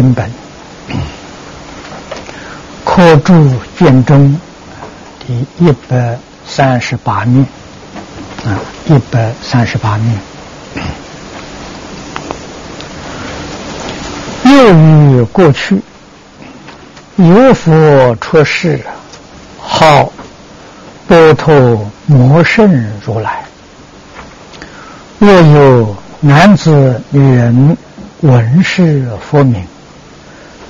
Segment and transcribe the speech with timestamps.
[0.00, 0.30] 根本，
[2.84, 4.38] 刻注卷中
[5.26, 6.16] 第一百
[6.46, 7.44] 三十八面
[8.46, 8.54] 啊，
[8.86, 10.16] 一百三十八面。
[14.44, 15.82] 又于过去，
[17.16, 18.80] 有佛出世，
[19.58, 20.12] 号
[21.08, 23.42] 波头摩圣如来。
[25.18, 27.76] 若有男子、女人
[28.20, 29.64] 闻是佛名，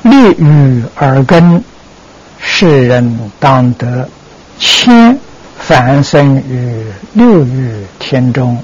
[0.02, 1.62] 立于耳根，
[2.38, 4.08] 世人当得
[4.58, 5.18] 千
[5.58, 8.62] 凡生于六欲天中，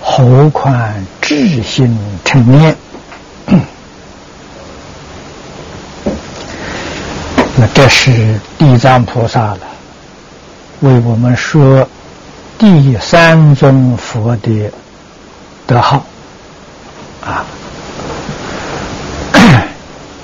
[0.00, 0.74] 何况
[1.20, 2.76] 智心成念？
[7.56, 9.60] 那这是地藏菩萨了，
[10.80, 11.88] 为我们说
[12.58, 14.70] 第三尊佛的。
[15.64, 16.04] 德号
[17.24, 17.46] 啊，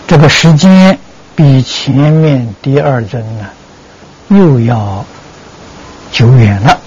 [0.09, 0.98] 这个时间
[1.37, 3.47] 比前面第二尊呢
[4.28, 5.05] 又要
[6.11, 6.81] 久远了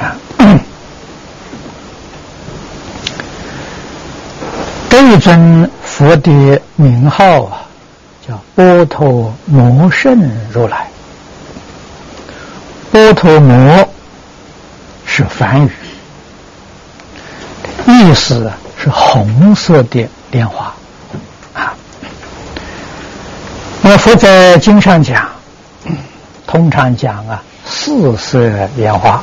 [0.00, 0.16] 啊。
[4.90, 7.62] 这一尊佛的名号啊，
[8.26, 10.90] 叫波陀摩圣如来。
[12.90, 13.88] 波陀摩
[15.06, 15.70] 是梵语。
[17.86, 20.74] 意思是红色的莲花
[21.54, 21.72] 啊。
[23.90, 25.28] 那佛在经上讲，
[26.46, 28.38] 通常讲啊，四色
[28.76, 29.20] 莲花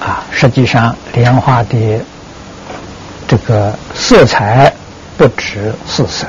[0.00, 1.98] 啊，实际上莲花的
[3.26, 4.70] 这个色彩
[5.16, 6.26] 不止四色，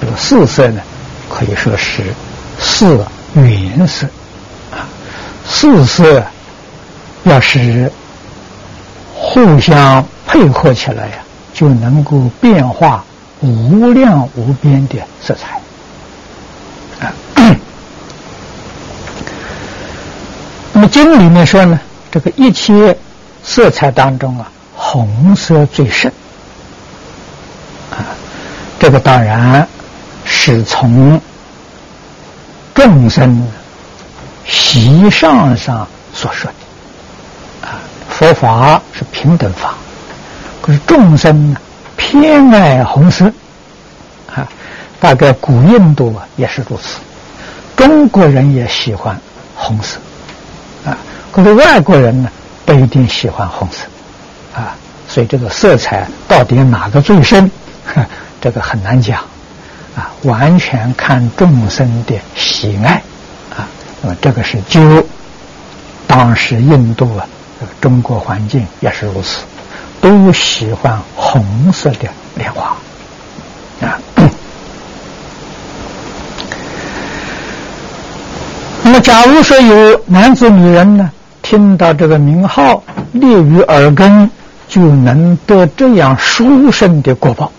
[0.00, 0.80] 这个四色呢，
[1.28, 2.04] 可以说是
[2.60, 3.04] 四
[3.34, 4.06] 原色
[4.70, 4.86] 啊。
[5.44, 6.24] 四色
[7.24, 7.90] 要是
[9.12, 10.06] 互相。
[10.24, 11.14] 配合起来呀，
[11.52, 13.04] 就能够变化
[13.40, 15.59] 无量无边的色彩
[20.80, 21.78] 那么经里面说呢，
[22.10, 22.96] 这个一切
[23.44, 26.10] 色彩当中啊，红色最盛
[27.90, 28.00] 啊。
[28.78, 29.68] 这个当然
[30.24, 31.20] 是从
[32.72, 33.46] 众生
[34.46, 37.76] 习上上所说的啊。
[38.08, 39.74] 佛法是平等法。
[40.62, 41.54] 可是众生
[41.94, 43.30] 偏爱红色，
[44.34, 44.48] 啊，
[44.98, 47.00] 大概古印度啊也是如此，
[47.76, 49.20] 中国人也喜欢
[49.54, 49.98] 红色，
[50.84, 50.96] 啊，
[51.32, 52.30] 可是外国人呢
[52.64, 53.84] 不一定喜欢红色，
[54.58, 54.74] 啊，
[55.08, 57.50] 所以这个色彩到底哪个最深，
[58.40, 59.20] 这个很难讲，
[59.96, 63.02] 啊，完全看众生的喜爱，
[63.56, 63.68] 啊，
[64.02, 65.06] 那么这个是就
[66.06, 67.26] 当时印度啊，
[67.80, 69.40] 中国环境也是如此。
[70.02, 72.74] 都喜欢红色的莲花
[73.82, 74.00] 啊。
[78.82, 81.10] 那么，假如说有男子、女人呢，
[81.42, 84.30] 听到这个名号立于耳根，
[84.68, 87.50] 就能得这样殊胜的果报。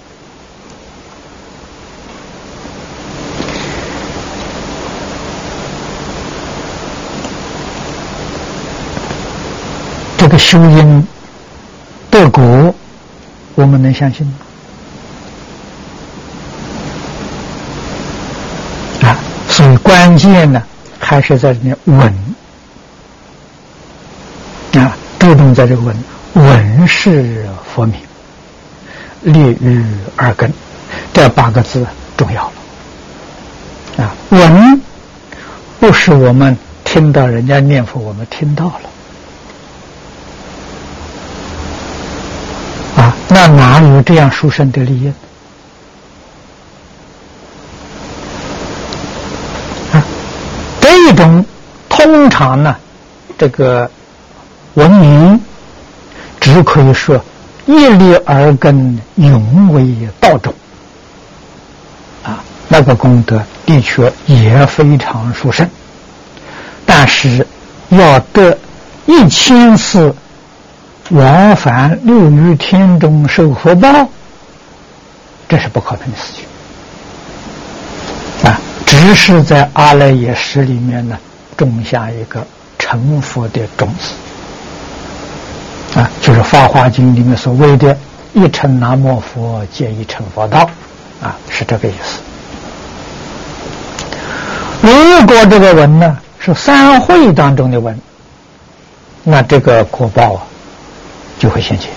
[10.18, 11.06] 这个修因。
[12.10, 12.74] 得果，
[13.56, 14.34] 我们能相信吗？
[19.02, 19.20] 啊，
[19.50, 20.62] 所以关键呢，
[21.02, 22.14] 还是在里面稳
[24.76, 25.94] 啊，注重在这个稳，
[26.36, 28.00] 稳是佛名，
[29.24, 29.84] 立于
[30.16, 30.54] 二根，
[31.12, 32.50] 这八个字重要
[33.98, 34.06] 了。
[34.06, 34.16] 啊。
[34.30, 34.82] 稳
[35.80, 36.56] 不是我们
[36.86, 38.82] 听到人家念佛，我们听到了。
[43.04, 45.12] 啊那哪有这样殊胜的利益
[49.92, 50.04] 啊？
[50.80, 51.46] 这一种
[52.06, 52.76] 通常呢，
[53.38, 53.90] 这个
[54.74, 55.40] 文明
[56.40, 57.24] 只可以说
[57.66, 60.54] 一立耳根，永为道种
[62.24, 62.44] 啊。
[62.68, 65.70] 那个功德的确也非常殊胜，
[66.86, 67.46] 但是
[67.90, 68.58] 要得
[69.06, 70.16] 一千次。
[71.10, 74.08] 往返六欲天中受福报，
[75.50, 76.46] 这是不可能的事情
[78.50, 78.58] 啊！
[78.86, 81.18] 只是在阿赖耶识里面呢，
[81.58, 82.46] 种下一个
[82.80, 84.14] 成佛的种子
[86.00, 87.98] 啊，就是《法华经》里面所谓的
[88.34, 90.70] “一成南无佛，见一成佛道”，
[91.22, 92.20] 啊，是这个意思。
[94.82, 98.00] 如果这个文呢是三会当中的文，
[99.24, 100.44] 那这个果报啊。
[101.40, 101.90] 就会现前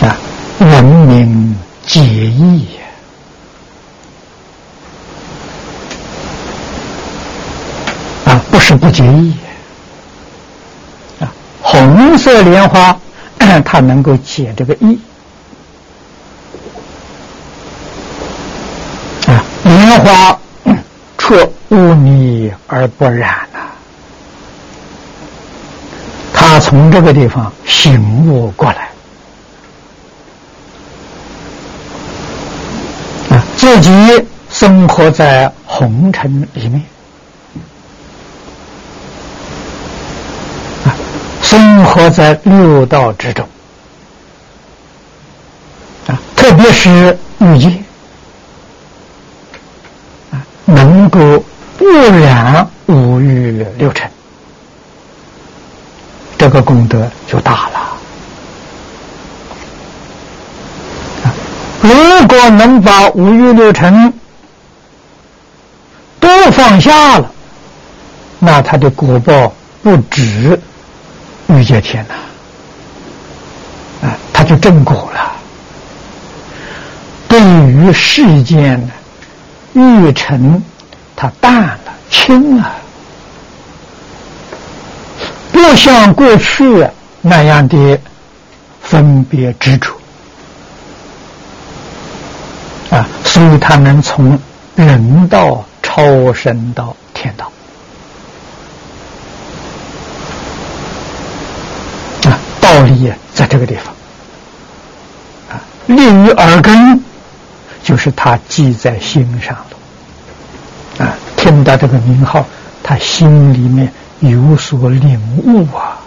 [0.00, 0.16] 啊，
[0.60, 2.85] 文明名解义呀
[8.50, 9.34] 不是不解义
[11.20, 11.32] 啊。
[11.62, 12.96] 红色莲花，
[13.64, 14.98] 它能够解这个义
[19.26, 19.42] 啊。
[19.64, 20.38] 莲花
[21.18, 21.34] 出
[21.70, 23.58] 污泥而不染呐，
[26.32, 28.88] 他从这个地方醒悟过来。
[33.56, 33.90] 自己
[34.48, 36.80] 生活在红尘里面，
[41.56, 43.48] 生活在六道之中，
[46.06, 47.68] 啊，特别是欲界，
[50.32, 50.36] 啊，
[50.66, 51.18] 能够
[51.78, 51.86] 不
[52.20, 54.06] 染五欲六尘，
[56.36, 57.96] 这个功德就大了。
[61.80, 64.12] 如果能把五欲六尘
[66.20, 67.32] 都放下了，
[68.40, 69.50] 那他的果报
[69.82, 70.60] 不止
[71.48, 72.14] 欲界天呐，
[74.08, 75.32] 啊，他就正果了。
[77.28, 78.92] 对于世间的
[79.80, 80.62] 欲尘，
[81.14, 81.78] 它淡了、
[82.10, 82.76] 轻了，
[85.52, 86.86] 不像过去
[87.20, 87.98] 那样的
[88.82, 89.92] 分别执着。
[92.90, 94.38] 啊，所以他能从
[94.76, 97.50] 人道超升到天道。
[102.86, 103.94] 利益在这个地方。
[105.50, 107.00] 啊，立于耳根，
[107.82, 111.04] 就是他记在心上了。
[111.04, 112.46] 啊，听到这个名号，
[112.82, 115.98] 他心里面有所领悟啊。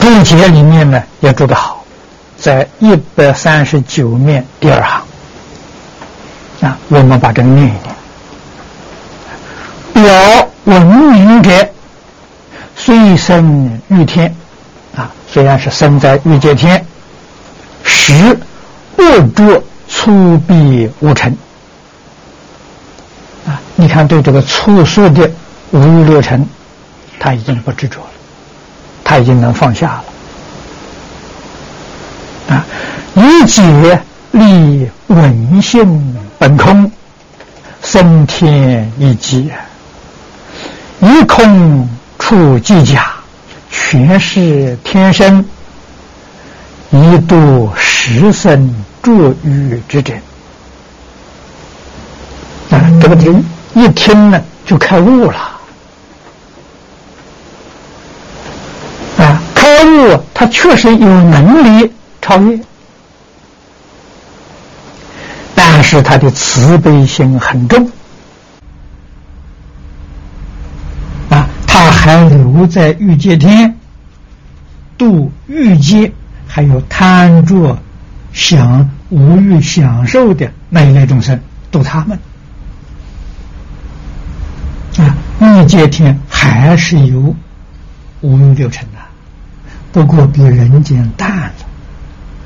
[0.00, 1.84] 注解里面呢要做得好，
[2.36, 5.02] 在一百三十九面第二行
[6.62, 8.01] 啊，我们把这个念一念。
[10.72, 11.68] 文明者，
[12.74, 14.34] 虽生欲天
[14.96, 16.82] 啊，虽然是生在欲界天，
[17.84, 18.38] 实
[18.96, 19.02] 不
[19.34, 20.10] 着粗
[20.48, 21.36] 鄙无尘
[23.46, 23.60] 啊。
[23.76, 25.30] 你看，对这个粗俗的
[25.72, 26.46] 五欲六尘，
[27.20, 28.06] 他已经不执着了。
[29.04, 30.00] 他已经能放下
[32.48, 32.64] 了啊！
[33.14, 36.90] 一解立文性本空，
[37.82, 39.14] 生天一
[39.50, 39.60] 啊，
[41.02, 43.12] 一空处即假，
[43.72, 45.44] 全是天生，
[46.92, 50.16] 一度十生诸欲之真
[52.70, 52.78] 啊！
[53.00, 53.44] 这个听
[53.74, 55.38] 一听呢，就开悟了。
[59.18, 62.60] 啊，开悟他确实有能力超越，
[65.52, 67.90] 但是他的慈悲心很重
[71.30, 73.76] 啊，他还留在欲界天
[74.98, 76.12] 度欲界，
[76.48, 77.78] 还有贪着
[78.32, 81.38] 享无欲享受的那一类众生，
[81.70, 82.18] 度他们
[84.98, 87.36] 啊，欲界天还是有
[88.20, 88.98] 五欲六尘的。
[89.92, 91.52] 不过比人间淡了，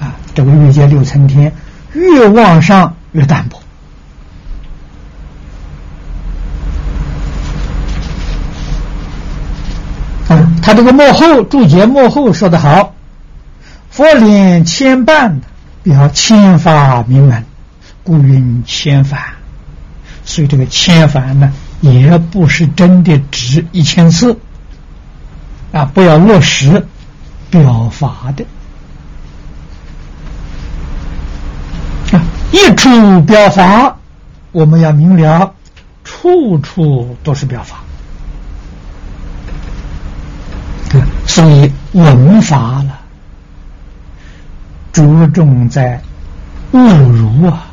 [0.00, 1.50] 啊，这个欲界六层天
[1.94, 3.58] 越往上越淡薄。
[10.28, 12.94] 啊，他这个幕后注解幕后说的好，
[13.90, 15.40] 佛连千绊
[15.82, 17.44] 表千法明门，
[18.02, 19.34] 故云千法。
[20.24, 24.38] 所以这个千法呢，也不是真的值一千次，
[25.72, 26.86] 啊，不要落实。
[27.48, 28.44] 表法的
[32.10, 33.96] 啊，一处表法，
[34.50, 35.54] 我们要明了，
[36.02, 37.84] 处处都是表法。
[41.36, 42.98] 所以文法了，
[44.90, 46.00] 着重在
[46.72, 47.66] 误如啊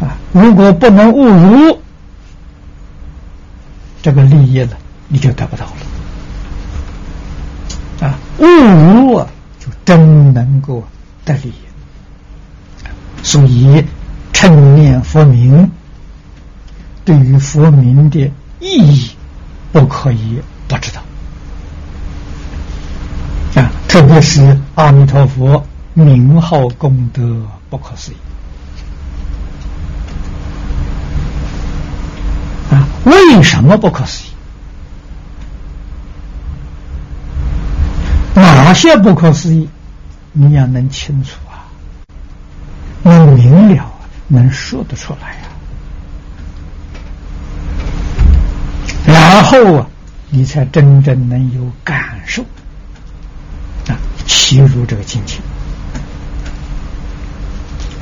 [0.00, 0.14] 啊！
[0.32, 1.80] 如果不能误如，
[4.00, 4.76] 这个利益呢，
[5.08, 5.66] 你就得不到
[8.00, 8.06] 了。
[8.06, 9.26] 啊，悟如啊，
[9.58, 10.84] 就真能够
[11.24, 11.54] 得利益。
[13.24, 13.84] 所以，
[14.32, 15.68] 称念佛名，
[17.04, 19.10] 对于佛名的意义，
[19.72, 21.02] 不可以不知道。
[23.88, 28.16] 啊，特别是阿弥陀佛名号功德不可思议。
[32.70, 34.28] 啊，为什么不可思议？
[38.34, 39.68] 哪些不可思议，
[40.32, 41.64] 你要能清楚啊，
[43.02, 43.90] 能明了，
[44.28, 45.40] 能说得出来呀。
[49.06, 49.86] 然后啊，
[50.28, 52.44] 你才真正能有感受
[54.28, 55.36] 啊，契入这个境界。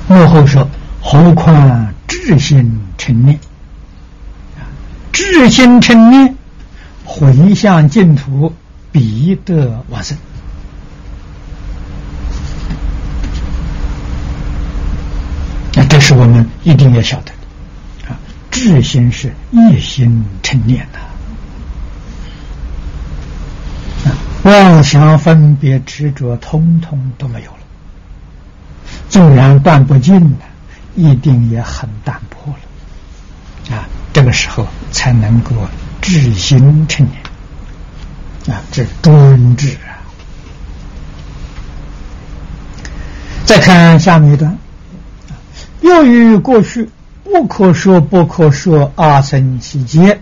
[0.08, 0.68] 幕后说，
[1.00, 3.38] 何况智心成念
[4.56, 4.66] 啊，
[5.12, 6.36] 智心成念，
[7.04, 8.52] 回向净土，
[8.90, 10.16] 必得往生。
[15.74, 18.18] 那这是我们一定要晓得的啊！
[18.50, 20.98] 智心是一心成念的，
[24.46, 27.58] 妄想分别执着，通通都没有了。
[29.08, 30.44] 纵然断不尽的，
[30.94, 33.76] 一定也很淡薄了。
[33.76, 35.50] 啊，这个时候才能够
[36.00, 37.04] 智心成
[38.44, 39.98] 念，啊，这专智啊。
[43.44, 44.56] 再看下面一段。
[45.80, 46.88] 又于过去
[47.24, 50.20] 不可说不可说阿僧祇劫，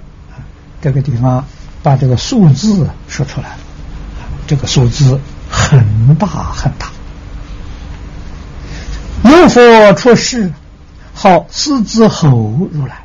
[0.80, 1.44] 这个地方
[1.82, 3.56] 把这个数字说出来了，
[4.46, 5.20] 这个数字
[5.50, 6.90] 很大很大。
[9.24, 10.52] 有佛出世，
[11.14, 13.04] 号狮子吼如来。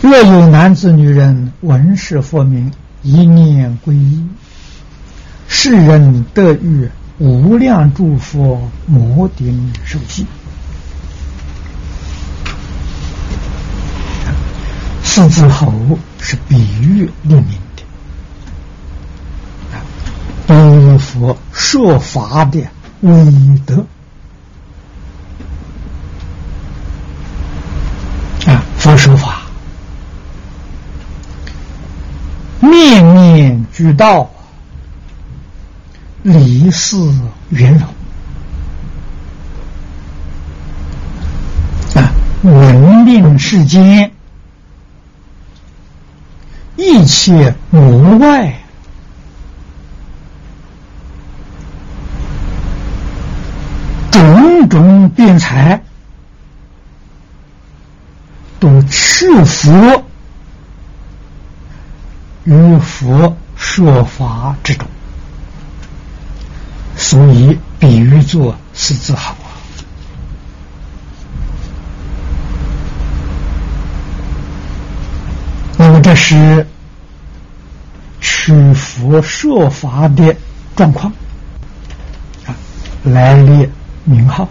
[0.00, 4.24] 若有男子女人闻是佛名，一念皈依，
[5.48, 10.24] 世人得遇无量诸佛摩顶受记。
[15.02, 17.58] 狮子吼是比喻立名，
[20.50, 22.60] 比佛说法的
[23.02, 23.12] 威
[23.64, 23.86] 德，
[28.46, 29.42] 啊，佛说法，
[32.58, 34.28] 面面俱到，
[36.24, 36.96] 理事
[37.50, 37.78] 圆
[41.94, 42.10] 融，啊，
[42.42, 44.10] 闻令世间。
[46.76, 48.59] 一切无外，
[54.40, 55.82] 种种辩才，
[58.58, 60.04] 都屈服
[62.44, 64.86] 于佛说法之中，
[66.96, 69.48] 所以比喻作是字好啊。
[75.78, 76.66] 那么这是。
[78.22, 80.36] 取佛说法的
[80.76, 81.10] 状况
[82.46, 82.54] 啊，
[83.04, 83.70] 来列
[84.04, 84.48] 名号。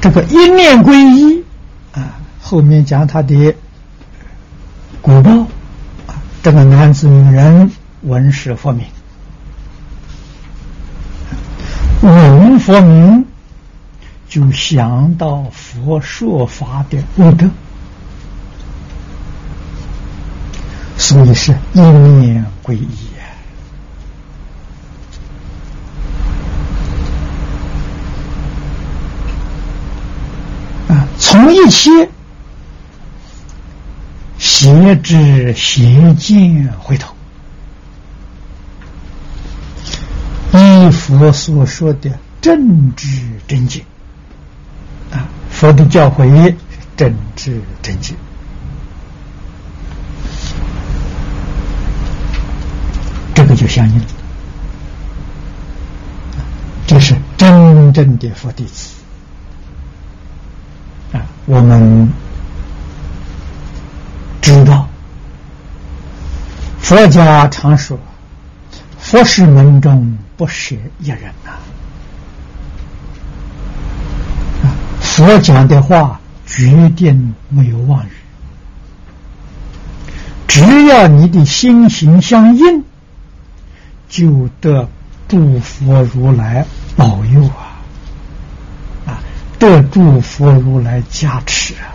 [0.00, 1.44] 这个一念归一
[1.92, 3.54] 啊，后面讲他的
[5.02, 5.46] 古报，
[6.42, 7.70] 这个男子女人
[8.02, 8.84] 闻是佛名，
[12.02, 13.24] 闻佛名。
[14.28, 17.48] 就想到佛说法的功德，
[21.08, 22.86] 所以是一念归一
[30.92, 31.08] 啊！
[31.18, 32.10] 从一切
[34.36, 37.14] 邪知邪见回头，
[40.52, 42.10] 依佛所说的
[42.42, 43.08] 正知
[43.46, 43.82] 正见。
[45.48, 46.54] 佛的教诲
[46.98, 48.14] 正知真见，
[53.34, 54.04] 这个就相应了。
[56.86, 58.94] 这是真正的佛弟子
[61.12, 61.20] 啊！
[61.44, 62.10] 我们
[64.40, 64.88] 知道，
[66.80, 67.98] 佛家常说，
[68.98, 71.50] 佛是门中不舍一人呐。
[75.00, 78.10] 佛讲的话决定没有妄语，
[80.46, 82.84] 只要你的心行相应，
[84.08, 84.88] 就得
[85.28, 86.64] 诸佛如来
[86.96, 87.78] 保佑啊！
[89.06, 89.20] 啊，
[89.58, 91.94] 得诸佛如来加持啊！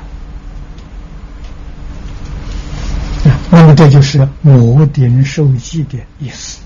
[3.49, 6.59] 那么这就是摩顶受记的意思。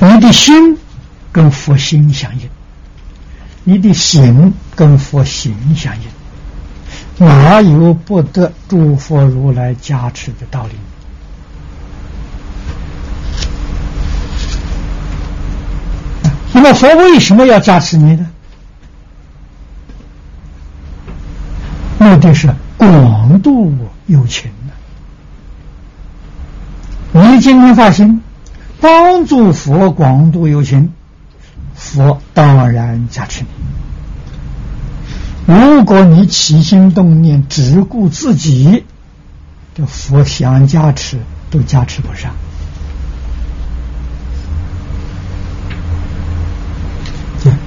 [0.00, 0.78] 你的心
[1.32, 2.48] 跟佛心相应。
[3.68, 10.74] 你的行跟佛行相应，哪有不得诸佛如来加持的道理？
[16.52, 18.26] 那么佛为什么要加持你呢？
[21.98, 23.74] 目的是广度
[24.06, 24.72] 有情呢。
[27.12, 28.22] 你今天发心
[28.80, 30.92] 帮助佛广度有情，
[31.74, 33.48] 佛当然加持你。
[35.54, 38.84] 如果你起心动念只顾自己，
[39.74, 41.18] 这佛想加持
[41.50, 42.34] 都加持不上。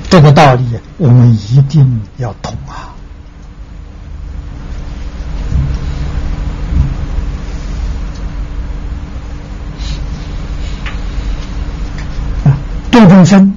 [0.09, 0.65] 这个道理
[0.97, 2.95] 我们一定要懂啊！
[12.43, 12.57] 啊，
[12.91, 13.55] 度众生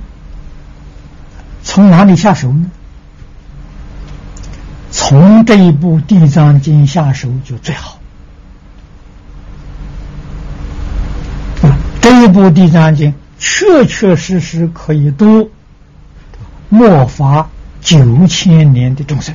[1.65, 2.71] 从哪里下手呢？
[4.91, 7.99] 从这一部《地藏经》下手就最好。
[11.63, 15.51] 啊，这一部《地藏经》确确实实可以度。
[16.73, 17.51] 末法
[17.83, 19.35] 九千年的众生，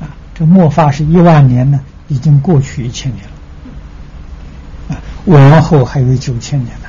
[0.00, 6.86] 啊，这末法是一万年呢，已经过去一千年了，啊，往后还有九千年呢，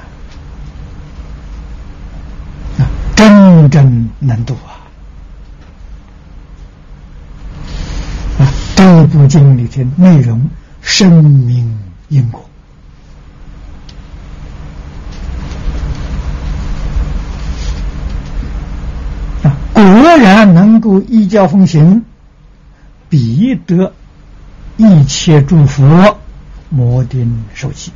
[2.77, 4.86] 啊，真正能度啊，
[8.38, 8.45] 啊，
[8.75, 10.48] 这部经里的内容，
[10.81, 11.75] 生命
[12.10, 12.48] 因果。
[19.86, 22.04] 果然能够依教奉行，
[23.08, 23.93] 必得
[24.78, 26.17] 一切诸佛
[26.69, 27.91] 摩顶受记。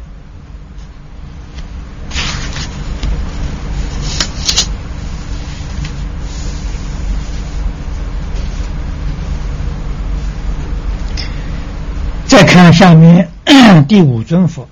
[12.27, 13.31] 再看下面
[13.89, 14.69] 第五尊佛，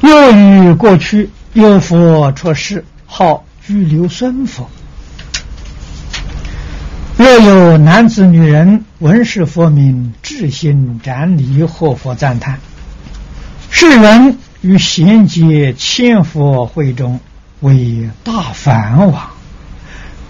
[0.00, 3.44] 又与过去有佛出世，号。
[3.68, 4.70] 拘留孙佛，
[7.18, 12.60] 若有男子女人闻是佛名，至心斩礼，贺佛赞叹，
[13.68, 17.20] 世人于贤劫千佛会中
[17.60, 19.28] 为大梵王，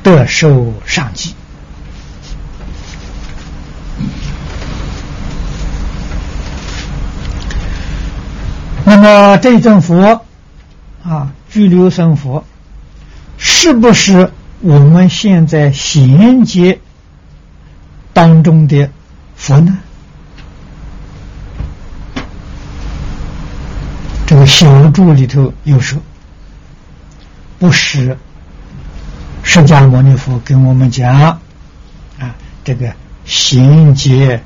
[0.03, 1.37] 得受上记。
[8.85, 10.25] 那么这尊佛
[11.05, 12.45] 啊，拘留僧佛。
[13.61, 16.79] 是不是我们现在衔接
[18.13, 18.89] 当中的
[19.35, 19.77] 佛呢？
[24.25, 26.01] 这个小注里头有说，
[27.59, 28.17] 不是
[29.43, 31.41] 释迦牟尼佛跟我们讲啊，
[32.63, 32.95] 这个
[33.25, 34.41] 衔接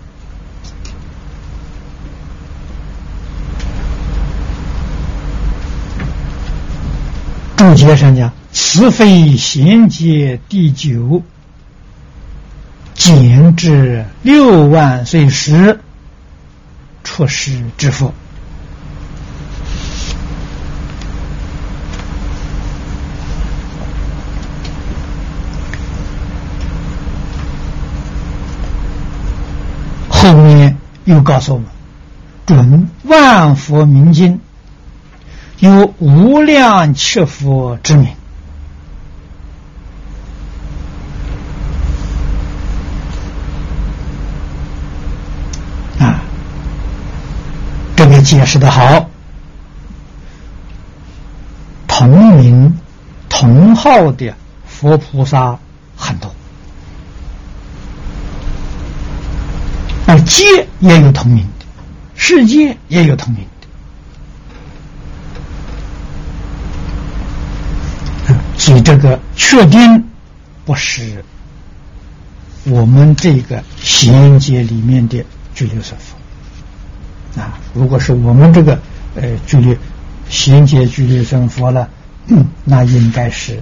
[7.59, 8.33] 注解上讲。
[8.55, 11.23] 此非贤劫第九，
[12.95, 15.81] 减至六万岁时
[17.03, 18.13] 出世之佛。
[30.09, 31.69] 后面又告诉我们，
[32.47, 34.41] 准万佛明经
[35.59, 38.09] 有无量切佛之名。
[48.33, 49.11] 解释的好，
[51.87, 52.79] 同名
[53.29, 54.35] 同号的
[54.67, 55.59] 佛菩萨
[55.95, 56.35] 很多，
[60.07, 61.67] 而界也有同名的，
[62.15, 63.47] 世界也有同名
[68.29, 70.09] 的，所以这个确定
[70.65, 71.23] 不是
[72.65, 75.23] 我们这个衔接里面的
[75.55, 76.17] 拘留所佛。
[77.37, 78.79] 啊，如果是我们这个
[79.15, 79.77] 呃距离
[80.29, 81.89] 衔接距离生佛了，
[82.65, 83.61] 那应该是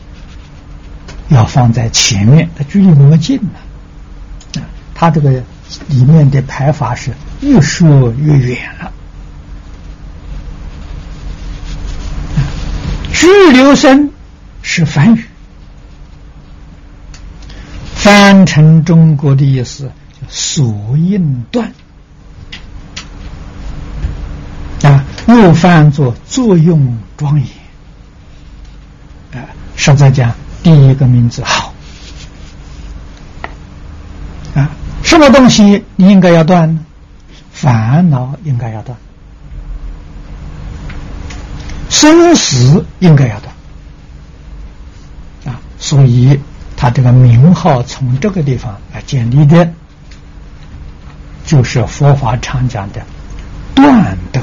[1.29, 4.61] 要放在前面，它距离我们近了。
[4.61, 5.31] 啊，它这个
[5.89, 8.93] 里面的排法是越说越远了。
[13.13, 14.11] 拘留生
[14.63, 15.25] 是梵语，
[17.95, 21.73] 翻成中国的意思叫锁印断。
[24.83, 27.47] 啊，又翻作作用庄严。
[29.33, 31.75] 啊，实在讲，第一个名字好。
[34.55, 34.71] 啊，
[35.03, 36.81] 什么东西你应该要断呢？
[37.53, 38.97] 烦恼应该要断，
[41.91, 43.55] 生死应该要断。
[45.55, 46.41] 啊，所以
[46.77, 49.73] 他这个名号从这个地方来建立的。
[51.47, 53.03] 就是佛法常讲的
[53.75, 54.41] 断德。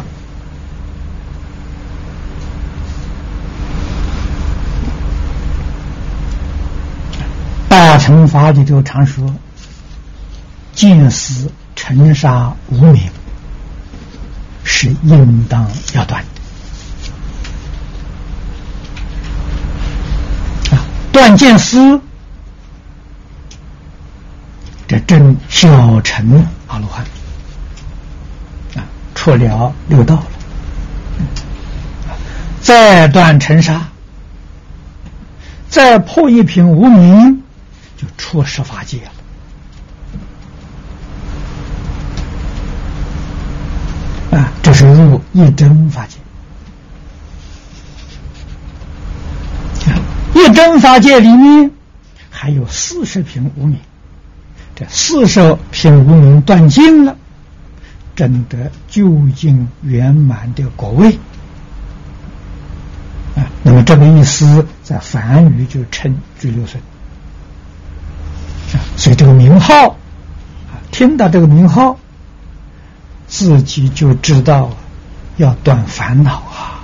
[8.08, 9.36] 成法里头常说
[10.72, 13.12] ：“见死尘沙无名，
[14.63, 16.24] 是应当要断
[20.70, 20.80] 的。”啊，
[21.12, 22.00] 断见思，
[24.88, 27.04] 这真小乘阿罗汉
[28.78, 30.24] 啊，出了六道了。
[32.62, 33.86] 再断尘沙，
[35.67, 37.43] 再破一品无名。
[37.97, 39.01] 就出十法界
[44.31, 44.53] 了啊！
[44.62, 46.17] 这是入一真法界。
[50.36, 51.71] 一真法界里面
[52.29, 53.79] 还有四十品无名，
[54.75, 57.17] 这四十品无名断尽了，
[58.15, 61.17] 真得究竟圆满的果位
[63.36, 63.49] 啊！
[63.63, 66.81] 那么这个意思在梵语就称居六顺。
[68.97, 71.97] 所以这个名号啊，听到这个名号，
[73.27, 74.71] 自己就知道
[75.38, 76.81] 要断烦恼啊，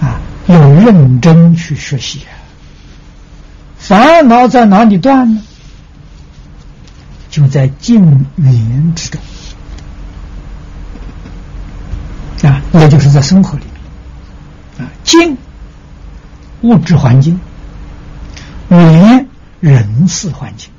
[0.00, 2.30] 啊，要认真去学习啊。
[3.78, 5.42] 烦恼在哪里断呢？
[7.28, 9.20] 就在静缘之中
[12.44, 13.64] 啊，也就是在生活里
[14.78, 15.36] 面啊，静
[16.60, 17.40] 物质环境，
[18.68, 19.19] 缘。
[19.60, 20.70] 人事环境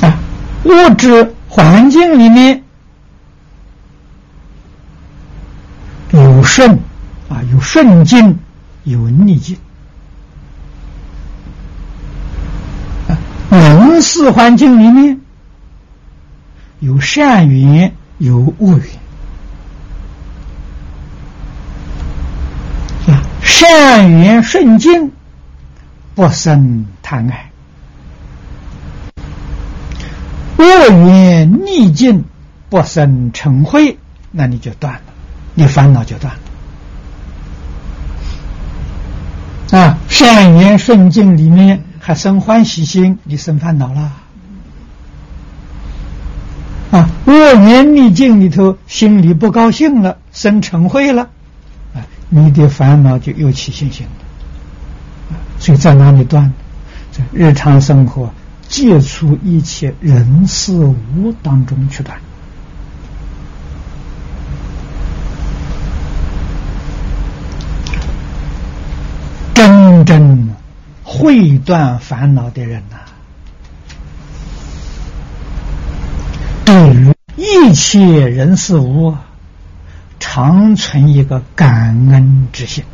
[0.00, 0.18] 啊，
[0.64, 2.64] 物质环境里面
[6.12, 6.78] 有顺
[7.28, 8.38] 啊，有顺境，
[8.84, 9.58] 有逆境。
[13.50, 15.20] 人事环境里面
[16.80, 19.05] 有善缘，有恶缘。
[23.58, 25.12] 善缘顺境，
[26.14, 27.48] 不生贪爱；
[30.58, 32.24] 恶缘逆境，
[32.68, 33.96] 不生嗔恚。
[34.30, 35.00] 那你就断了，
[35.54, 36.34] 你烦恼就断
[39.70, 39.78] 了。
[39.78, 44.12] 啊，善缘顺境里面还生欢喜心，你生烦恼了。
[46.90, 51.30] 啊，恶缘逆境里头，心里不高兴了，生嗔恚了。
[52.28, 56.52] 你的烦恼就又起信心了，所以在哪里断？
[57.12, 58.30] 在日常生活
[58.68, 62.18] 接触一切人事物当中去断。
[69.54, 70.54] 真正
[71.02, 72.96] 会断烦恼的人呐，
[76.66, 79.16] 对于一切人事物。
[80.36, 82.84] 常存一个感恩之心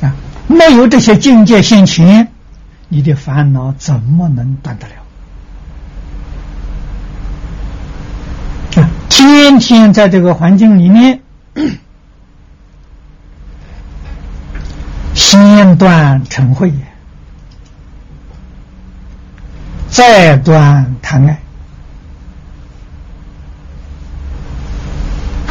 [0.00, 0.14] 啊！
[0.46, 2.26] 没有这些境界现前，
[2.88, 4.86] 你的烦恼怎么能断得
[8.76, 8.82] 了？
[8.82, 8.88] 啊！
[9.10, 11.20] 天天在这个环境里面，
[15.12, 16.72] 先断嗔恚，
[19.90, 21.41] 再断贪爱。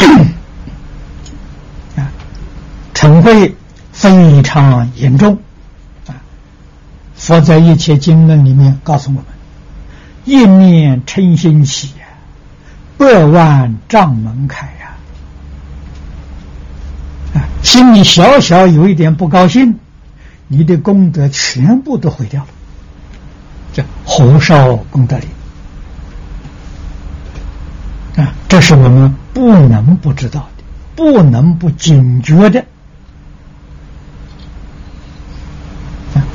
[2.93, 3.53] 嗔恚
[3.91, 5.37] 非常严重
[6.07, 6.15] 啊！
[7.15, 9.25] 佛在一切经论里面告诉我们：
[10.25, 11.93] 一念嗔心起，
[12.97, 14.95] 百万障门开呀！
[17.33, 19.79] 啊，心里小小有一点不高兴，
[20.47, 22.49] 你的功德全部都毁掉了，
[23.73, 25.17] 叫火烧功德
[28.15, 28.31] 林啊！
[28.47, 30.63] 这是我们不能不知道的，
[30.96, 32.65] 不能不警觉的。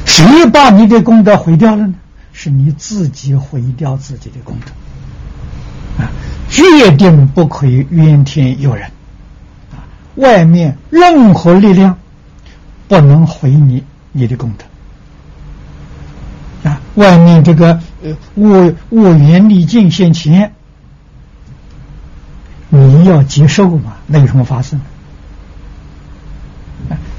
[0.04, 1.94] 谁把你的功德毁掉了呢？
[2.32, 6.10] 是你自己毁掉自己的功德啊！
[6.50, 8.90] 决定不可以怨天尤人
[9.72, 9.80] 啊！
[10.16, 11.98] 外面任何力量
[12.88, 13.82] 不能毁你
[14.12, 14.52] 你的功
[16.62, 16.80] 德啊！
[16.96, 20.52] 外面这个呃恶恶缘逆境现前，
[22.76, 23.94] 你要接受嘛？
[24.06, 24.80] 那有什么发生？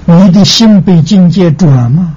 [0.06, 2.16] 你的心被境界转吗？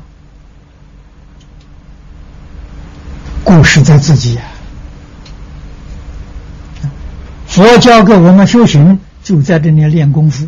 [3.42, 4.42] 故事在自己呀。
[7.46, 10.46] 佛教给我们修行，就在这里练功夫，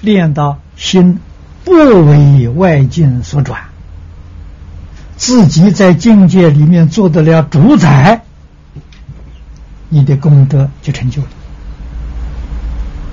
[0.00, 1.18] 练到心
[1.64, 3.60] 不为外境所转，
[5.16, 8.22] 自己在境界里面做得了主宰，
[9.90, 11.28] 你的功德就成就了，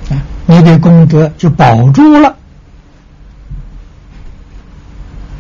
[0.10, 2.36] 啊，你的功德就保住了，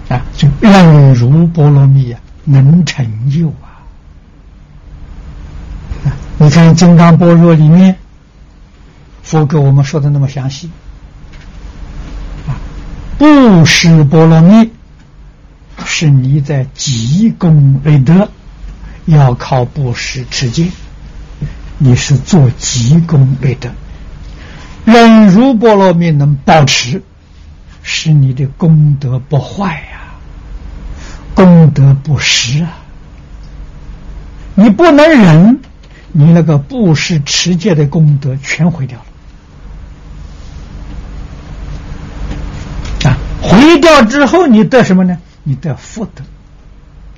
[0.09, 3.81] 啊，就愿如波罗蜜啊，能成就啊！
[6.05, 7.97] 啊，你看《金刚般若》里面，
[9.23, 10.69] 佛给我们说的那么详细，
[12.47, 12.55] 啊，
[13.17, 14.71] 布施波罗蜜。
[15.85, 18.29] 是你在积功累德，
[19.05, 20.69] 要靠布施持戒，
[21.77, 23.69] 你是做积功累德，
[24.85, 27.01] 忍辱波罗蜜能保持，
[27.83, 30.15] 使你的功德不坏呀，
[31.35, 32.77] 功德不失啊。
[34.55, 35.61] 你不能忍，
[36.11, 39.05] 你那个布施持戒的功德全毁掉了
[43.09, 43.17] 啊！
[43.41, 45.17] 毁掉之后，你得什么呢？
[45.43, 46.23] 你的福德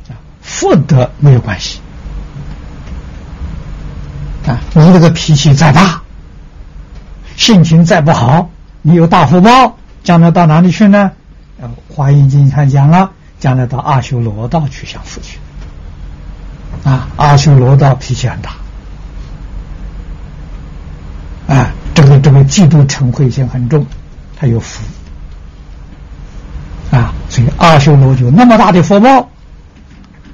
[0.10, 1.80] 啊，福德没有关系
[4.46, 4.62] 啊。
[4.74, 6.04] 你这个脾气再大，
[7.42, 8.52] 性情再不好，
[8.84, 11.12] 你有大福报，将来到哪里去呢？
[11.60, 15.40] 呃，《华严经》上讲了，将来到阿修罗道去享福去。
[16.84, 18.52] 啊，阿修罗道脾气很大，
[21.56, 23.88] 啊，这个这个嫉妒嗔恚心很重，
[24.40, 24.84] 他有福。
[26.92, 29.28] 啊，所以阿修罗有那么大的福报，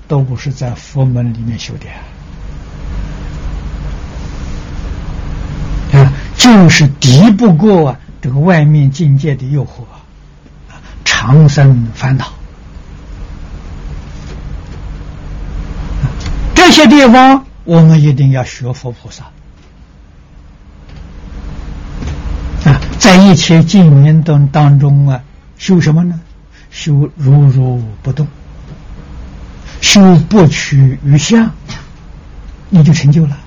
[0.10, 1.86] 都不是在佛门里面修的
[5.98, 6.12] 啊，
[6.48, 9.82] 就是敌不过啊这个外面境界的诱惑，
[10.72, 12.32] 啊长生烦恼。
[16.56, 19.26] 这些地方我们一定要学佛菩萨
[22.64, 25.22] 啊，在一切经验当当中啊，
[25.58, 26.18] 修什么呢？
[26.72, 28.26] 修如如不动，
[29.82, 31.52] 修不取于相，
[32.70, 33.38] 你就成就了。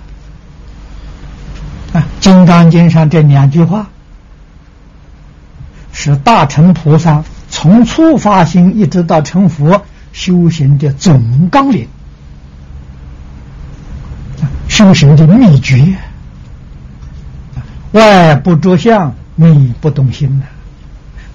[1.92, 3.88] 啊，《金刚经》上这两句话，
[5.92, 11.88] 是大乘菩萨从初发心一直到成佛修行的总纲领，
[14.68, 15.96] 修行的秘诀。
[17.92, 20.44] 外不着相，内不动心呐，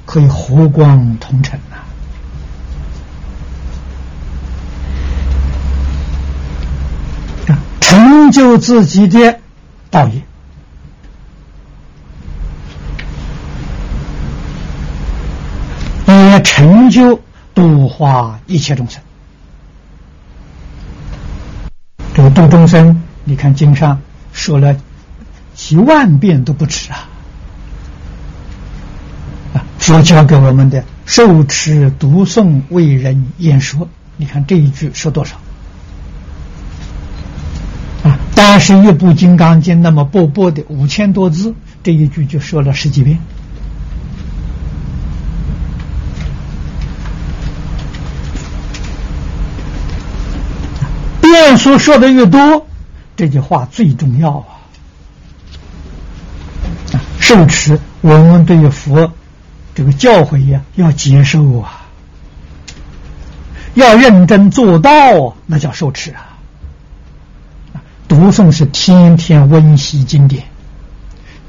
[0.06, 1.76] 可以和光同尘呐。
[7.82, 9.39] 成就自己的
[9.91, 10.22] 道业，
[16.36, 17.21] 来成就
[17.54, 19.02] 度化一切众生。
[22.13, 24.02] 这个度众生，你看经上
[24.34, 24.76] 说了
[25.54, 27.08] 几万遍都不止啊！
[29.54, 35.38] 啊，佛教给我们的受持读诵为人演说，你看这一句说多少？
[38.04, 38.19] 啊？
[38.36, 43.17] 单是，一部《金刚经》那么薄薄的五千多字，这一句就说了十几遍。
[51.36, 52.65] 念书说的越多，
[53.17, 54.56] 这句话最重要啊！
[57.19, 59.12] 受持，我们对于佛
[59.76, 61.88] 这个教诲呀，要接受啊，
[63.74, 66.38] 要认真做到，那叫受持啊。
[68.08, 70.45] 读诵是天天温习经典，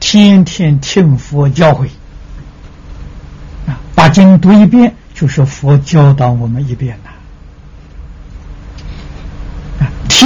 [0.00, 1.86] 天天听佛教诲
[3.68, 7.10] 啊，把经读一遍就是佛教导我们一遍呐。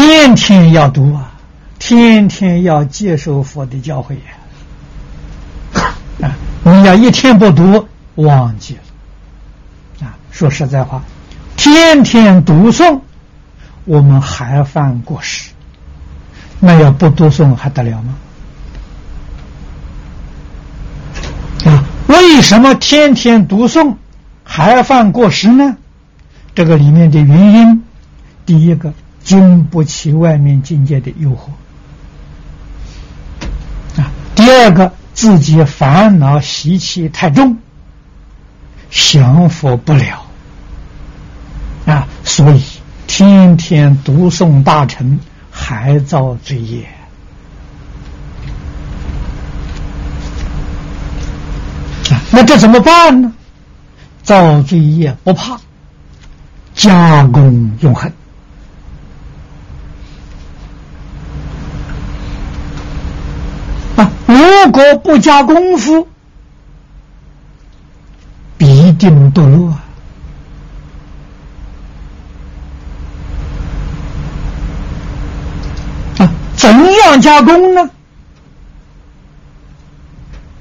[0.02, 1.30] 天天要读啊，
[1.78, 5.82] 天天要接受佛的教诲呀。
[6.22, 6.32] 啊，
[6.62, 10.06] 你要一天不读，忘记了。
[10.06, 11.02] 啊，说实在话，
[11.54, 13.00] 天天读诵，
[13.84, 15.50] 我们还犯过失。
[16.58, 18.14] 那要不读诵还得了吗？
[21.66, 23.96] 啊，为什么天天读诵
[24.44, 25.76] 还犯过失呢？
[26.54, 27.84] 这个里面的原因，
[28.46, 28.94] 第一个
[29.30, 31.50] 经不起外面境界的诱惑
[34.00, 37.56] 啊；第二个自己烦恼习气太重，
[38.90, 40.26] 降服不了
[41.86, 42.64] 啊，所以
[43.06, 45.20] 天天读诵大乘。
[45.52, 46.88] 还造罪业，
[52.30, 53.32] 那这怎么办呢？
[54.22, 55.60] 造罪业不怕，
[56.72, 58.10] 加功永恒
[64.26, 66.08] 如果不加功夫，
[68.56, 69.84] 必定堕落啊！
[76.18, 77.90] 啊，怎样加工呢？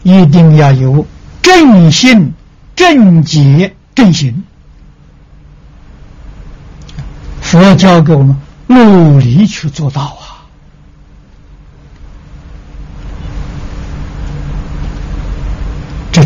[0.03, 1.05] 一定要有
[1.41, 2.33] 正信、
[2.75, 4.43] 正解、正行。
[7.41, 8.35] 佛教给我们
[8.67, 10.18] 努力去做到！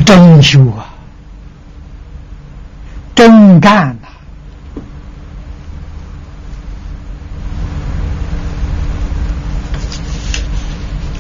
[0.03, 0.93] 真修啊，
[3.15, 4.07] 真干呐！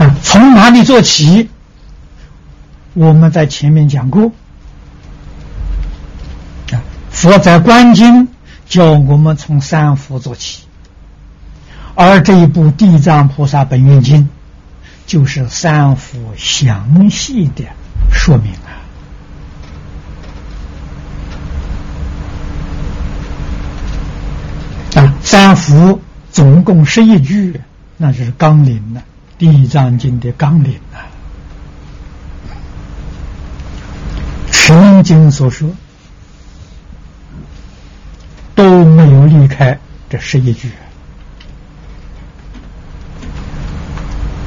[0.05, 1.49] 啊，从哪里做起？
[2.93, 4.31] 我们在前面讲过，
[6.71, 8.27] 啊，佛在观经
[8.67, 10.63] 教我们从三福做起，
[11.95, 14.23] 而这一部《地藏菩萨本愿经》
[15.07, 17.65] 就是三福详细的
[18.11, 18.69] 说明啊，
[25.01, 25.99] 啊，三福
[26.31, 27.59] 总共十一句，
[27.97, 29.01] 那就是纲领了，
[29.39, 31.09] 《地藏经》的纲领啊。
[34.51, 35.71] 曾经所说
[38.53, 40.69] 都没有离开这十一句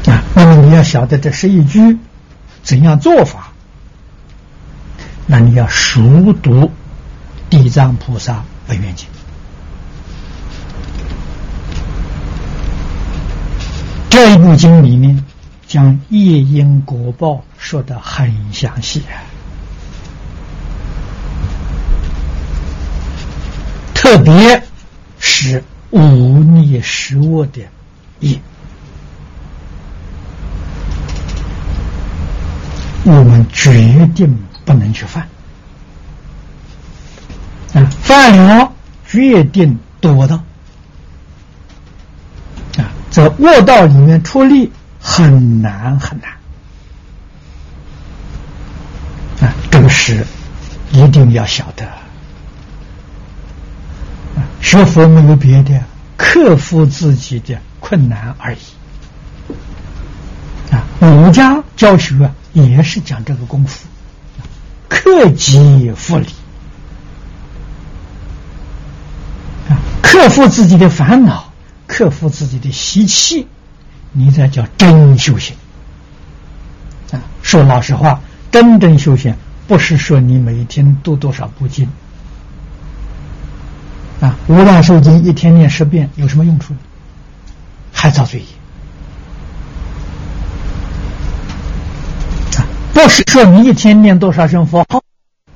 [0.07, 0.23] 啊。
[0.37, 1.99] 那么你要晓得这十一句
[2.63, 3.53] 怎样做法，
[5.27, 6.67] 那你要熟读
[7.51, 9.09] 《地藏菩萨本愿经》
[14.17, 15.23] 这一部经里面，
[15.67, 19.03] 将业因果报说的很详细。
[23.93, 24.63] 特别
[25.19, 26.01] 是忤
[26.43, 27.61] 逆食物的
[28.21, 28.41] 业，
[33.05, 35.29] 我们决定不能去犯
[37.75, 37.85] 啊！
[38.01, 38.73] 犯了，
[39.07, 40.43] 决定堕道！
[43.17, 46.31] 在卧道里面出力很难很难
[49.41, 49.55] 啊！
[49.71, 50.23] 这个是
[50.93, 51.89] 一定要晓得。
[54.61, 55.83] 学佛没有别的，
[56.19, 58.59] 克服自己的困难而已。
[60.71, 63.87] 啊，儒家教学也是讲这个功夫，
[64.91, 66.27] 克己复礼。
[69.71, 71.46] 啊，克服自己的烦恼，
[71.87, 73.47] 克服自己的习气，
[74.13, 75.57] 你才叫真修行。
[77.13, 78.21] 啊，说老实话，
[78.51, 79.35] 真正修行
[79.69, 81.89] 不是说你每天读多少部经。
[84.21, 86.81] 啊，无量寿经一天念十遍有什么用处呢？
[87.93, 88.43] 还遭罪。
[92.57, 95.03] 啊，不是说你一天念多少声佛号，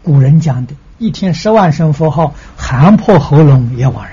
[0.03, 4.10] 古人讲的，一天十万声佛号，喊破喉咙也枉然。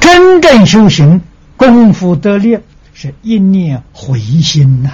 [0.00, 1.20] 真正修行
[1.56, 2.58] 功夫得力，
[2.92, 4.90] 是一念回心呐。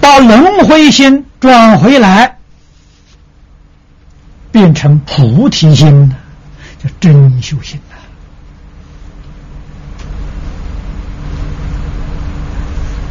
[0.00, 2.38] 把轮回心转回来，
[4.50, 6.16] 变成菩提心了，
[6.82, 7.96] 叫真修行了。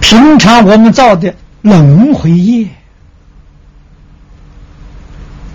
[0.02, 2.68] 平常我们造的轮回业，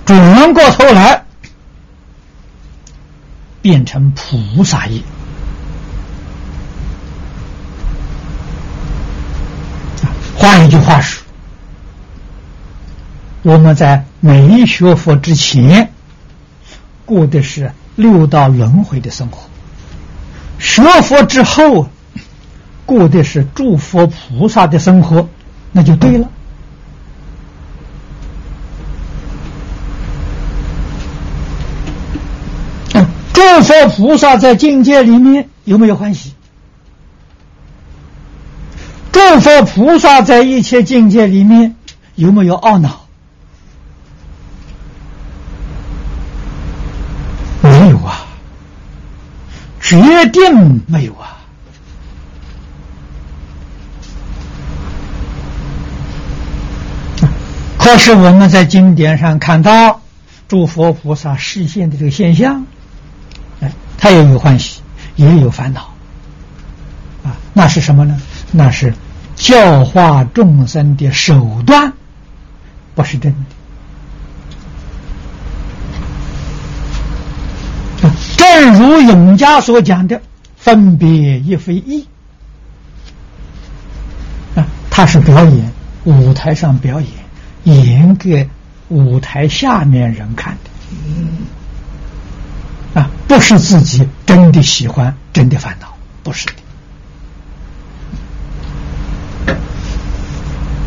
[0.04, 1.24] 转过头来
[3.62, 5.00] 变成菩萨业。
[10.36, 11.22] 换一句话说。
[13.42, 15.92] 我们在没学佛之前，
[17.04, 19.38] 过的是六道轮回的生活；
[20.58, 21.90] 学佛之后，
[22.86, 25.28] 过的是诸佛菩萨的生活，
[25.72, 26.26] 那就对了。
[33.34, 36.32] 诸佛菩萨在境界里面有没有欢喜？
[39.12, 41.76] 诸佛菩萨在一切境界里面
[42.14, 43.04] 有没有懊恼？
[47.62, 48.26] 没有啊
[49.80, 51.44] 决定没有啊！
[57.78, 60.00] 可是我们在经典上看到
[60.48, 62.66] 诸佛菩萨视现的这个现象，
[63.98, 64.80] 他也有欢喜，
[65.16, 65.94] 也有烦恼，
[67.24, 68.20] 啊，那是什么呢？
[68.52, 68.92] 那是
[69.34, 71.92] 教化众生的手段，
[72.94, 73.38] 不是真的。
[78.36, 80.20] 正如永嘉所讲的，
[80.56, 82.06] 分别亦非义
[84.54, 85.72] 啊，他是表演，
[86.04, 87.10] 舞台上表演
[87.64, 88.48] 演给
[88.88, 90.70] 舞台下面人看的，
[92.94, 95.88] 啊，不是自己真的喜欢，真的烦恼，
[96.22, 96.52] 不是的。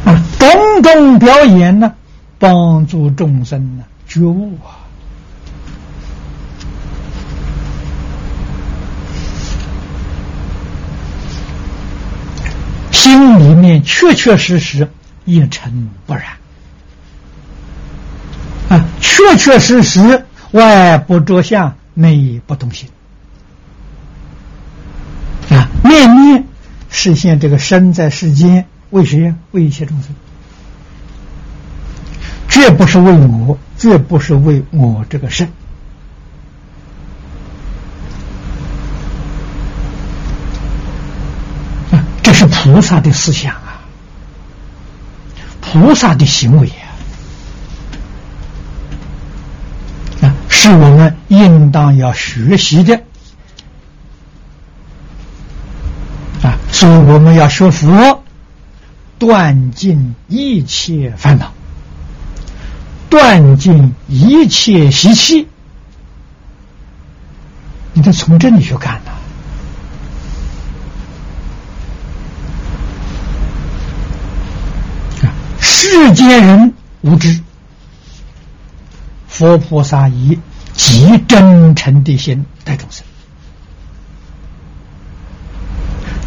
[0.05, 1.93] 啊，种种表演呢，
[2.39, 4.87] 帮助众生呢觉悟啊。
[12.91, 14.89] 心里面确确实实
[15.25, 16.23] 一尘不染
[18.69, 22.87] 啊，确确实实外不着相，内不动心
[25.49, 26.45] 啊，念念
[26.91, 29.35] 实现这个身在世间为谁呀？
[29.49, 30.13] 为一切众生，
[32.47, 35.49] 绝不是为我，绝不是为我这个身。
[42.21, 43.81] 这是菩萨的思想啊，
[45.61, 46.86] 菩萨的行为啊，
[50.67, 53.01] 是我们应当要学习的
[56.43, 56.59] 啊。
[56.71, 58.23] 所以我们要学佛，
[59.17, 61.53] 断尽一切烦恼，
[63.09, 65.47] 断尽一切习气。
[67.93, 69.11] 你得从这里去看呐。
[75.59, 77.41] 世间人无知，
[79.27, 80.37] 佛菩萨以
[80.77, 83.03] 极真诚的心待众生，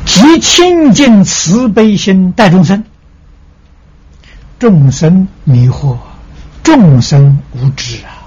[0.05, 2.85] 极清净慈悲心待众生。
[4.59, 5.97] 众生迷惑，
[6.63, 8.27] 众生无知啊！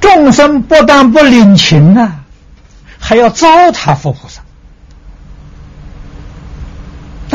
[0.00, 2.24] 众生不但不领情啊，
[2.98, 4.40] 还要糟蹋佛菩萨。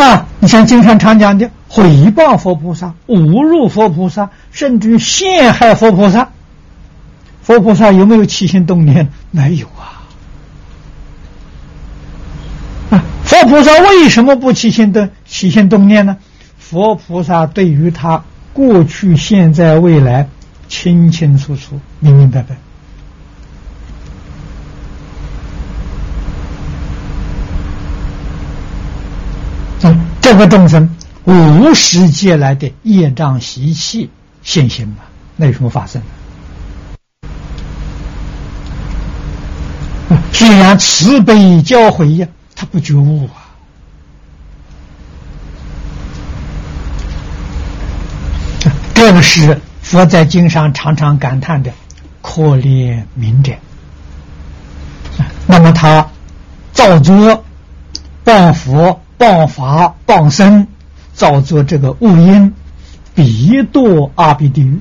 [0.04, 1.50] 啊，你像经常常讲的。
[1.70, 6.30] 毁谤佛菩萨、侮辱佛菩萨，甚至于陷害佛菩萨，
[7.44, 9.10] 佛菩萨有没有起心动念？
[9.32, 10.08] 没有啊！
[12.90, 16.18] 啊，佛菩萨为什么不起心动起心动念呢？
[16.58, 18.24] 佛菩萨对于他
[18.54, 20.30] 过去、现在、未来
[20.70, 22.56] 清清楚楚、明明白白。
[30.22, 30.90] 这个众生。
[31.26, 34.10] 无始劫来的业障习气
[34.42, 34.96] 现行嘛？
[35.38, 36.02] 那有什么发生？
[40.34, 43.48] 既然慈悲教诲呀，他不觉悟啊！
[48.94, 51.72] 这个是佛在经上常常感叹的
[52.22, 53.54] 可怜悯者。
[55.48, 56.10] 那么他
[56.74, 57.46] 造作
[58.26, 60.68] 谤佛、谤法、谤僧。
[61.16, 62.52] 造作这个恶因，
[63.14, 64.80] 必堕阿鼻地狱。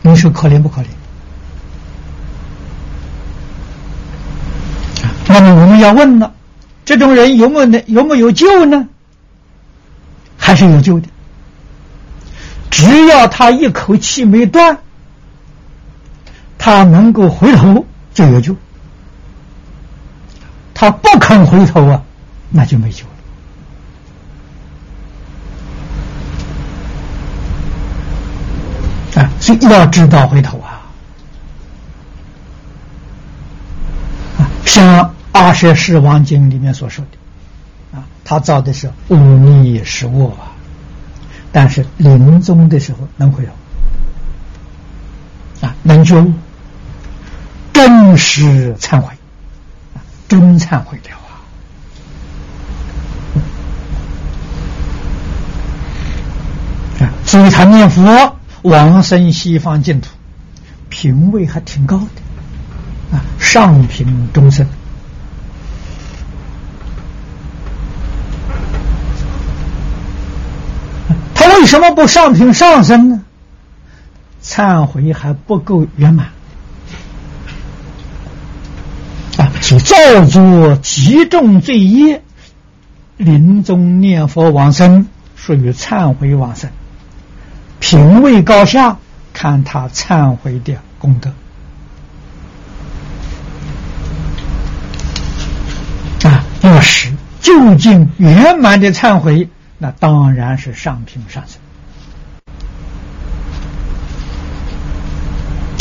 [0.00, 0.86] 你说可怜不可怜？
[5.34, 6.32] 那么我们要问了：
[6.84, 8.86] 这种人有没有有没有救呢？
[10.38, 11.08] 还是有救的？
[12.70, 14.78] 只要他一口气没断，
[16.56, 18.54] 他能够回头就有救。
[20.72, 22.00] 他不肯回头啊，
[22.50, 23.04] 那就没救
[29.16, 29.20] 了。
[29.20, 30.82] 啊，所以要知道回头啊！
[34.38, 35.04] 啊，像
[35.34, 40.54] 《阿舍世王经》里面所说的，啊，他造的是忤逆失恶啊，
[41.50, 43.52] 但是临终的时候能回头，
[45.66, 46.32] 啊，能觉悟，
[47.72, 49.12] 真实忏悔，
[49.94, 51.10] 啊，真忏悔了
[57.00, 57.04] 啊！
[57.04, 58.36] 啊，所以他念佛。
[58.62, 60.08] 往生西方净土，
[60.88, 64.66] 品位还挺高的，啊，上品中生。
[71.34, 73.22] 他为什么不上品上升呢？
[74.42, 76.26] 忏悔还不够圆满，
[79.38, 79.96] 啊，所造
[80.26, 82.22] 作极重罪业，
[83.16, 86.68] 临终念佛往生，属于忏悔往生。
[87.80, 88.98] 品位高下，
[89.32, 91.30] 看他忏悔的功德
[96.28, 96.44] 啊！
[96.60, 97.10] 要是
[97.40, 99.48] 究竟圆满的忏悔，
[99.78, 101.60] 那当然是上品上升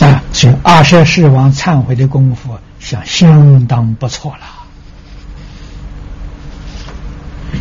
[0.10, 0.22] 啊！
[0.34, 4.36] 所以阿舍世王忏悔的功夫，想相当不错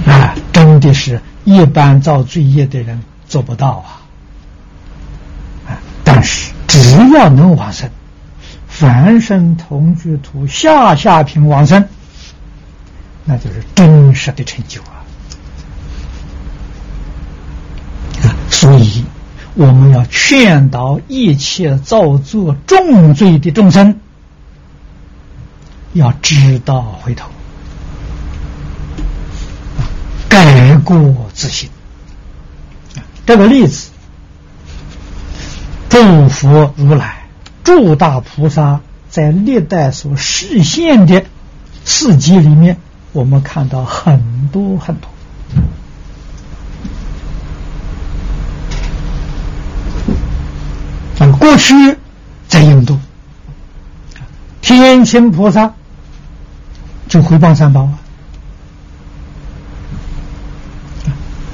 [0.06, 0.34] 了啊！
[0.52, 0.80] 真。
[0.80, 4.02] 的是一般造罪业的人做不到啊。
[5.68, 7.88] 啊，但是只要能往生，
[8.66, 11.86] 凡生同居土下下品往生，
[13.24, 15.06] 那就是真实的成就啊。
[18.24, 19.04] 啊，所以
[19.54, 23.98] 我们要劝导一切造作重罪的众生，
[25.94, 27.28] 要知道回头。
[30.28, 31.68] 改过自新。
[33.26, 33.90] 这个例子，
[35.88, 37.24] 诸佛如来、
[37.64, 41.24] 诸大菩萨在历代所实现的
[41.84, 42.76] 事迹里面，
[43.10, 45.11] 我们看到很多很多。
[51.18, 51.74] 啊，过去
[52.48, 52.98] 在印度，
[54.60, 55.72] 天亲菩萨
[57.08, 57.98] 就回报三宝啊。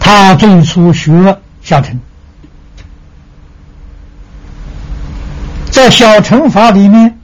[0.01, 2.01] 他最初学小乘，
[5.71, 7.19] 在小乘法里面，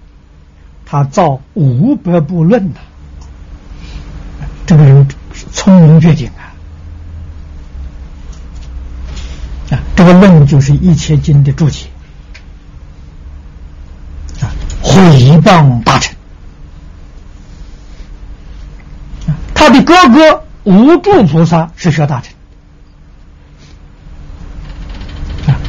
[0.85, 2.80] 他造五百部论呐。
[4.66, 5.09] 这个人
[5.53, 6.53] 聪明绝顶啊！
[9.70, 11.87] 啊，这个论就是一切经的注解，
[14.85, 15.01] 毁
[15.41, 16.14] 谤大臣。
[19.55, 22.32] 他的哥哥无住菩萨是学大乘。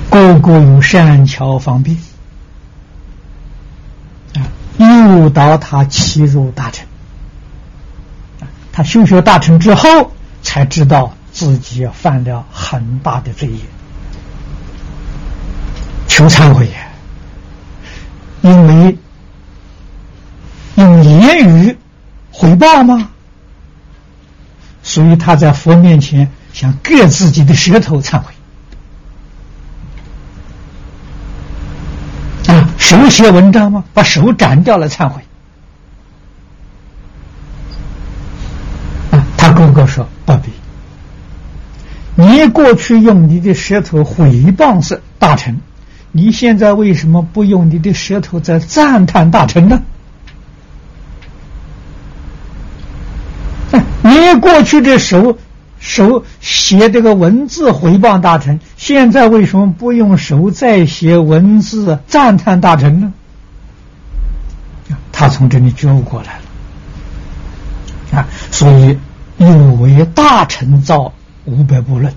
[0.10, 1.98] 个个有善巧方便
[4.36, 4.48] 啊，
[4.78, 6.86] 诱导他欺入大臣
[8.72, 10.12] 他修学大臣之后，
[10.42, 13.60] 才知道自己犯了很大的罪业，
[16.08, 16.70] 求忏悔。
[18.42, 18.98] 因为
[20.76, 21.78] 用言语
[22.46, 23.10] 回报吗？
[24.84, 28.32] 所以他在佛面前想割自己的舌头忏悔
[32.54, 32.70] 啊。
[32.78, 33.84] 手写文章吗？
[33.96, 35.24] 把手斩掉了忏悔。
[39.10, 40.52] 啊，他哥哥说不必。
[42.14, 45.60] 你过去用你的舌头毁谤是大臣，
[46.12, 49.82] 你现在为什么不用你的舌头在赞叹大臣呢？
[54.20, 55.38] 你过去的手。
[55.78, 63.14] 手写这个文字回谤大臣，现在为什么不用手再写文字赞叹大臣呢？
[65.12, 66.40] 他从这里觉悟过来
[68.12, 68.98] 了啊，所以
[69.38, 71.14] 又为大臣造
[71.44, 72.12] 五百部论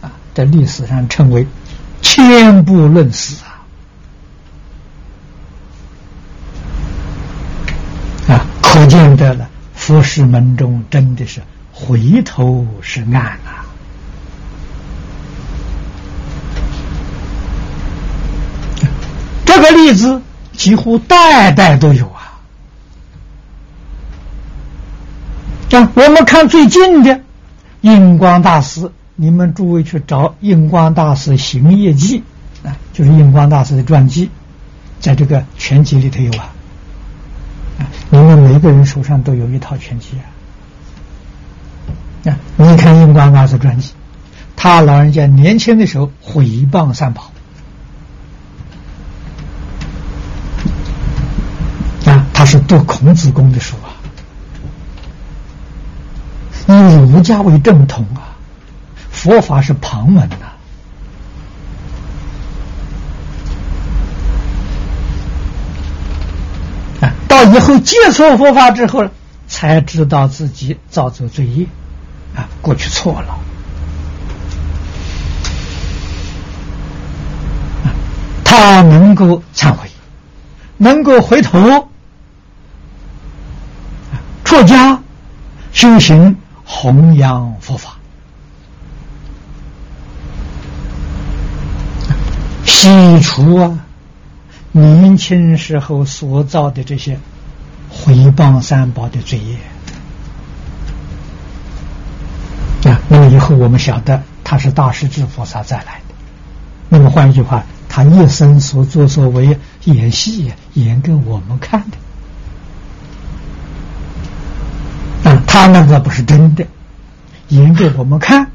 [0.00, 1.46] 啊，在历史上称为
[2.02, 3.62] 千部论史啊
[8.34, 9.48] 啊，可见得了，
[9.88, 11.40] 佛事门中真的是。
[11.72, 13.64] 回头是岸啊！
[19.46, 20.20] 这个例子
[20.52, 22.36] 几乎代代都有啊。
[25.70, 27.18] 啊，我们看最近的
[27.80, 32.22] 印光大师，你们诸位去找印光大师行业记
[32.62, 34.28] 啊，就是印光大师的传记，
[35.00, 36.52] 在这个全集里头有啊。
[38.10, 40.26] 你们每个人手上都有一套全集啊。
[42.56, 43.92] 你看印光大师传记，
[44.56, 47.30] 他老人家年轻的时候毁谤三宝，
[52.04, 53.94] 啊，他是读孔子公的书啊，
[56.66, 56.72] 以
[57.12, 58.36] 儒家为正统啊，
[59.10, 60.28] 佛法是旁门
[67.00, 69.08] 呐，到以后接触佛法之后，
[69.48, 71.66] 才知道自己造作罪业。
[72.36, 73.36] 啊，过去错了，
[78.44, 79.90] 他能够忏悔，
[80.76, 81.88] 能够回头，
[84.44, 85.02] 出家
[85.72, 87.96] 修行，弘扬佛法，
[92.64, 93.80] 洗除啊
[94.70, 97.18] 年轻时候所造的这些
[97.90, 99.56] 毁谤三宝的罪业。
[102.90, 106.14] 啊，那么以后我们晓得他是大势至菩萨再来的。
[106.88, 111.84] 那么换一句话，他一生所作所为演戏演给我们看
[115.24, 115.30] 的。
[115.30, 116.64] 啊，他那个不是真的，
[117.48, 118.50] 演给我们看，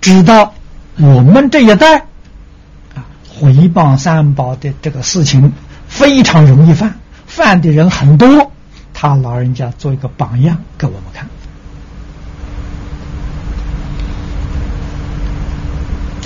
[0.00, 0.54] 知道
[0.96, 1.98] 我们这一代
[2.94, 5.52] 啊毁谤三宝的这个事情
[5.88, 6.94] 非常容易犯，
[7.26, 8.52] 犯的人很多，
[9.00, 11.24] 他老人家做一个榜样给我们看。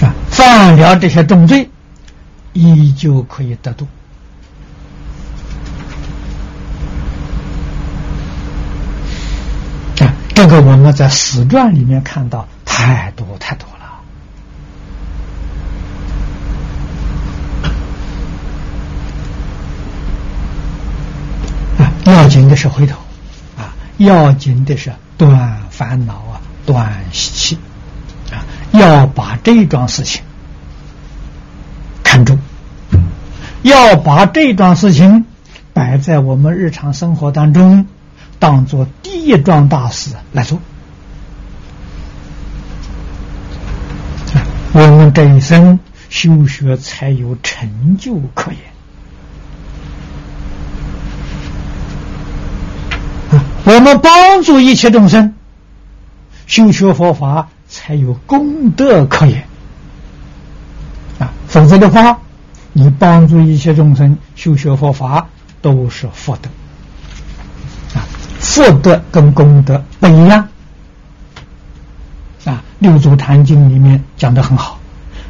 [0.08, 1.68] 啊犯了这些重罪
[2.54, 3.86] 依旧可以得度。
[10.00, 13.68] 啊这个我们在史传里面看到太多太多。
[22.33, 22.97] 紧的是回头，
[23.59, 27.59] 啊，要紧的是断烦恼啊，断习气。
[28.35, 28.41] 啊
[28.72, 30.22] 要把这桩事情
[32.03, 32.39] 看重，
[33.61, 35.26] 要把这桩事情
[35.74, 37.87] 摆在我们日常生活当中，
[38.39, 40.59] 当做第一桩大事来做。
[44.72, 45.78] 我们这一生
[46.09, 48.71] 修学才有成就可言。
[53.74, 55.34] 我们帮助一切众生
[56.46, 57.48] 修学佛法。
[57.74, 59.48] 才有功德可言
[61.18, 61.32] 啊！
[61.48, 62.18] 否则的话，
[62.74, 65.26] 你帮助一切众生修学佛法
[65.62, 66.50] 都是福德
[67.98, 68.04] 啊！
[68.38, 70.46] 福德跟功德不一样
[72.44, 72.52] 啊！
[72.78, 74.78] 《六祖坛经》里面讲的很好：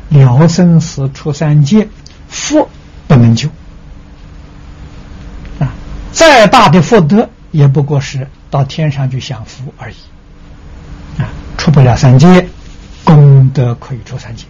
[0.09, 1.88] 了生死出三界，
[2.28, 2.68] 福
[3.07, 3.49] 不能救
[5.61, 5.72] 啊！
[6.11, 9.97] 再大的福德，也不过是到天上去享福而已。
[11.23, 12.49] 啊出不了三界，
[13.05, 14.47] 功德可以出三界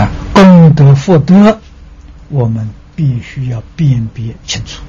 [0.00, 0.08] 啊！
[0.32, 1.58] 功德福德，
[2.28, 4.80] 我们必须要辨别清楚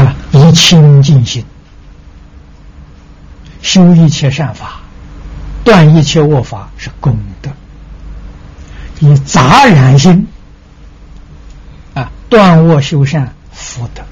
[0.00, 0.14] 啊！
[0.30, 1.44] 以清净心
[3.60, 4.80] 修一切善法，
[5.64, 7.50] 断一切恶法是功德；
[9.00, 10.27] 以杂然心
[12.28, 14.02] 断恶修善福德。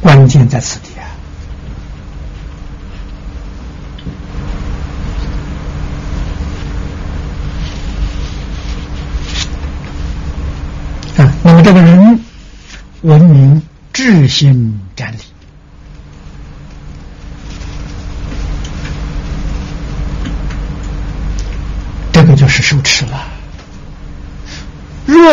[0.00, 1.08] 关键在此地啊！
[11.16, 12.20] 啊，那么这个人
[13.00, 13.62] 文明
[13.92, 15.18] 智心占理，
[22.12, 23.26] 这个就是受持了。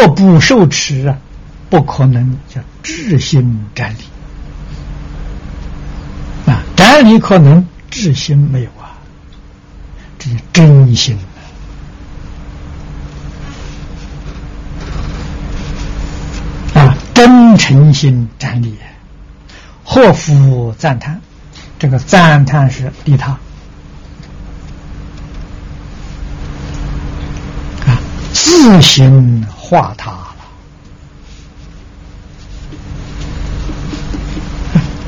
[0.02, 1.16] 若不受持啊，
[1.70, 3.98] 不可能叫智心占理。
[6.76, 8.98] 哪里可能智心没有啊？
[10.18, 11.16] 这是真心
[16.74, 16.98] 啊！
[17.14, 18.76] 真诚心站立，
[19.84, 21.22] 祸福赞叹。
[21.78, 23.38] 这个赞叹是利他
[28.44, 30.36] 自行化他了。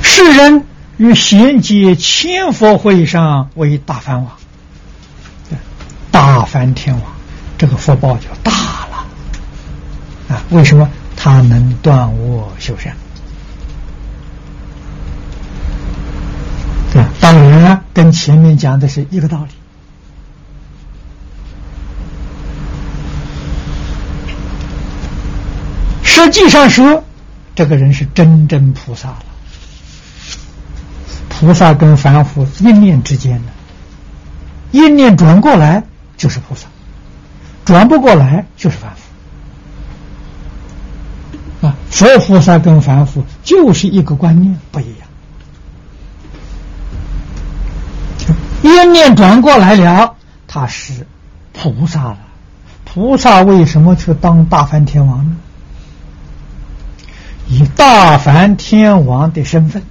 [0.02, 0.66] 世人。
[0.98, 4.32] 与贤接千佛会上为大梵王，
[6.12, 7.04] 大梵天王，
[7.58, 9.08] 这个福报就大了
[10.30, 10.40] 啊！
[10.52, 12.96] 为什么他能断我修善？
[16.96, 19.50] 啊，当然跟前面讲的是一个道理。
[26.14, 27.04] 实际上说，
[27.56, 29.26] 这个人是真正菩萨了。
[31.28, 33.52] 菩萨跟凡夫一念之间的，
[34.72, 35.84] 一念转过来
[36.16, 36.68] 就是菩萨，
[37.66, 38.92] 转不过来就是凡
[41.62, 41.68] 夫。
[41.68, 45.08] 啊，佛菩萨跟凡夫就是一个观念不一样，
[48.62, 50.16] 一念转过来了，
[50.48, 51.08] 他是
[51.54, 52.20] 菩萨了。
[52.86, 55.36] 菩萨为什么去当大梵天王呢？
[57.48, 59.82] 以大梵天王的身份。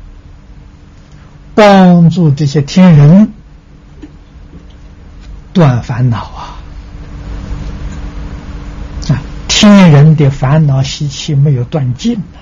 [1.55, 3.31] 帮助这些天人
[5.53, 6.57] 断烦恼啊！
[9.11, 12.39] 啊，天人的烦恼习气没有断尽呢，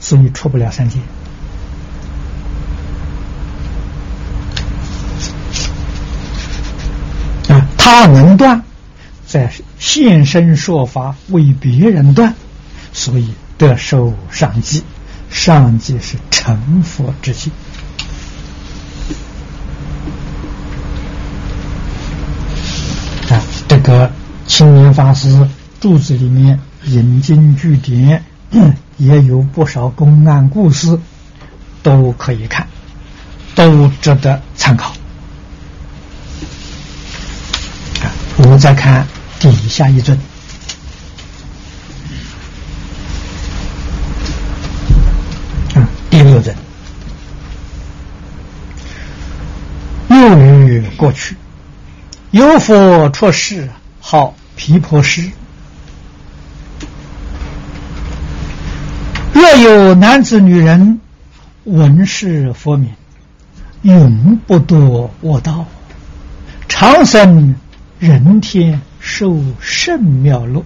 [0.00, 0.98] 所以出不了三界。
[7.52, 8.62] 啊，他能断，
[9.26, 12.34] 在现身说法为别人断，
[12.94, 14.82] 所以得受上计，
[15.30, 17.50] 上计是成佛之计。
[23.68, 24.12] 这个
[24.46, 25.48] 青年法师
[25.80, 28.22] 柱子里面引经据典，
[28.96, 30.96] 也有不少公案故事，
[31.82, 32.68] 都可以看，
[33.56, 34.90] 都值得参考。
[38.02, 38.06] 啊，
[38.38, 39.04] 我们再看
[39.40, 40.16] 底下一尊，
[50.26, 51.36] 啊，第六尊，又于过去，
[52.32, 53.68] 有佛出世，
[54.00, 55.30] 号毗婆尸。
[59.32, 61.00] 若有男子女人
[61.64, 62.90] 闻是佛名，
[63.82, 65.66] 永不堕恶道，
[66.68, 67.54] 长生
[67.98, 70.64] 人天，受圣妙乐。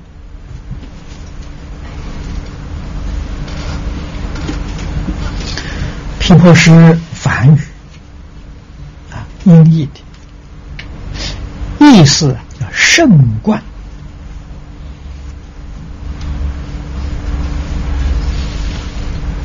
[6.20, 7.58] 毗婆尸梵语，
[9.44, 10.00] 音译的
[11.78, 13.08] 意思叫圣
[13.42, 13.62] 观。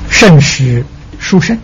[0.09, 0.83] 圣是
[1.19, 1.57] 书圣，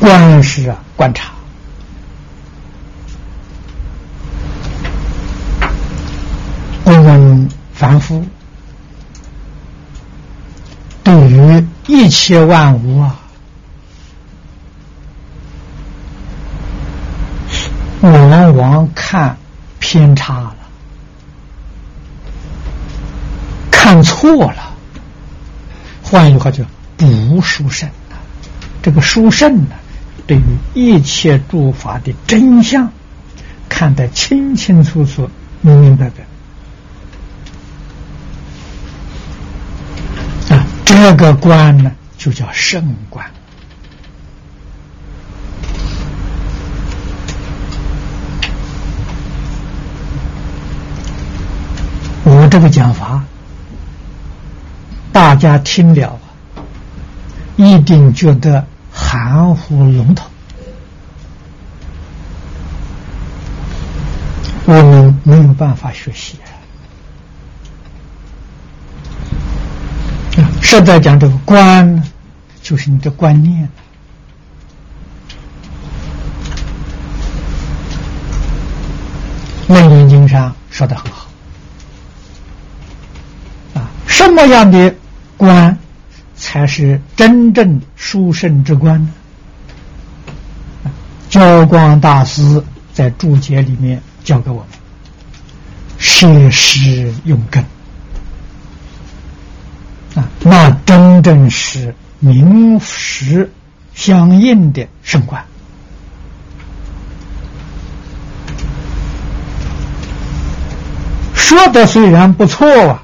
[0.00, 1.32] 观是啊观察，
[6.84, 8.24] 我们凡夫
[11.04, 13.20] 对于一切万物啊，
[18.52, 19.36] 王看
[19.80, 20.56] 偏差了，
[23.70, 24.70] 看错了。
[26.02, 26.64] 换一句话叫
[26.96, 28.20] 不殊胜啊！
[28.82, 29.74] 这个殊胜呢，
[30.26, 30.42] 对于
[30.74, 32.92] 一切诸法的真相
[33.68, 35.30] 看得清清楚楚、
[35.62, 36.10] 明明白
[40.50, 40.66] 白啊！
[40.84, 43.24] 这个观呢，就叫圣观。
[52.52, 53.24] 这个讲法。
[55.10, 56.20] 大家听了，
[57.56, 60.26] 一定觉得含糊笼统。
[64.66, 66.36] 我们没有办法学习。
[70.60, 72.02] 实在讲，这个观，
[72.62, 73.66] 就是你的观念。
[79.74, 81.26] 《楞严经》上说的很好，
[83.74, 83.88] 啊，
[84.24, 84.94] 什么样的？
[85.36, 85.76] 官
[86.36, 90.90] 才是真正殊胜之官呢。
[91.28, 92.62] 教光大师
[92.92, 94.68] 在注解里面教给我们：
[95.98, 97.64] 设施用根
[100.14, 103.50] 啊，那真正是名实
[103.92, 105.44] 相应的圣观。
[111.34, 113.02] 说的虽然不错啊。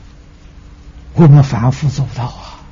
[1.18, 2.62] 我们反复做不到啊！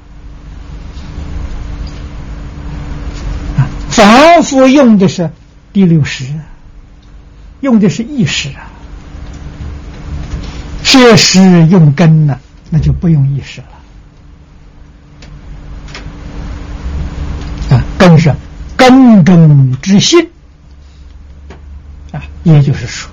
[3.59, 5.29] 啊，反复用的是
[5.73, 6.27] 第六识，
[7.61, 8.71] 用的是意识啊。
[10.85, 12.39] 确实用根呢，
[12.71, 13.61] 那就不用意识
[17.69, 17.83] 了啊。
[17.99, 18.33] 根是
[18.77, 20.31] 根中之心
[22.13, 23.11] 啊，也就是说，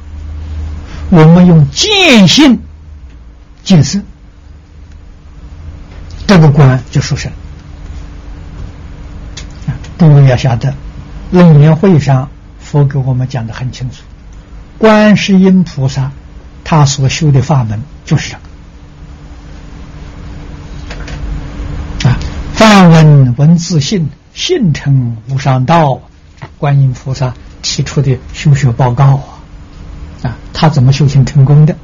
[1.09, 2.61] 我们用见性
[3.63, 3.99] 见色。
[6.26, 7.30] 这个观就说是，
[9.97, 10.74] 诸位要晓得，
[11.32, 13.97] 楞严会上佛给我们讲的很清楚，
[14.78, 16.11] 观世音菩萨
[16.63, 18.38] 他所修的法门就是这
[22.05, 22.09] 个。
[22.09, 22.17] 啊，
[22.53, 26.01] 梵文文自信，信成无上道，
[26.57, 29.21] 观音菩萨提出的修学报告
[30.24, 31.78] 啊，啊，他怎么修行成功的？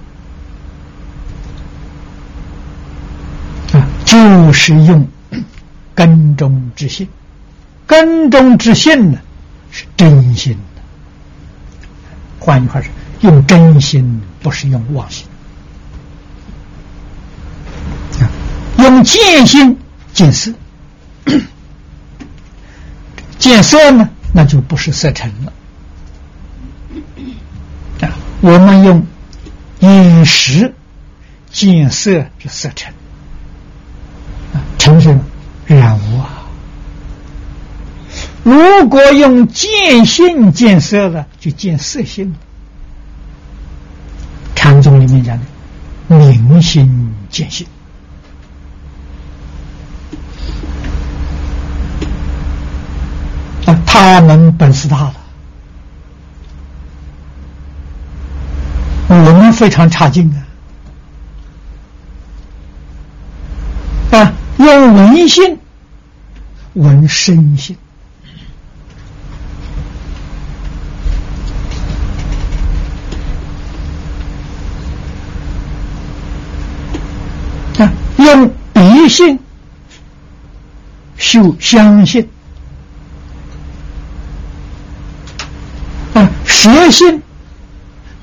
[4.19, 5.07] 就是用
[5.95, 7.07] 根中之性，
[7.87, 9.19] 根中之性呢
[9.71, 10.81] 是真心的。
[12.37, 12.91] 换句话说，
[13.21, 15.25] 用真心不是用妄心。
[18.79, 19.77] 用见心
[20.13, 20.51] 见色，
[23.39, 25.53] 见色呢，那就不是色尘了。
[28.01, 28.11] 啊，
[28.41, 29.07] 我们用
[29.79, 30.73] 饮食
[31.51, 32.93] 见色是色尘。
[34.89, 36.43] 成是染污啊！
[38.43, 42.33] 如果用见性见色了，就见色性。
[44.55, 45.45] 禅宗里面讲的
[46.07, 47.65] 明心见性，
[53.65, 55.13] 啊，他们本事大了，
[59.07, 60.48] 我们非常差劲啊。
[64.59, 65.57] 用文性
[66.73, 67.77] 闻身性
[77.77, 79.39] 啊，用鼻性
[81.17, 82.29] 修相信
[86.45, 87.23] 实性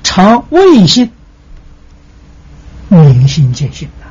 [0.03, 1.09] 常未性，
[2.89, 4.06] 明心见性啊！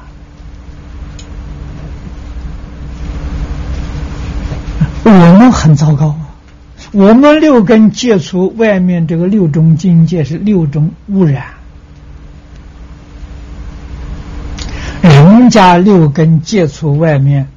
[5.10, 6.34] 我们很糟糕啊！
[6.90, 11.44] 我们六根接触外面这个六种境界是六种污染，
[15.02, 17.48] 人家六根接触外面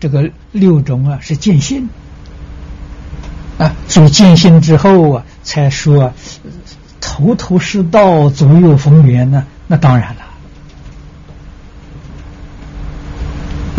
[0.00, 1.88] 这个六种啊是见性
[3.58, 6.12] 啊，所以见性之后啊，才说
[7.00, 9.44] 头头是道，左右逢源呢。
[9.68, 10.22] 那当然了，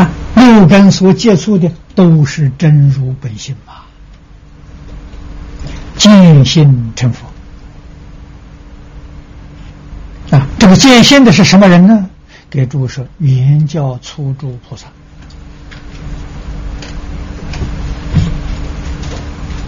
[0.04, 3.74] 啊，六根所接触的都是真如本性嘛。
[5.98, 7.26] 见性成佛
[10.30, 10.46] 啊！
[10.60, 12.08] 这个见性的是什么人呢？
[12.52, 14.86] 给诸说，原教初住菩萨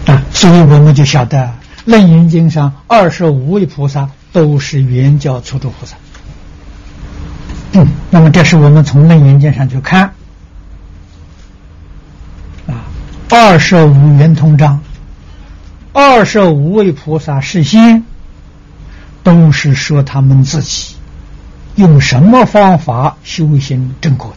[0.06, 0.22] 啊！
[0.32, 1.36] 所以我们就晓得，
[1.84, 5.96] 《楞严经》上二十五位菩萨都是原教初住菩萨。
[7.72, 10.12] 嗯，那么这是我们从《楞严经》上去看
[12.66, 12.86] 啊，
[13.32, 14.80] 二十五圆通章。
[15.92, 18.02] 二十五位菩萨事先，
[19.22, 20.96] 都是说他们自己
[21.76, 24.34] 用什么方法修行正果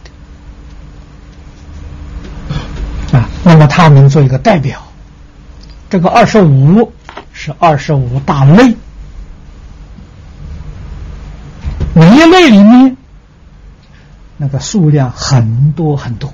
[3.10, 3.28] 的啊？
[3.42, 4.80] 那么他们做一个代表，
[5.90, 6.92] 这个二十五
[7.32, 8.76] 是二十五大类，
[11.94, 12.96] 每一类里面
[14.36, 16.32] 那个数量很多很多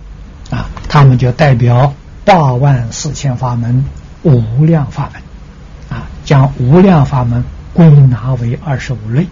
[0.50, 1.94] 啊，他们就代表
[2.24, 3.84] 八万四千法门。
[4.22, 5.22] 无量法门，
[5.88, 7.42] 啊，将无量法门
[7.72, 9.26] 归纳为二十五类，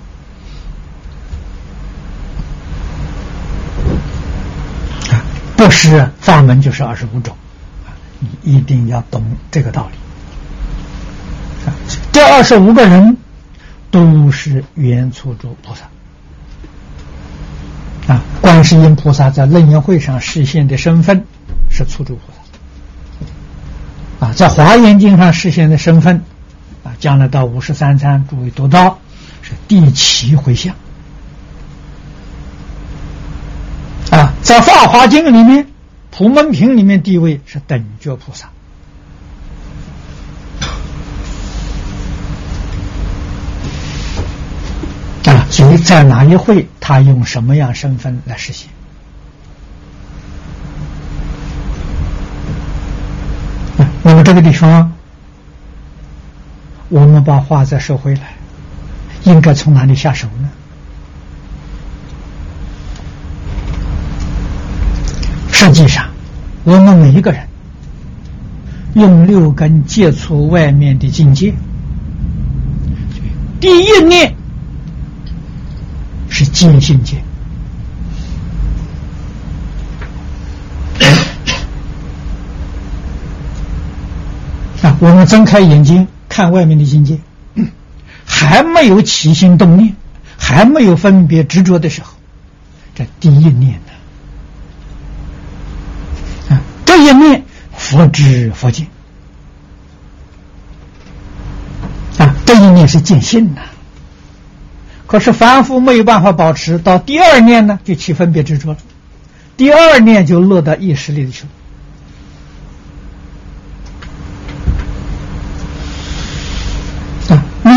[5.10, 5.20] 啊，
[5.58, 7.36] 不是法门就是二十五种，
[7.86, 11.72] 啊，你一定要懂这个道理。
[12.10, 13.14] 这二十五个人
[13.90, 15.84] 都是原初住菩萨，
[18.14, 21.26] 啊，观世音菩萨在楞严会上实现的身份
[21.70, 22.37] 是初住菩萨。
[24.20, 26.22] 啊，在华严经上实现的身份，
[26.82, 28.98] 啊，将来到五十三参诸位读到
[29.42, 30.74] 是第七回向。
[34.10, 35.68] 啊，在法华经里面，
[36.10, 38.48] 普门品里面地位是等觉菩萨。
[45.30, 48.68] 啊，所以在哪一会，他用什么样身份来实现？
[54.02, 54.92] 那么这个地方，
[56.90, 58.34] 我们把话再说回来，
[59.24, 60.50] 应该从哪里下手呢？
[65.50, 66.06] 实际上，
[66.64, 67.40] 我们每一个人
[68.92, 71.54] 用六根接触外面的境界，
[73.58, 74.34] 第一念
[76.28, 77.16] 是见性界。
[85.00, 87.18] 我们睁开眼睛看外面的境界，
[88.24, 89.94] 还没有起心动念，
[90.36, 92.14] 还没有分别执着的时候，
[92.94, 93.92] 这第一念呢？
[96.50, 97.44] 啊，这一念
[97.76, 98.88] 佛知佛见
[102.18, 103.62] 啊，这一念是见性呐。
[105.06, 108.78] 可是凡夫没有办法保持，到第二念呢，就起分别执着了，
[109.56, 111.50] 第二念就落到意识里去了。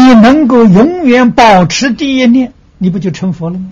[0.02, 3.70] 你能够永远保持第一念，你不就成佛了吗？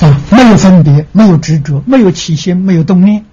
[0.00, 3.24] 啊，没有分别，没有执着，没有起心，没有动念，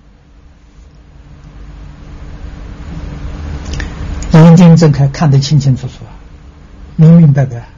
[4.34, 5.93] 眼睛睁开看得清清楚楚，
[6.97, 7.70] 明明白白。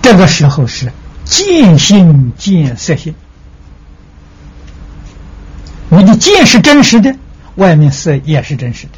[0.00, 0.92] 这个时候是
[1.24, 3.14] 见心见色心。
[5.96, 7.14] 你的见是真实的，
[7.54, 8.92] 外面色也是真实的。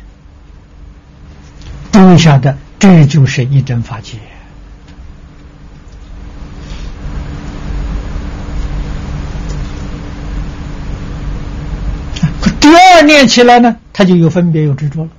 [1.93, 4.19] 注意晓得，这就是一真法界。
[12.61, 15.11] 第二念起来呢，他就有分别有执着了。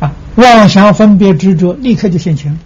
[0.00, 2.58] 啊，妄想分别执着，立刻就现前。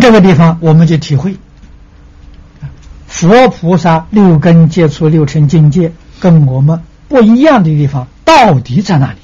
[0.00, 1.36] 这个地方，我们就体会，
[3.06, 9.18] 佛菩萨六根接触六尘境界，跟我们不一样的地方，到底在哪里？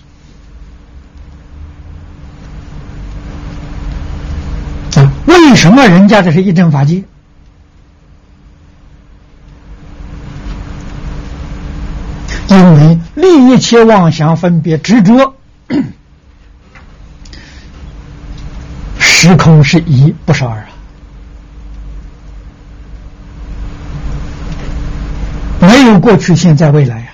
[5.00, 7.02] 啊，为什么人家这是一真法界？
[12.48, 15.34] 因为利一切妄想分别执着，
[19.26, 20.66] 时空是一，不是二啊。
[25.58, 27.08] 没有过去、现在、未来呀，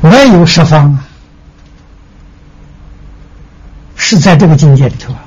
[0.00, 1.08] 没有十方啊，
[3.96, 5.24] 是在这个境界里头啊。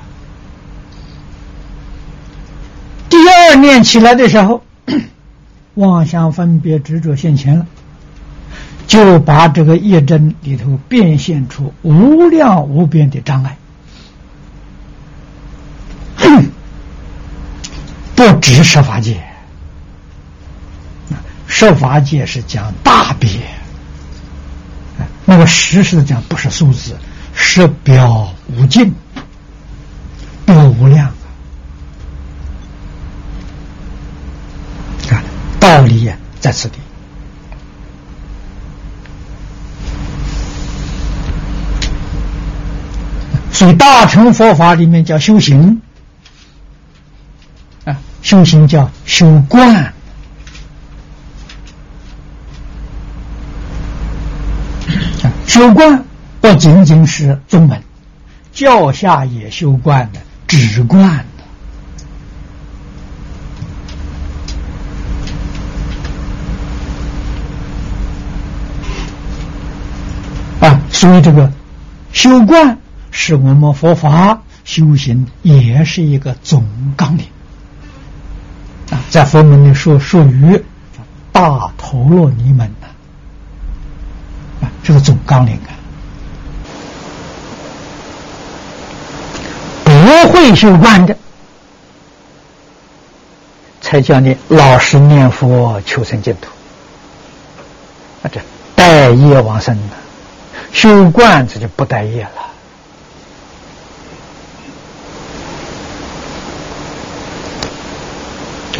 [3.10, 4.64] 第二念起来的时候，
[5.74, 7.66] 妄想分别执着现前了，
[8.88, 13.56] 就把这个业真里头变现出无量无边的障碍，
[18.16, 19.22] 不止是法界。
[21.46, 23.28] 十法界是讲大别，
[25.24, 26.96] 那个实是讲不是数字，
[27.34, 28.94] 是表无尽，
[30.46, 31.08] 表无量
[35.10, 35.22] 啊！
[35.58, 36.78] 道理呀，在此地。
[43.58, 45.82] 所以大乘佛法里面叫修行
[47.84, 49.92] 啊，修行叫修观。
[55.48, 56.04] 修观
[56.40, 57.82] 不仅仅是宗门，
[58.52, 61.26] 教下也修观的，止观
[70.60, 70.80] 的啊。
[70.92, 71.50] 所以这个
[72.12, 72.78] 修观
[73.10, 77.26] 是我们佛法修行也是一个总纲领
[78.90, 80.62] 啊，在佛门里说属于
[81.32, 82.88] 大陀罗尼门的。
[84.82, 85.76] 这个总纲领啊，
[89.84, 89.92] 不
[90.32, 91.14] 会修观的，
[93.82, 96.48] 才叫你老实念佛求生净土。
[98.22, 98.40] 啊，这
[98.74, 99.96] 待业往生的，
[100.72, 102.30] 修观这就不待业了。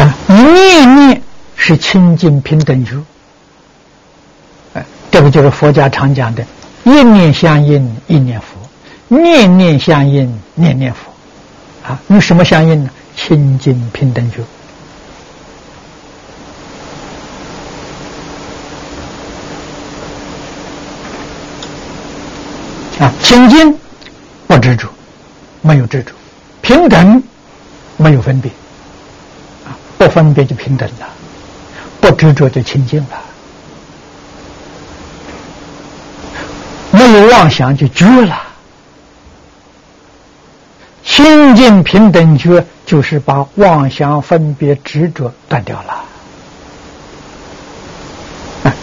[0.05, 1.23] 啊，念念
[1.69, 2.97] 是清净平等觉。
[5.11, 6.43] 这个就是佛家常讲的
[6.85, 8.57] “一念相应，一念佛；
[9.09, 11.13] 念念相应，念念佛”。
[11.87, 12.91] 啊，与什么相应呢？
[13.15, 14.41] 清净平等觉。
[23.05, 23.79] 啊，清净
[24.47, 24.89] 不执着，
[25.61, 26.13] 没有执着；
[26.63, 27.23] 平等
[27.99, 28.51] 没有分别。
[29.67, 31.09] 啊，不分别就平等了，
[32.01, 33.21] 不执着就清净了。
[36.91, 38.43] 没有妄想就绝了，
[41.05, 46.05] 清净平等觉就是把妄想分别执着断掉了。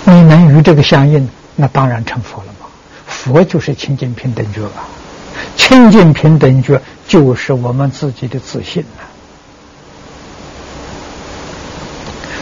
[0.04, 2.68] 你能与这个相应，那当然成佛了嘛。
[3.08, 4.86] 佛就是清净平等觉啊，
[5.58, 9.04] 清净平等觉就是我们自己的自信了。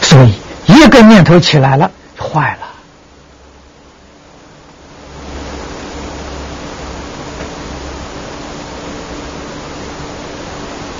[0.02, 0.34] 所以
[0.66, 2.68] 一个念头起来了，坏了。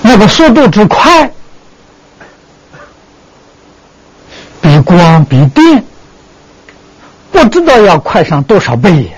[0.01, 1.29] 那个速度之快，
[4.61, 5.83] 比光比电，
[7.31, 9.11] 不知道要快上多少倍呀！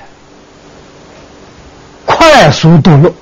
[2.06, 3.14] 快速度落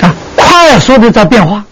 [0.00, 1.64] 啊，快速的在变化。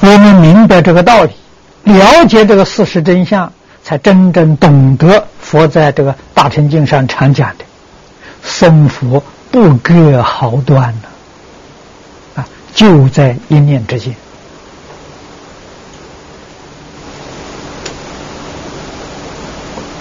[0.00, 1.30] 我们明白这个道理。
[1.84, 3.50] 了解这个事实真相，
[3.82, 7.64] 才真正懂得佛在这个大乘经上常讲的
[8.44, 11.08] “生佛不隔毫端”呢，
[12.36, 14.14] 啊，就在一念之间。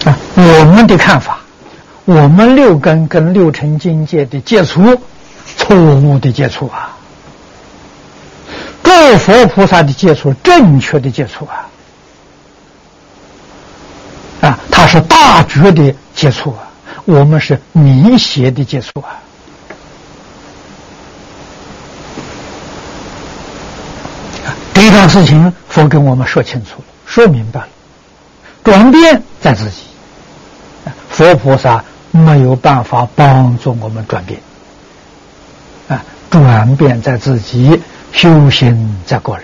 [0.03, 1.39] 啊，我们的看法，
[2.03, 5.01] 我们六根跟六尘境界的接触，
[5.55, 6.92] 错误的接触啊。
[8.93, 11.67] 诸佛菩萨的接触，正确的接触啊。
[14.41, 16.69] 啊，他是大觉的接触啊，
[17.05, 19.17] 我们是迷邪的接触啊。
[24.73, 27.67] 这桩事情，佛跟我们说清楚了，说明白了，
[28.63, 29.83] 转变在自己。
[31.09, 34.39] 佛菩萨没有办法帮助我们转变，
[35.87, 37.79] 啊转变在自己，
[38.13, 39.43] 修行在个人。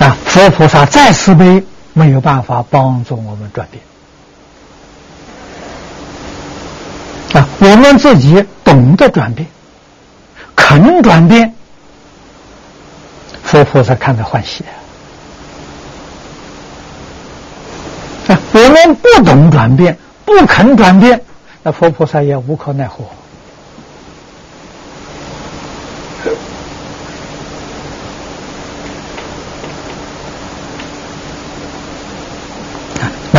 [0.00, 3.80] 啊，佛菩萨再慈悲，没有办法帮助我们转变。
[7.34, 9.46] 啊，我们自己懂得转变，
[10.56, 11.54] 肯转变，
[13.44, 14.64] 佛菩萨看着欢喜。
[18.26, 21.20] 啊，我们不懂转变，不肯转变，
[21.62, 23.04] 那佛菩萨也无可奈何。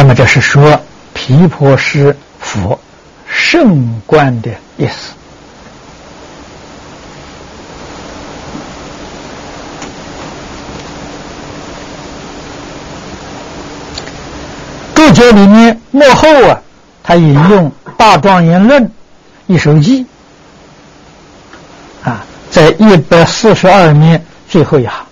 [0.06, 0.80] 那么这是说
[1.16, 2.80] 毗婆师佛
[3.28, 5.14] 圣观的意思。
[14.94, 16.62] 注解里面幕后啊，
[17.02, 18.84] 他引用《大庄严论》
[19.48, 20.06] 一首偈
[22.04, 25.04] 啊，在一百四十二面最后一行，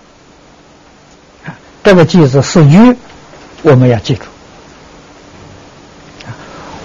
[1.46, 1.50] 啊，
[1.82, 2.96] 这个句子四句，
[3.62, 4.22] 我们要记住：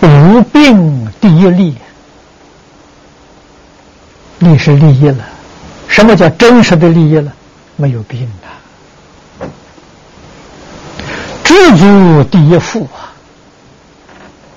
[0.01, 1.77] 无病第一利，
[4.39, 5.23] 利是利益了。
[5.87, 7.33] 什么叫真实的利益了？
[7.75, 8.47] 没有病啊。
[11.43, 13.11] 知足第一富啊！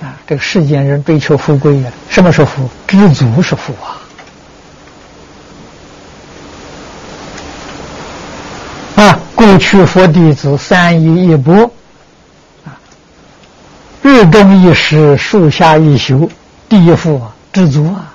[0.03, 2.69] 啊，这个世间人追求富贵呀，什么是富？
[2.87, 3.99] 知足是富啊！
[8.97, 11.71] 啊，过去佛弟子三衣一钵，
[14.03, 16.29] 日中一食，树下一宿，
[16.69, 18.13] 第一富啊，知足啊！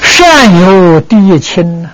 [0.00, 1.90] 善有第一亲呐！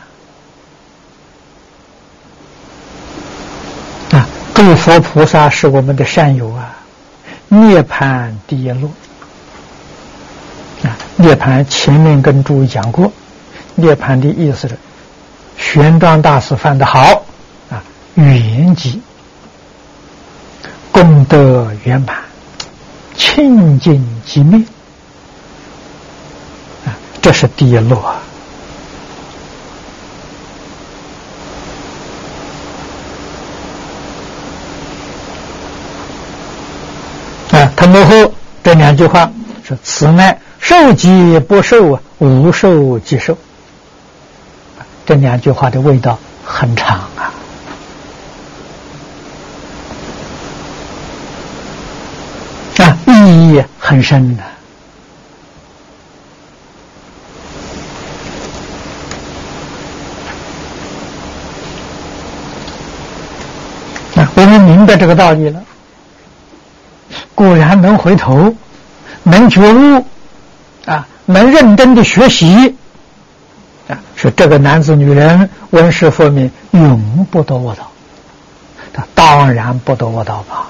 [4.12, 6.76] 啊诸佛菩萨是我们的善友啊！
[7.48, 8.92] 涅盘第一路
[10.84, 10.94] 啊！
[11.16, 13.12] 涅盘前面跟诸位讲过，
[13.74, 14.78] 涅盘的意思是
[15.56, 17.24] 玄奘大师翻的好
[17.68, 17.82] 啊，
[18.14, 18.98] 圆寂，
[21.00, 22.14] 功德圆满，
[23.16, 24.62] 清净寂灭
[26.84, 26.92] 啊！
[27.22, 28.20] 这是第一路啊！
[37.74, 39.32] 他幕后这两句话
[39.64, 43.38] 说：“此乃受即不受啊，无受即受。”
[45.06, 47.32] 这两句话的味道很长，啊，
[53.78, 54.42] 很深的。
[64.20, 65.62] 啊，我们明白这个道理了。
[67.34, 68.54] 果然能回头，
[69.22, 70.04] 能觉悟，
[70.84, 72.76] 啊，能认真的学习，
[73.88, 77.90] 啊，说这个男子女人闻是佛名，永不得我道。
[78.92, 80.66] 他当然不得我道吧？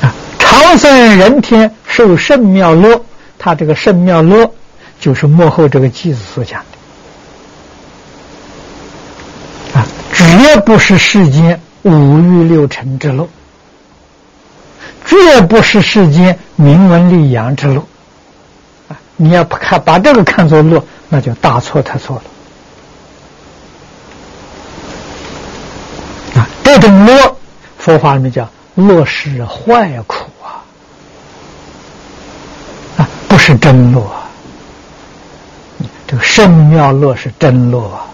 [0.00, 3.04] 啊，长生人天受圣妙乐，
[3.38, 4.50] 他这个圣妙乐，
[5.00, 6.62] 就是幕后这个句子所讲
[9.72, 13.28] 的，啊，绝不是世间五欲六尘之乐。
[15.06, 17.82] 绝不是世间名闻利养之路，
[18.88, 19.00] 啊！
[19.16, 22.16] 你要看把这个看作乐，那就大错特错
[26.34, 26.42] 了。
[26.42, 27.36] 啊，这种乐，
[27.78, 30.60] 佛法里面叫乐是坏苦啊，
[32.98, 34.28] 啊，不是真落啊。
[36.06, 38.04] 这个圣妙乐是真落啊，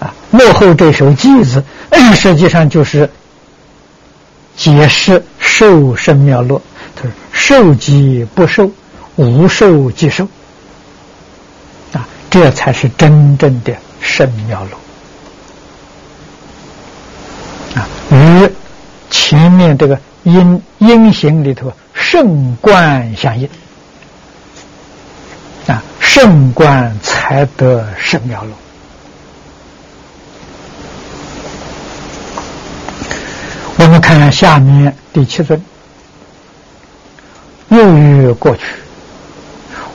[0.00, 1.62] 啊，幕后这首偈子，
[2.14, 3.10] 实际上就是。
[4.56, 6.60] 解释受圣妙乐，
[6.94, 8.70] 他说：“受即不受，
[9.16, 10.28] 无受即受。”
[11.94, 14.62] 啊，这才是真正的圣妙
[17.74, 18.50] 乐啊，与
[19.08, 21.72] 前面这个因因行里头
[22.12, 23.48] 圣观相应
[25.68, 28.50] 啊，圣观才得圣妙路。
[33.76, 35.64] 我们看下面第七尊，
[37.68, 38.62] 又于过去，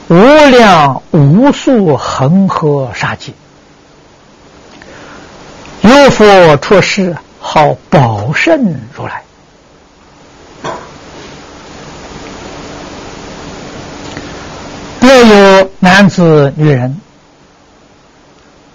[0.07, 0.15] 无
[0.51, 3.33] 量无数恒河沙界，
[5.81, 9.24] 有佛出世，号宝胜如来。
[15.27, 17.01] 有男子女人，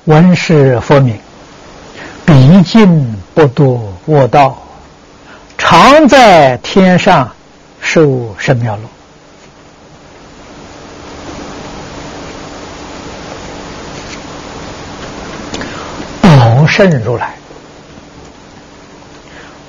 [0.04, 1.16] 闻是佛名，
[2.26, 4.58] 毕竟不堕恶道。
[5.56, 7.30] 常在天上
[7.80, 8.82] 受生妙乐。
[16.22, 17.34] 宝圣如来，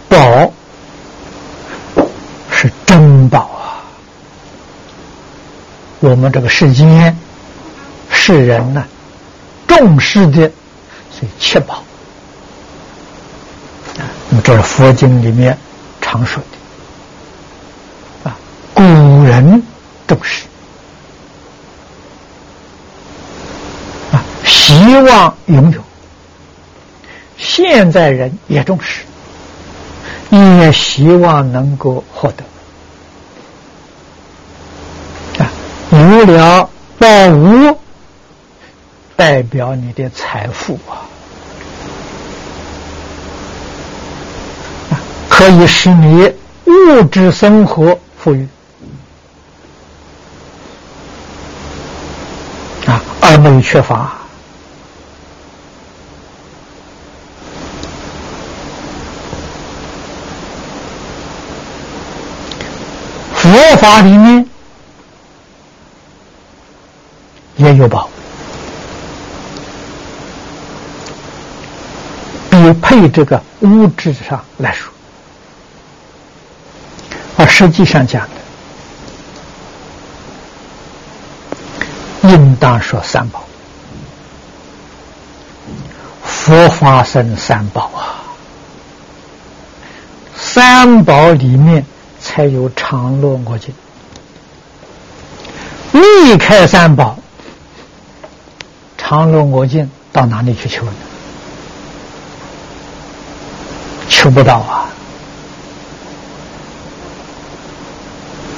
[0.09, 0.51] 宝
[2.49, 3.60] 是珍宝啊！
[6.01, 7.15] 我们这个世间
[8.09, 8.83] 世人呢，
[9.67, 10.51] 重视的
[11.11, 11.75] 所以七宝
[13.97, 14.01] 啊。
[14.29, 15.55] 那么这是佛经里面
[16.01, 16.41] 常说
[18.23, 18.35] 的啊，
[18.73, 18.83] 古
[19.23, 19.61] 人
[20.07, 20.45] 重视
[24.11, 25.79] 啊，希望拥有。
[27.37, 29.01] 现在人也重视，
[30.31, 32.43] 也希望能够获得
[35.43, 35.51] 啊！
[35.91, 37.77] 有了宝物，
[39.17, 41.03] 代表你的财富啊，
[45.27, 46.33] 可以使你
[46.65, 48.47] 物质生活富裕
[52.87, 54.13] 啊，而没有缺乏。
[63.35, 64.47] 佛法里面
[67.61, 68.09] 也有宝，
[72.49, 74.91] 比配这个物质上来说，
[77.37, 78.27] 而实际上讲
[82.21, 83.43] 的，应当说三宝，
[86.23, 88.25] 佛法生三宝啊，
[90.35, 91.85] 三宝里面。
[92.23, 93.73] 才有常乐我净，
[95.91, 97.17] 离开三宝，
[99.11, 100.93] 常乐我净到哪里去求呢？
[104.07, 104.87] 求不到啊！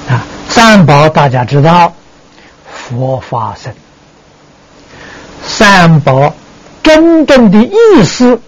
[0.09, 1.91] 啊，三宝大家知道，
[2.71, 3.73] 佛法僧，
[5.43, 6.31] 三宝
[6.83, 8.39] 真正的意思，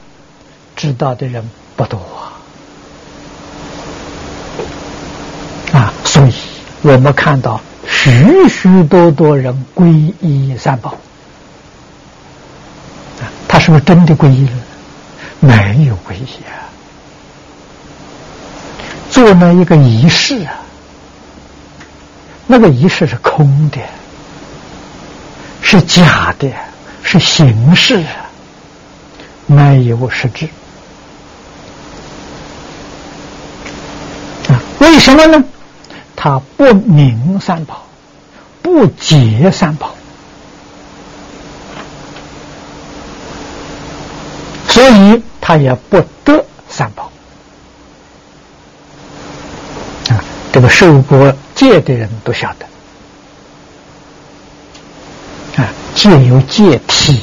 [0.76, 2.38] 知道的人不多啊。
[5.80, 5.92] 啊。
[6.04, 6.34] 所以，
[6.84, 10.96] 我们看到许许多多人皈依三宝，
[13.66, 14.52] 是不是真的皈依了？
[15.40, 16.70] 没有皈依啊，
[19.10, 20.54] 做了一个仪式啊，
[22.46, 23.80] 那个仪式是空的，
[25.64, 26.48] 是假的，
[27.02, 28.30] 是形式啊，
[29.48, 30.48] 没有实质
[34.48, 34.62] 啊？
[34.78, 35.44] 为什么呢？
[36.16, 37.84] 他不明三宝，
[38.62, 39.96] 不解三宝，
[44.76, 47.10] 所以他也不得三宝。
[50.10, 50.20] 啊，
[50.52, 52.66] 这个受过戒的人都晓得，
[55.64, 57.22] 啊，戒有戒体，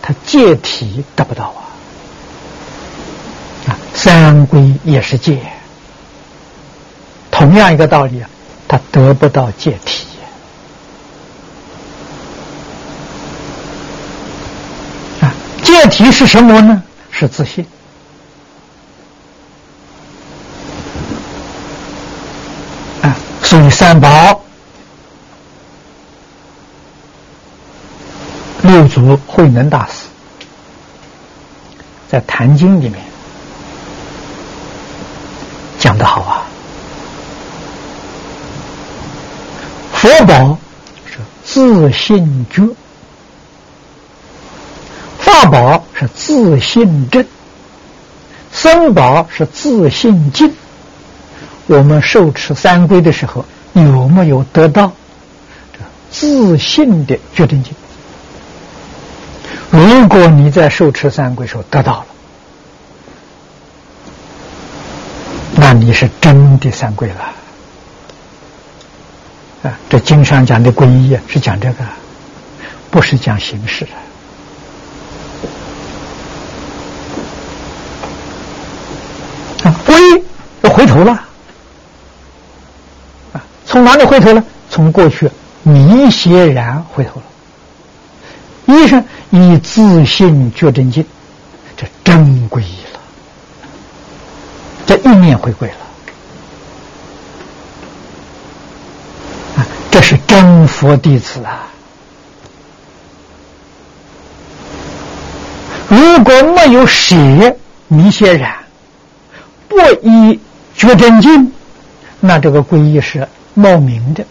[0.00, 1.52] 他戒体得不到
[3.66, 5.40] 啊，啊，三归也是戒。
[7.32, 8.30] 同样一个道理啊，
[8.68, 10.06] 他得不到解体
[15.20, 15.34] 啊！
[15.92, 16.82] 解体是什么呢？
[17.10, 17.66] 是自信
[23.02, 23.14] 啊！
[23.42, 24.40] 所以三宝
[28.62, 30.06] 六祖慧能大师
[32.08, 32.98] 在《坛经》里面
[35.78, 36.46] 讲的好啊。
[39.92, 40.58] 佛宝
[41.06, 42.62] 是自信觉，
[45.52, 47.26] 宝是自信正，
[48.50, 50.50] 僧宝是自信净。
[51.66, 54.90] 我们受持三规的时候，有没有得到
[55.74, 55.80] 这
[56.10, 57.74] 自信的决定性？
[59.68, 62.06] 如果你在受持三规时候得到了，
[65.56, 67.14] 那你是真的三规了。
[69.64, 71.84] 啊，这经上讲的皈依啊，是讲这个，
[72.90, 73.90] 不是讲形式的，
[79.86, 80.22] 皈
[80.62, 81.12] 要回头了
[83.32, 84.44] 啊，从哪里回头呢？
[84.68, 85.30] 从过去
[85.62, 87.22] 迷邪然回头了。
[88.66, 91.04] 一是以自信觉真经，
[91.76, 93.00] 这真皈依了，
[94.86, 95.74] 这一念回归了。
[99.90, 101.68] 这是真佛弟子啊！
[105.88, 107.14] 如果没有舍
[107.88, 108.54] 迷邪染，
[109.68, 110.40] 不依
[110.82, 111.52] 觉真经，
[112.18, 114.24] 那这个皈依是冒名的。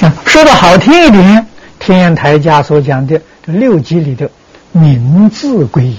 [0.00, 1.46] 啊，说的好听一点，
[1.78, 4.30] 天台家所讲的这六级里的
[4.72, 5.98] 名字皈依，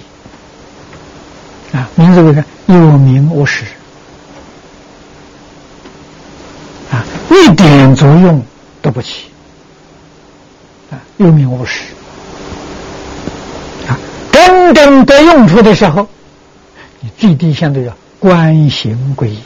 [1.74, 2.44] 啊，名字为啥？
[2.66, 3.66] 有名无实，
[6.91, 8.44] 啊，一点作用
[8.82, 9.26] 都不起，
[10.90, 11.84] 啊，有名无实，
[13.88, 13.94] 啊，
[14.32, 16.08] 真正得用处的时候，
[17.02, 19.40] 你最低限度要观行归依。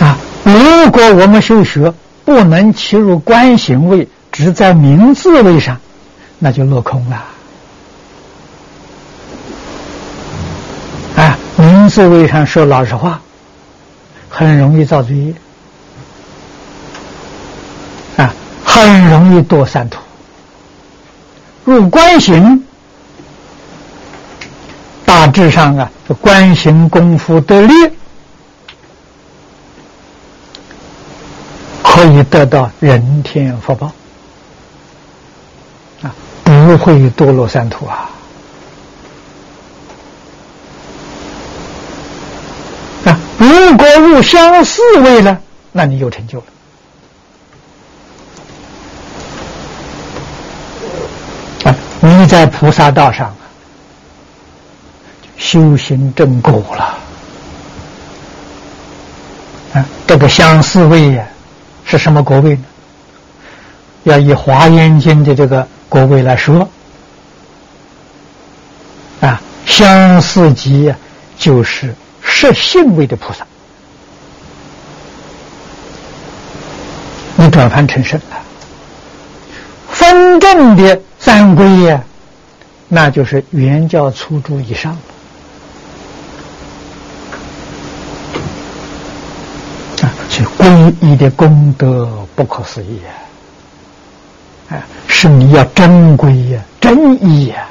[0.00, 1.92] 啊，如果我们修学
[2.24, 5.78] 不能切入观行位，只在名字位上，
[6.38, 7.24] 那就落空了。
[11.16, 13.20] 啊，名字位上说老实话，
[14.30, 15.14] 很容易造罪。
[15.16, 15.34] 业，
[18.76, 19.98] 很容易堕三途。
[21.64, 22.62] 入观行，
[25.06, 27.72] 大致上啊，这观行功夫得力。
[31.82, 33.90] 可以得到人天福报
[36.02, 38.10] 啊，不会堕落三途啊！
[43.06, 45.40] 啊，如果入相似位了，
[45.72, 46.44] 那你有成就了
[52.06, 53.34] 你在菩萨道上，
[55.36, 56.98] 修行正果了
[59.74, 59.84] 啊！
[60.06, 61.26] 这个相似位呀。
[61.84, 62.64] 是什么国位呢？
[64.04, 66.68] 要以《华严经》的这个国位来说，
[69.20, 70.92] 啊，相似级
[71.38, 73.46] 就是摄性位的菩萨，
[77.36, 78.36] 你转凡成圣了。
[79.92, 82.00] 分正的三归呀，
[82.86, 84.96] 那就是原教初住以上。
[90.56, 93.00] 皈依的功德不可思议
[94.70, 94.78] 啊！
[95.08, 97.66] 是你要真皈呀，真依呀！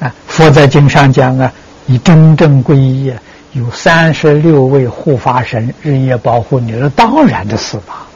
[0.00, 1.52] 啊，佛在经上讲啊，
[1.84, 3.12] 你真正皈依，
[3.52, 8.06] 有三十六位护法神日夜保护你，那当然的事吧？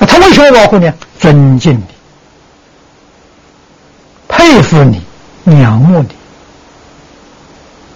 [0.00, 0.92] 他为什么保护你？
[1.18, 1.84] 尊敬你，
[4.28, 5.02] 佩服你，
[5.60, 6.08] 仰慕你。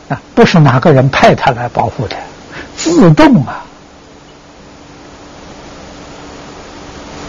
[0.08, 2.16] 啊，不是哪个人派他来保护的，
[2.76, 3.64] 自动啊，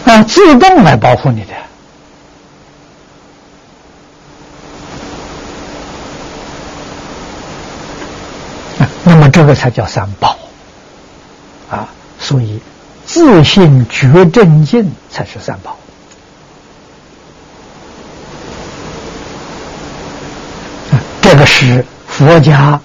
[0.06, 1.54] 啊，自动来保护你的。
[9.02, 10.38] 那么这个才叫三宝，
[11.70, 11.88] 啊，
[12.20, 12.60] 所以
[13.08, 15.76] 自信觉正见才是三宝。
[21.22, 21.84] 这个是。
[22.18, 22.80] 佛家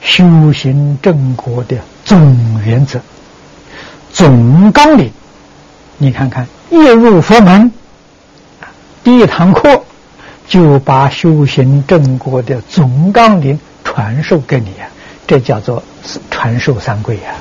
[0.00, 3.00] 修行正果的总原则、
[4.12, 5.10] 总纲领，
[5.96, 7.72] 你看看，一入佛门，
[9.02, 9.82] 第一堂课
[10.46, 14.86] 就把修行正果的总纲领传授给你啊，
[15.26, 15.82] 这叫做
[16.30, 17.34] 传授三规呀！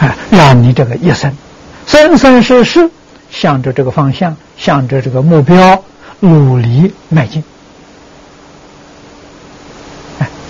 [0.00, 1.32] 啊，让你这个一生
[1.86, 2.90] 生生世世
[3.30, 5.84] 向着这个方向，向着这个目标
[6.20, 7.44] 努力迈进。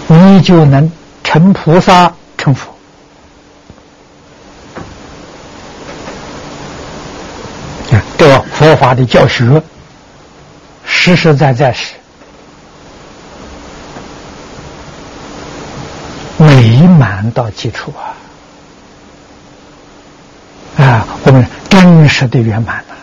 [0.06, 0.90] 你就能
[1.22, 2.74] 成菩萨成佛！
[8.18, 9.62] 这佛法的教学，
[10.84, 11.94] 实实在在是
[16.36, 17.92] 美满到基础
[20.76, 20.84] 啊！
[20.84, 22.94] 啊，我们真实的圆满了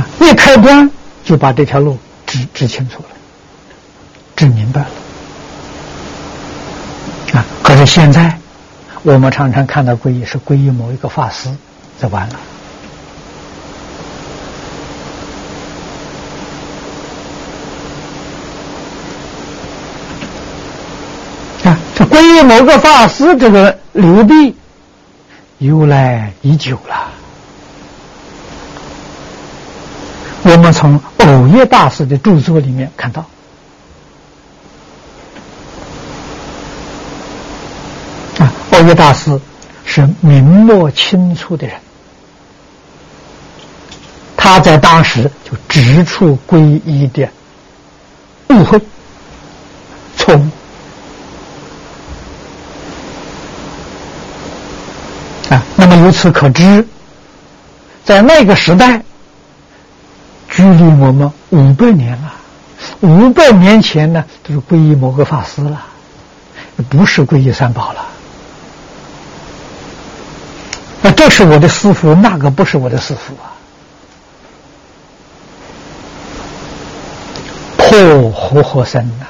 [0.00, 0.06] 啊！
[0.20, 0.88] 一开端
[1.24, 3.08] 就把这条路指指清楚了。
[4.36, 4.88] 指明白了
[7.34, 7.44] 啊！
[7.62, 8.38] 可是现在，
[9.02, 11.48] 我们常常看到皈依是皈依某一个法师，
[12.00, 12.34] 就完了
[21.64, 21.78] 啊！
[21.94, 24.54] 这皈依某个法师，这个流弊
[25.58, 27.12] 由来已久了。
[30.42, 33.24] 我们从偶叶大师的著作里面看到。
[38.70, 39.40] 这位大师
[39.86, 41.74] 是明末清初的人，
[44.36, 47.26] 他在当时就指出皈依的
[48.50, 48.78] 误会、
[50.18, 50.46] 错误
[56.06, 56.86] 由此可知，
[58.04, 59.02] 在那个时代，
[60.48, 62.32] 距离我们五百年了。
[63.00, 65.82] 五百年前呢，都是皈依某个法师了，
[66.88, 68.06] 不是皈依三宝了。
[71.02, 73.50] 那这是我的师傅，那个不是我的师傅啊。
[77.78, 79.26] 破活活僧呐，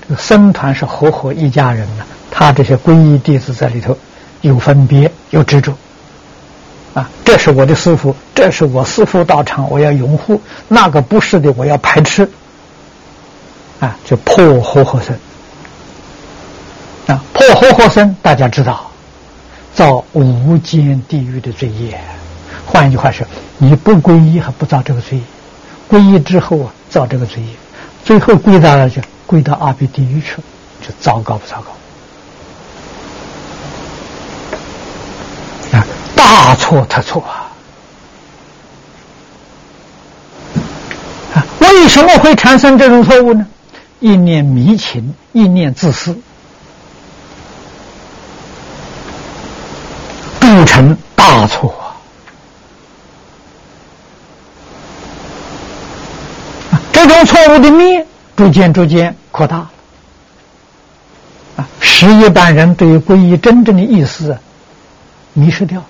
[0.00, 2.04] 这个僧团是活活一家人呐。
[2.32, 3.96] 他这些皈依弟子在里头
[4.42, 5.72] 有分别，有执着
[6.92, 7.08] 啊。
[7.24, 10.38] 这是我的师傅，这是我师傅道场，我要拥护；
[10.68, 12.28] 那个不是的，我要排斥。
[13.80, 15.16] 啊，就破活活僧
[17.08, 18.88] 啊，破活活僧，大家知道，
[19.74, 21.98] 造无间地狱的罪业。
[22.64, 23.26] 换一句话说，
[23.58, 25.24] 你不皈依还不造这个罪业，
[25.90, 27.48] 皈依之后啊，造这个罪业，
[28.04, 30.44] 最后归到了就归到阿鼻地狱去了，
[30.80, 31.72] 就糟糕不糟糕？
[36.14, 37.48] 大错特错啊！
[41.60, 43.46] 为什么会产生这种错误呢？
[44.00, 46.16] 一念迷情，一念自私，
[50.40, 51.74] 铸成大错
[56.70, 56.80] 啊！
[56.92, 58.06] 这种错误的面
[58.36, 59.70] 逐渐逐渐扩大了
[61.56, 61.68] 啊！
[61.80, 64.36] 使一般人对于皈依真正的意思
[65.32, 65.86] 迷失掉了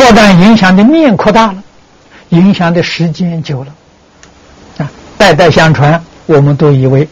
[0.00, 1.62] 不但影响的面扩大了。
[2.30, 3.74] 影响的时间久了，
[4.78, 7.06] 啊，代代相传，我们都以为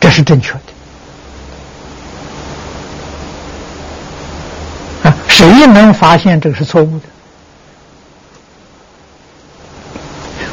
[0.00, 0.60] 这是正确的。
[5.10, 7.04] 啊，谁能发现这个是错误的？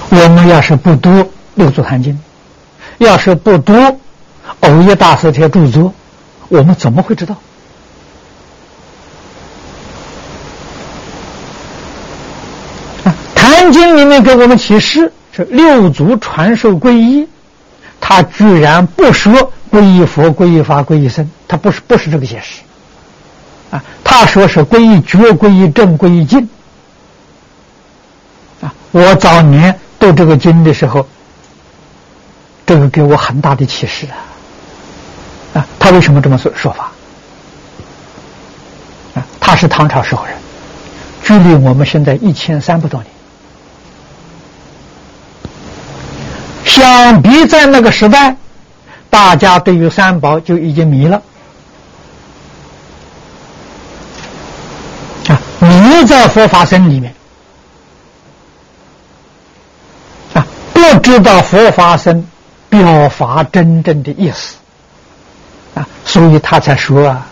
[0.09, 1.09] 我们要是不读
[1.53, 2.11] 《六祖坛经》，
[2.97, 3.73] 要是不读
[4.59, 5.93] 偶一大师这著作，
[6.49, 7.37] 我们怎么会知道？
[13.71, 17.27] 经里面给我们启示是六祖传授皈依，
[17.99, 22.61] 他居然不说皈依佛、皈依法、皈依僧，他不是不是这个解释
[23.71, 23.83] 啊？
[24.03, 26.47] 他说是皈依觉、皈依正、皈依净
[28.61, 28.73] 啊！
[28.91, 31.05] 我早年读这个经的时候，
[32.65, 34.07] 这个给我很大的启示
[35.53, 35.59] 啊！
[35.59, 36.91] 啊，他为什么这么说说法？
[39.15, 40.35] 啊，他是唐朝时候人，
[41.23, 43.14] 距离我们现在一千三百多年。
[46.85, 48.35] 想必在那个时代，
[49.09, 51.19] 大家对于三宝就已经迷了。
[55.27, 57.11] 啊，迷在佛法僧里面。
[60.35, 62.23] 啊，不知道佛法僧
[62.69, 64.57] 表法真正的意思。
[65.73, 67.25] 啊，所以他才说啊，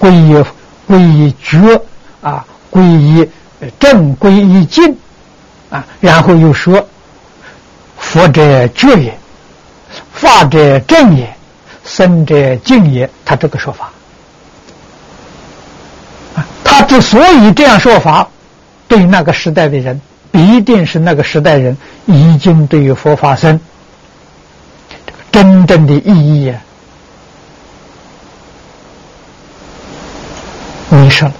[0.00, 0.44] 皈依
[0.88, 1.80] 皈依觉
[2.22, 3.28] 啊，皈依
[3.78, 4.96] 正，皈依净
[5.70, 6.84] 啊，然后又说。
[8.10, 9.16] 佛者觉也，
[10.12, 11.32] 法者正也，
[11.84, 13.08] 僧者净也。
[13.24, 13.92] 他这个说法，
[16.64, 18.28] 他之所以这样说法，
[18.88, 20.00] 对那个时代的人，
[20.32, 21.76] 必定是那个时代人
[22.06, 23.60] 已经对于佛法僧
[25.30, 26.60] 真正的意义啊
[30.88, 31.32] 迷失了。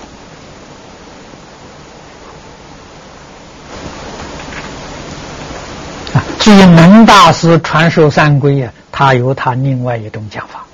[6.50, 10.64] 所以，能大师传授三规啊，他有他另外一种讲法，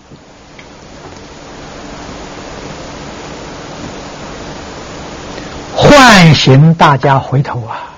[5.77, 7.93] 唤醒大家回头啊，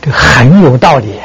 [0.00, 1.16] 这很有道理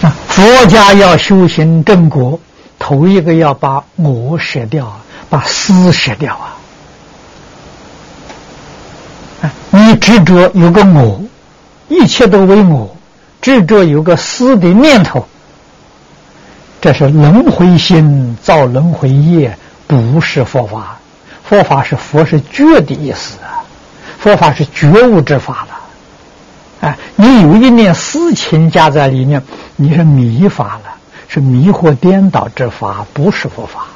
[0.00, 0.14] 啊！
[0.28, 2.38] 佛家要修行正果，
[2.78, 6.54] 头一个要把我舍掉，把私舍掉啊。
[9.90, 11.20] 你执着有个我，
[11.88, 12.94] 一切都为我，
[13.42, 15.26] 执着有个私的念头，
[16.80, 19.58] 这是轮回心造轮回业，
[19.88, 20.96] 不是佛法。
[21.42, 23.66] 佛法是佛是觉的意思啊，
[24.20, 25.80] 佛法是觉悟之法了。
[26.82, 29.42] 哎，你有一念私情加在里面，
[29.74, 30.94] 你是迷法了，
[31.26, 33.88] 是迷惑颠倒之法，不是佛法。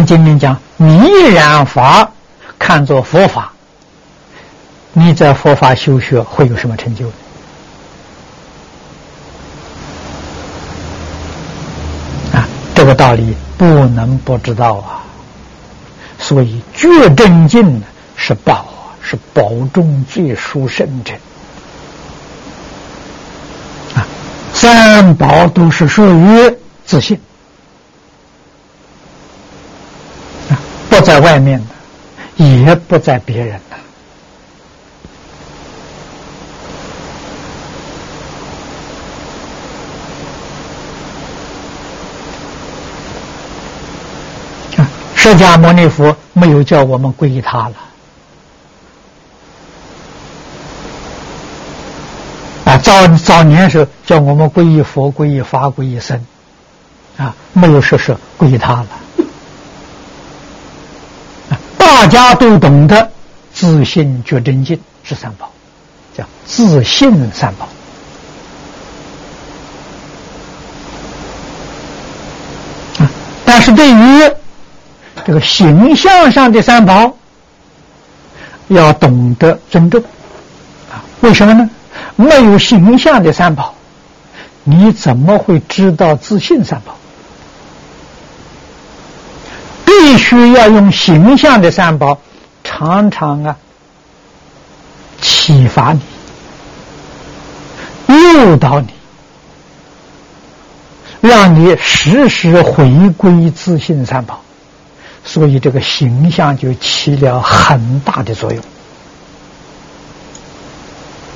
[0.00, 0.58] 我们今天讲。
[0.78, 2.10] 迷染法
[2.58, 3.52] 看作佛法，
[4.94, 7.06] 你在佛法修学会有什么成就？
[12.32, 15.04] 啊，这个道理不能不知道啊。
[16.18, 17.82] 所以觉正净
[18.16, 18.64] 是宝，
[19.02, 21.12] 是宝中最殊胜者。
[23.94, 24.06] 啊，
[24.54, 26.56] 三宝都是属于
[26.86, 27.20] 自信，
[30.90, 33.76] 不在外面的，也不在别人的。
[45.14, 47.74] 释迦牟尼佛没有叫我们皈依他了
[52.64, 52.78] 啊！
[52.78, 56.18] 早早年时候叫我们皈依佛、皈依法、皈依僧
[57.18, 58.88] 啊，没有说是皈依他了。
[61.92, 63.10] 大家都懂得
[63.52, 65.50] 自信觉真经是三宝，
[66.16, 67.68] 叫自信三宝
[72.98, 73.10] 啊。
[73.44, 74.32] 但是对于
[75.26, 77.16] 这个形象上的三宝，
[78.68, 80.00] 要懂得尊重
[80.90, 81.02] 啊？
[81.20, 81.68] 为什么呢？
[82.14, 83.74] 没有形象的三宝，
[84.62, 86.96] 你怎么会知道自信三宝？
[89.90, 92.16] 必须要用形象的三宝，
[92.62, 93.56] 常常啊
[95.20, 96.00] 启发你、
[98.06, 98.88] 诱导你，
[101.20, 104.40] 让你时时回归自信三宝。
[105.24, 108.62] 所以，这个形象就起了很大的作用。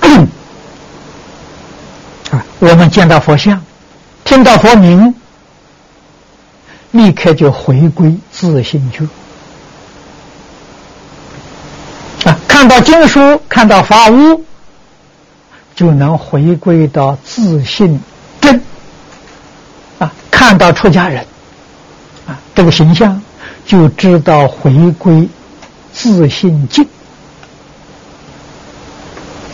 [2.31, 3.61] 啊，我们见到佛像，
[4.25, 5.15] 听到佛名，
[6.95, 9.05] 立刻就回归自信觉。
[12.31, 14.45] 啊，看到经书，看到法物，
[15.75, 18.01] 就能回归到自信
[18.41, 18.63] 真。
[19.99, 21.27] 啊，看到出家人，
[22.27, 23.21] 啊，这个形象。
[23.67, 25.27] 就知道回归
[25.91, 26.87] 自信境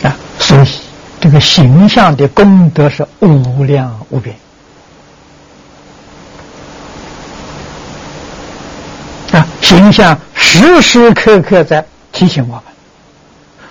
[0.03, 0.67] 啊，所以
[1.21, 4.35] 这个形象的功德是无量无边
[9.61, 12.63] 形象时时刻刻在提醒我们，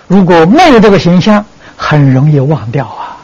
[0.07, 1.45] 如果没有这个形象，
[1.77, 3.17] 很容易忘掉啊，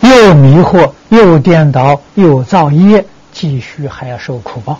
[0.00, 4.78] 又迷惑，又颠倒，又造业，继续还要受苦报。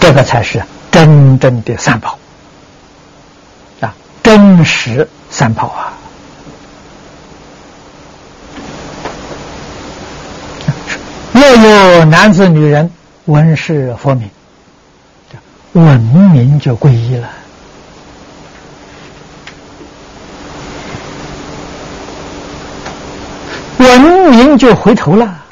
[0.00, 2.18] 这个才是真正的三宝
[3.80, 5.92] 啊，真实三宝啊！
[11.54, 12.90] 有男子、女人
[13.26, 14.30] 闻是佛名，
[15.72, 17.28] 闻名就皈依了；
[23.78, 24.00] 闻
[24.30, 25.42] 名就回头了，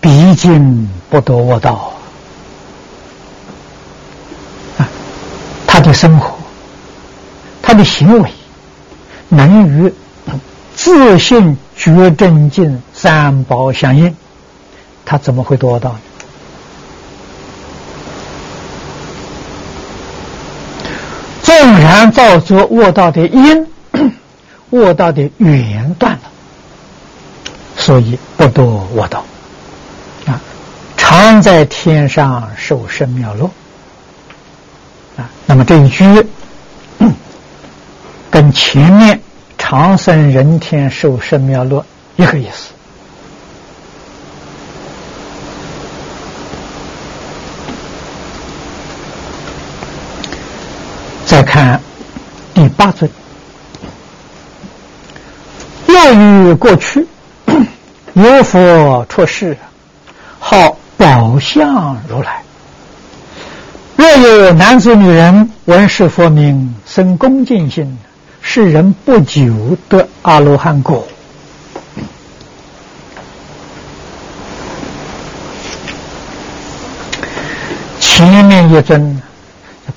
[0.00, 1.92] 毕竟不得我道。
[5.66, 6.34] 他的生活，
[7.60, 8.30] 他的行为
[9.28, 9.92] 能与
[10.74, 14.16] 自信觉正境三宝相应，
[15.04, 15.94] 他怎么会做到？
[21.42, 23.66] 纵然造作卧道的因，
[24.70, 26.22] 卧道的缘断了，
[27.76, 28.64] 所以不堕
[28.94, 29.24] 卧道
[30.26, 30.40] 啊，
[30.96, 33.50] 常在天上受生妙乐。
[35.16, 36.04] 啊，那么这一句
[38.30, 39.20] 跟前面
[39.58, 41.84] 长生人天受生妙乐
[42.16, 42.72] 一个意思。
[51.24, 51.80] 再看
[52.66, 53.08] 第八尊，
[55.86, 57.06] 若于过去
[58.14, 59.56] 有佛出世，
[60.40, 62.42] 号宝相如来。
[63.94, 67.96] 若有男子女人闻是佛名，生恭敬心，
[68.42, 71.06] 是人不久得阿罗汉果。
[78.00, 79.22] 前面一尊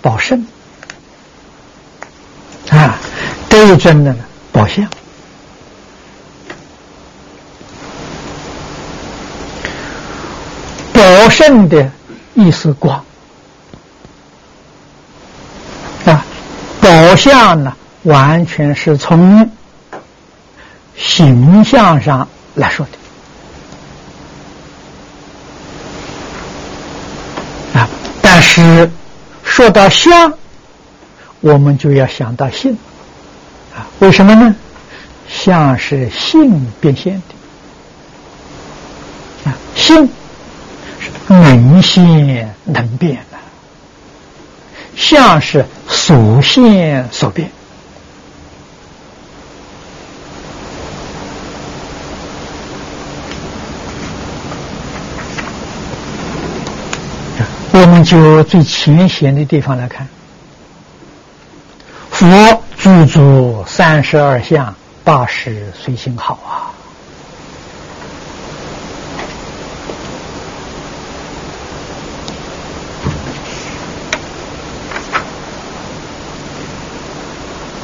[0.04, 0.46] 宝圣
[2.72, 3.00] 啊，
[3.50, 4.88] 这一尊的呢宝相，
[10.94, 11.92] 宝圣的
[12.36, 13.04] 意思光。
[16.82, 19.52] 宝相呢，完全是从
[20.96, 22.88] 形象上来说
[27.74, 27.88] 的啊。
[28.22, 28.90] 但是
[29.44, 30.34] 说到相，
[31.42, 32.78] 我们就要想到性
[33.76, 33.88] 啊。
[34.00, 34.56] 为什么呢？
[35.28, 37.22] 相是性变现
[39.46, 40.10] 的啊，性
[41.00, 43.38] 是能现能变的，
[44.96, 47.52] 相是所现所变。
[57.72, 60.08] 我们就最浅显的地方来看，
[62.20, 62.28] 佛
[62.76, 64.76] 具足三十二相，
[65.06, 66.68] 八十随行好啊。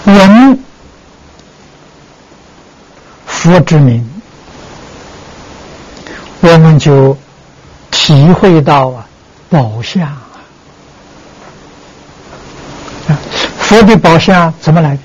[0.04, 0.60] 闻
[3.26, 4.06] 佛之名，
[6.42, 7.18] 我们就
[7.90, 9.08] 体会到啊。
[9.50, 10.22] 宝相啊，
[13.76, 15.00] 佛的宝相怎么来的？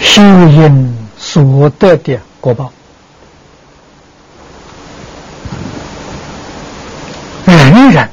[0.00, 2.72] 修因所得的果报，
[7.44, 8.10] 人人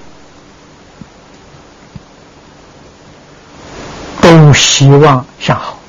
[4.21, 5.79] 都希望向好。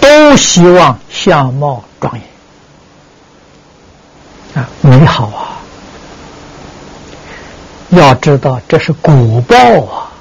[0.00, 2.31] 都希望相貌庄严，
[4.92, 5.56] 美好啊！
[7.88, 9.56] 要知道这是果报
[9.86, 10.12] 啊！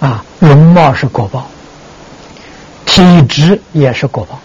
[0.00, 1.46] 啊，容貌是果报，
[2.84, 4.40] 体质也是果报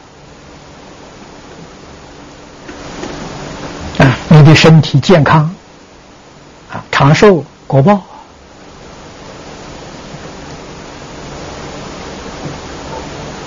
[4.06, 4.16] 啊！
[4.30, 5.52] 你的身体健康
[6.72, 8.00] 啊，长寿果报。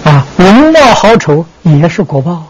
[0.02, 2.47] 啊容貌好丑也是果报啊！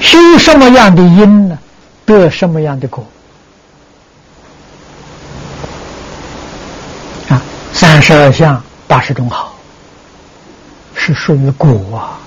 [0.00, 1.56] 修什么样的因呢？
[2.04, 3.06] 得什么样的果？
[7.28, 7.40] 啊，
[7.72, 9.54] 三十二相八十种好，
[10.96, 12.18] 是属于果啊！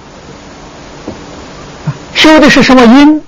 [2.16, 3.22] 修的是什么因？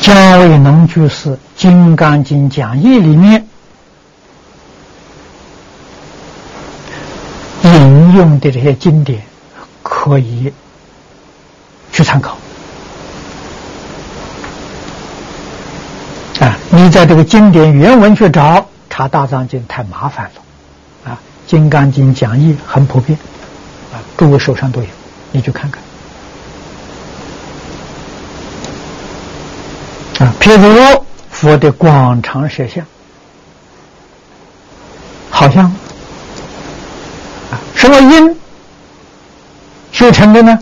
[0.00, 3.46] 姜维能居士《金刚经》讲义里面
[7.62, 9.22] 引用的这些经典，
[9.82, 10.52] 可以
[11.92, 12.38] 去参考。
[16.40, 21.10] 啊，你在这个经典原文去找查《大藏经》太麻烦了。
[21.10, 21.18] 啊，
[21.50, 23.18] 《金刚经》讲义很普遍，
[23.92, 24.86] 啊，诸位手上都有，
[25.32, 25.82] 你去看看。
[30.26, 32.84] 啊，譬如佛的广长舌相，
[35.30, 35.64] 好像
[37.50, 38.36] 啊，什么因
[39.92, 40.58] 修成的呢？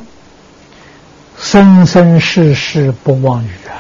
[1.39, 3.75] 生生世世不忘语啊！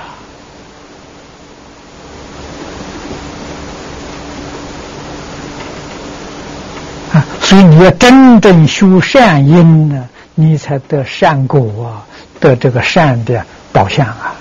[7.14, 12.02] 啊，所以你要真正修善因呢，你才得善果啊，
[12.40, 14.34] 得这个善的宝相啊。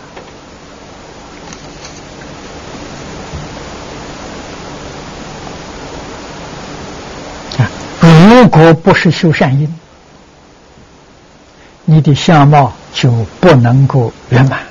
[8.41, 9.71] 如果不是修善因，
[11.85, 14.61] 你的相貌就不能够圆满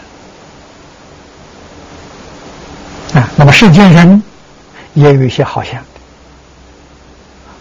[3.15, 3.31] 啊。
[3.37, 4.21] 那么世间人
[4.95, 5.81] 也有一些好相，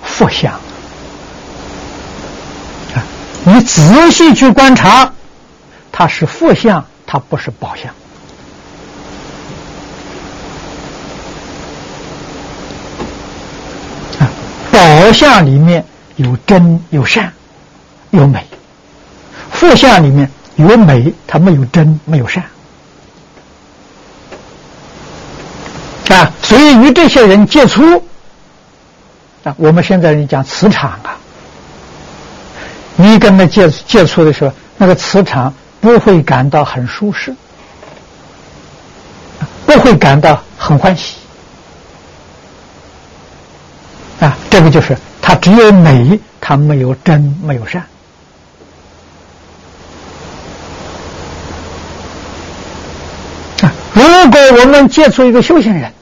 [0.03, 0.52] 福相
[2.95, 3.06] 啊。
[3.44, 5.14] 你仔细去观察，
[5.91, 7.94] 它是福相，它不是宝相。
[14.19, 14.27] 啊，
[14.72, 15.86] 宝相里面。
[16.19, 17.31] 有真有善，
[18.11, 18.45] 有美。
[19.51, 22.43] 佛像里面有美，它没有真，没有善。
[26.09, 28.03] 啊，所以与这些人接触，
[29.45, 31.15] 啊，我们现在人讲磁场啊，
[32.97, 37.33] 你跟他接接触的时候，那个磁场不会感到很舒适，
[39.65, 41.15] 不会感到很欢喜。
[44.19, 44.97] 啊，这个就是。
[45.30, 47.84] 它只有美，它没有真，没有善。
[53.61, 54.01] 啊，如
[54.31, 55.93] 果我们接触一个修行人，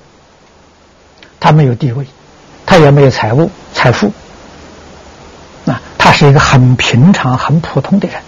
[1.41, 2.07] 他没有地位，
[2.65, 4.13] 他也没有财物、财富，
[5.65, 8.21] 啊，他是一个很平常、很普通的人，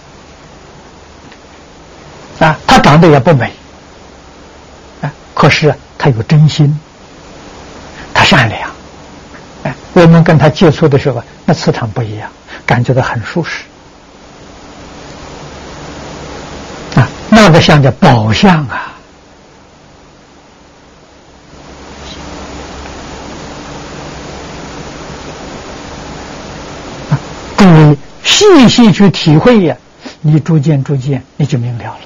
[2.40, 3.50] 啊，他长得也不美，
[5.00, 6.78] 啊，可是他有真心，
[8.12, 8.68] 他善良。
[9.92, 12.30] 我们跟他接触的时候，那磁场不一样，
[12.64, 13.64] 感觉到很舒适
[16.94, 17.08] 啊。
[17.28, 18.86] 那个像叫宝相啊！
[27.56, 29.76] 注意细细去体会呀，
[30.22, 32.00] 你逐渐逐渐你就明了了。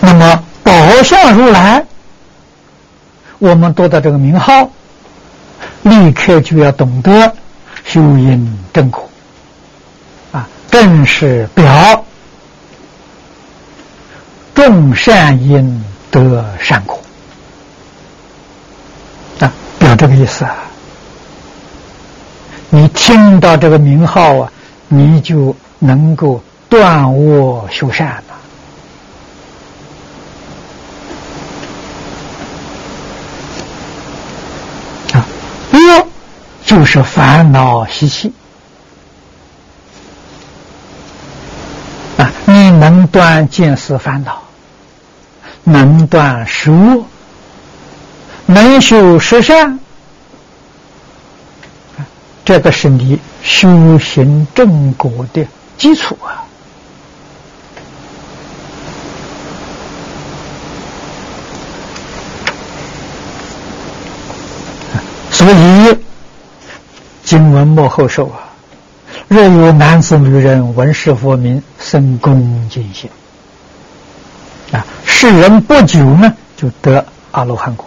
[0.00, 1.82] 那么宝相如来，
[3.38, 4.70] 我们读到这个名号，
[5.80, 7.32] 立刻就要懂得。
[7.86, 9.08] 修因正果，
[10.30, 12.04] 啊，正是表
[14.54, 17.00] 种善因得善果，
[19.40, 20.54] 啊，表这个意思啊。
[22.68, 24.52] 你听到这个名号啊，
[24.88, 28.22] 你就能够断恶修善
[35.14, 35.24] 了，啊，
[35.72, 36.06] 恶。
[36.68, 38.30] 就是烦恼习气
[42.18, 42.30] 啊！
[42.44, 44.42] 你能断见思烦恼，
[45.64, 47.06] 能断食恶，
[48.44, 49.78] 能修十善，
[52.44, 55.46] 这个是你修行正果的
[55.78, 56.44] 基础啊！
[65.30, 66.07] 所以。
[67.28, 68.48] 经文幕后说啊，
[69.28, 73.10] 若有男子女人闻是佛名，生恭敬心，
[74.72, 77.86] 啊，世人不久呢，就得阿罗汉果。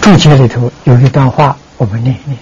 [0.00, 2.38] 注解里头有一段话，我们念一念，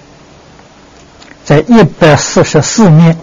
[1.45, 3.19] 在一百四十四面。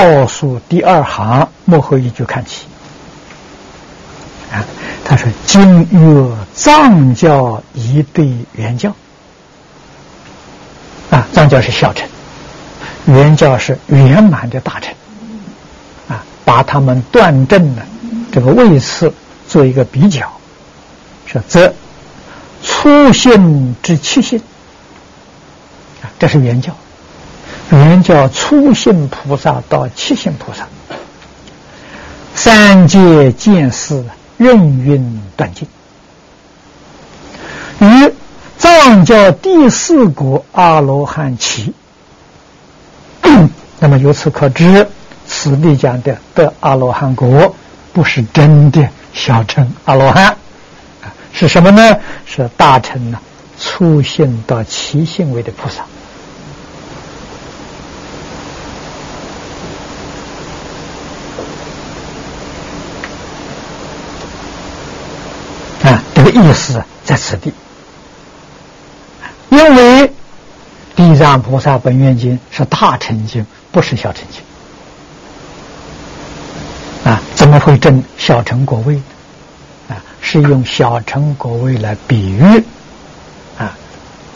[0.00, 2.64] 倒数第二行幕后一句看起，
[4.50, 4.64] 啊，
[5.04, 8.96] 他说：“今曰藏教一对原教，
[11.10, 12.08] 啊，藏教是小乘，
[13.04, 14.94] 原教是圆满的大乘，
[16.08, 17.82] 啊，把他们断正的
[18.32, 19.12] 这个位次
[19.46, 20.32] 做一个比较，
[21.26, 21.74] 说则
[22.62, 24.40] 粗信之七信，
[26.02, 26.74] 啊，这是原教。”
[27.70, 30.66] 原叫初信菩萨到七信菩萨，
[32.34, 34.04] 三界见识
[34.36, 35.68] 任运断尽，
[37.78, 38.12] 与
[38.58, 41.72] 藏教第四国阿罗汉齐。
[43.78, 44.88] 那么由此可知，
[45.26, 47.54] 此地讲的得阿罗汉果，
[47.92, 50.36] 不是真的小乘阿罗汉，
[51.32, 51.96] 是什么呢？
[52.26, 53.20] 是大乘呢，
[53.60, 55.84] 初信到七信位的菩萨。
[66.30, 67.52] 意思在此地，
[69.48, 70.08] 因为
[70.96, 74.40] 《地藏菩萨本愿经》是大乘经，不是小乘经
[77.12, 79.00] 啊，怎么会证小乘果位？
[79.88, 82.62] 啊，是用小乘果位来比喻
[83.58, 83.76] 啊，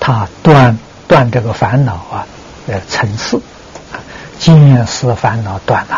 [0.00, 2.26] 他断断这个烦恼啊，
[2.66, 3.40] 呃，层次
[3.92, 4.00] 啊，
[4.38, 5.94] 经验思烦恼断了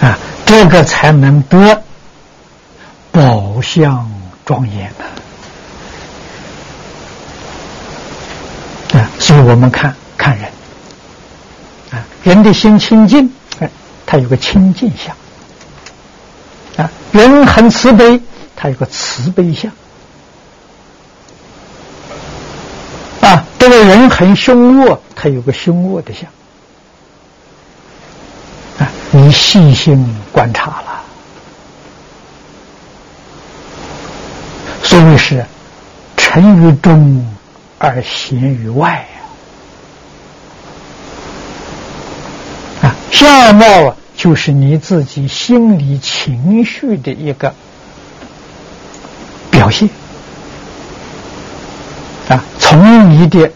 [0.00, 0.18] 啊。
[0.46, 1.82] 这个才能得
[3.10, 4.10] 宝相
[4.44, 5.04] 庄严的
[8.98, 9.10] 啊！
[9.18, 10.48] 所以我们看看人
[11.90, 13.68] 啊，人的心清净，哎，
[14.06, 15.16] 他有个清净相
[16.76, 18.20] 啊；人很慈悲，
[18.54, 19.72] 他有个慈悲相
[23.20, 26.30] 啊；这个人很凶恶，他有个凶恶的相。
[28.78, 31.02] 啊你细心观察了，
[34.82, 35.44] 所以是
[36.16, 37.26] 沉于中
[37.78, 39.06] 而显于外
[42.82, 42.88] 啊！
[42.88, 47.54] 啊，相貌就是你自己心理情绪的一个
[49.50, 49.88] 表现
[52.28, 53.50] 啊，从你的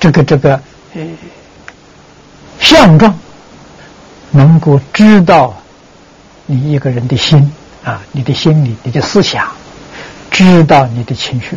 [0.00, 0.58] 这个这个
[0.94, 1.02] 呃
[2.60, 3.14] 相状。
[4.36, 5.54] 能够知道
[6.46, 7.52] 你一个人的心
[7.84, 9.46] 啊，你的心理，你的思想，
[10.28, 11.56] 知道你的情绪，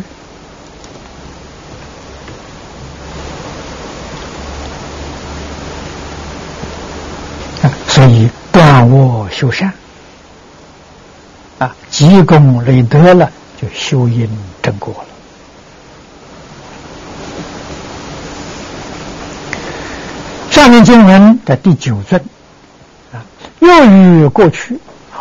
[7.88, 9.72] 所以断恶修善
[11.58, 13.28] 啊，积功累德了，
[13.60, 14.30] 就修因
[14.62, 15.04] 正果了。
[20.52, 22.22] 上面经文的第九卷，
[23.60, 24.78] 又于过去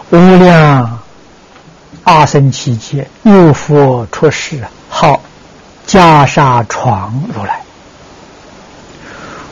[0.10, 1.00] 无量
[2.04, 5.22] 阿僧祇劫有佛出世，号
[5.86, 7.62] 袈裟床如来。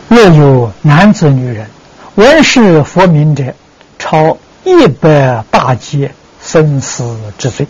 [0.08, 1.70] 若有男子女人
[2.16, 3.54] 闻是佛名者，
[4.00, 7.68] 超一百大劫生死之罪。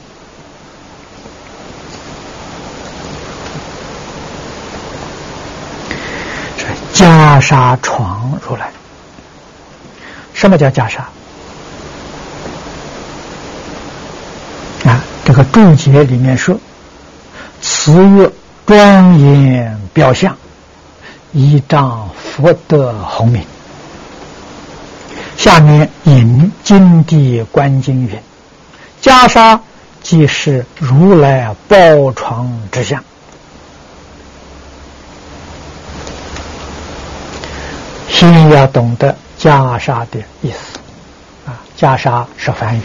[6.93, 8.69] 袈裟床如来，
[10.45, 10.99] 什么叫袈裟？
[14.87, 16.55] 啊，这个注解里面说
[17.61, 18.29] ：“此曰
[18.67, 20.37] 庄严表象，
[21.33, 23.43] 依仗福德宏名。”
[25.35, 28.15] 下面引金地观经云
[29.01, 29.59] ：“袈裟
[30.03, 33.03] 即是如来宝床之相。”
[38.07, 40.79] 先要懂得袈裟的意思，
[41.45, 42.81] 啊，袈裟是梵语，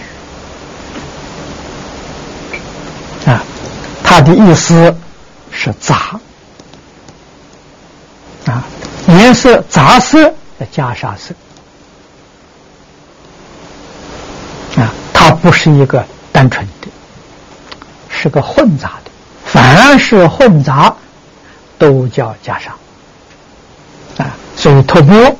[3.26, 3.42] 啊，
[4.02, 4.94] 它的意思
[5.50, 6.18] 是杂，
[8.46, 8.64] 啊，
[9.08, 10.22] 颜色杂色
[10.58, 11.34] 的袈裟色，
[14.80, 16.88] 啊，它不是一个单纯的，
[18.08, 19.10] 是个混杂的，
[19.44, 20.94] 凡是混杂
[21.78, 22.70] 都叫袈裟。
[24.22, 25.34] 啊所以托钵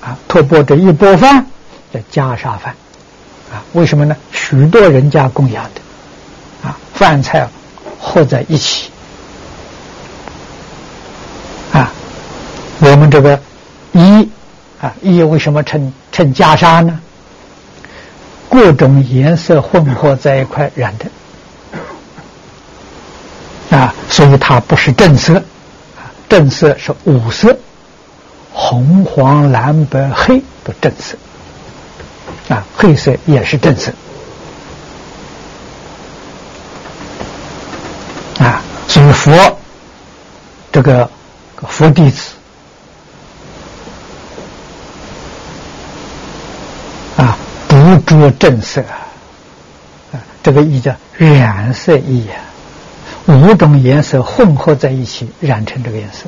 [0.00, 1.44] 啊，托钵这一钵饭
[1.92, 2.74] 叫袈裟饭
[3.52, 3.64] 啊。
[3.72, 4.16] 为什么呢？
[4.32, 7.46] 许多人家供养的啊，饭菜
[7.98, 8.90] 和在一起
[11.72, 11.92] 啊。
[12.80, 13.38] 我们这个
[13.92, 14.28] 衣
[14.80, 16.98] 啊，衣为什么称称袈裟呢？
[18.48, 21.06] 各种颜色混合在一块染的
[23.76, 25.34] 啊，所以它不是正色
[25.96, 27.54] 啊，正色是五色。
[28.60, 31.16] 红、黄、蓝、白、黑都正色，
[32.52, 33.92] 啊，黑色也是正色，
[38.40, 39.58] 啊，所以佛
[40.72, 41.08] 这个
[41.68, 42.32] 佛弟子
[47.16, 52.42] 啊，不着正色啊，这个意叫染色意啊，
[53.32, 56.24] 五种颜色混合在一起染成这个颜色。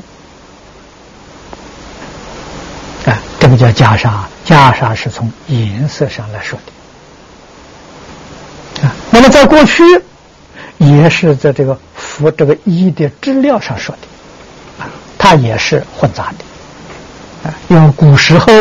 [3.07, 4.11] 啊这个叫袈裟，
[4.47, 6.59] 袈裟是从颜色上来说
[8.83, 8.95] 的啊。
[9.11, 9.83] 那么在过去，
[10.79, 17.55] 也是在这个服这个衣的质料上说的啊，它也是混杂的啊。
[17.69, 18.53] 因为古时候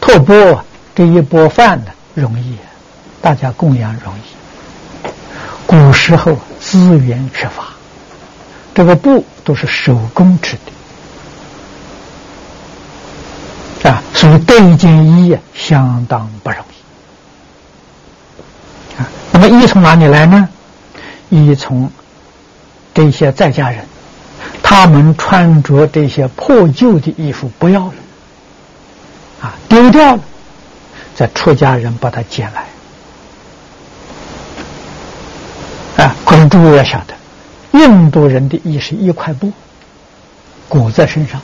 [0.00, 0.64] 托钵
[0.94, 2.56] 这一钵饭呢容易，
[3.22, 4.20] 大家供养容易。
[5.66, 7.68] 古时候资源缺乏，
[8.74, 10.72] 这个布都是手工织的。
[13.84, 16.62] 啊，所以这一件衣相当不容易
[19.00, 19.08] 啊。
[19.32, 20.48] 那么衣从哪里来呢？
[21.30, 21.90] 衣从
[22.94, 23.84] 这些在家人，
[24.62, 27.94] 他们穿着这些破旧的衣服不要了，
[29.42, 30.22] 啊，丢掉了，
[31.14, 32.64] 在出家人把它捡来。
[36.04, 37.14] 啊，可能诸位要晓得，
[37.78, 39.52] 印度人的衣是一块布
[40.68, 41.40] 裹在身上，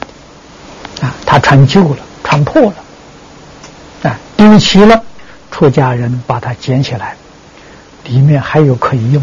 [1.02, 1.98] 啊，他穿旧了。
[2.24, 2.74] 穿破了，
[4.10, 5.04] 啊，丢弃了，
[5.50, 7.14] 出家人把它捡起来，
[8.04, 9.22] 里面还有可以用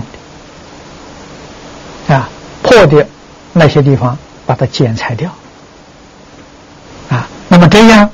[2.07, 2.29] 的，啊，
[2.61, 3.05] 破的
[3.51, 5.29] 那些地方把它剪裁掉，
[7.09, 8.09] 啊，那么这样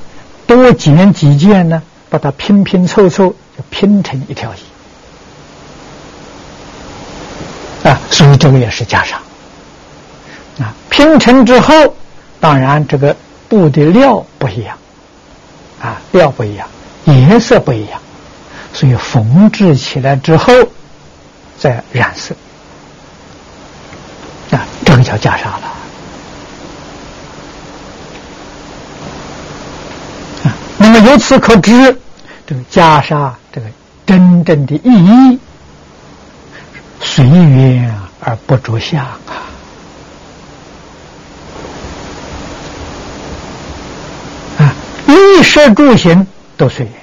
[0.47, 4.51] 多剪几件呢，把它拼拼凑凑就拼成一条
[7.83, 9.13] 衣，啊，所以这个也是袈裟，
[10.63, 11.93] 啊，拼成之后，
[12.39, 13.15] 当然这个。
[13.49, 14.77] 布的料不一样，
[15.81, 16.67] 啊，料不一样，
[17.05, 17.99] 颜色不一样，
[18.73, 20.53] 所以缝制起来之后
[21.57, 22.35] 再染色，
[24.51, 25.73] 啊，这个叫袈裟了。
[30.77, 31.99] 那么由此可知，
[32.45, 33.67] 这个袈裟这个
[34.05, 35.39] 真正的意义，
[37.01, 39.46] 随缘而不着相啊。
[45.17, 46.93] 衣食住行都随缘，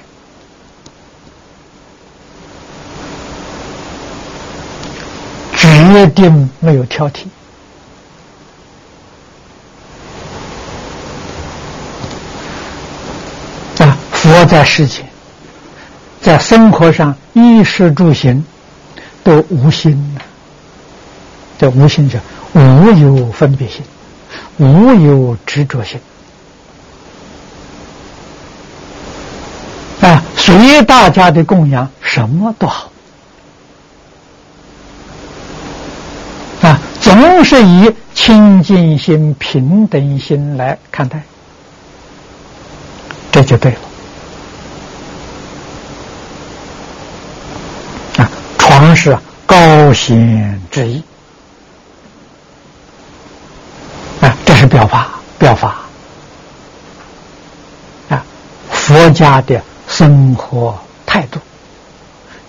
[5.57, 7.25] 决定没有挑剔。
[13.79, 15.05] 啊，佛在世间，
[16.21, 18.45] 在生活上衣食住行
[19.23, 20.17] 都无心
[21.57, 22.19] 这无心者
[22.53, 23.81] 无有分别心，
[24.57, 25.99] 无有执着心。
[30.45, 32.91] 随大家的供养，什么都好
[36.61, 41.23] 啊，总是以清净心、平等心来看待，
[43.31, 43.77] 这就对了。
[48.17, 49.17] 啊，床是
[49.47, 51.01] 高显之意
[54.21, 55.09] 啊，这是表法，
[55.39, 55.75] 表法
[58.09, 58.23] 啊，
[58.69, 59.59] 佛家的。
[59.97, 61.39] 生活态度，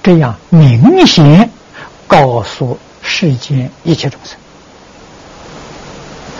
[0.03, 1.49] 这样明显
[2.09, 4.37] 告诉世间一切众生，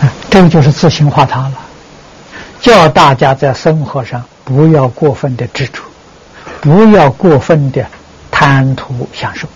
[0.01, 1.53] 啊，这个就是自行化他了。
[2.59, 5.81] 叫大家在生活上不要过分的执着，
[6.59, 7.85] 不要过分的
[8.29, 9.47] 贪图享受，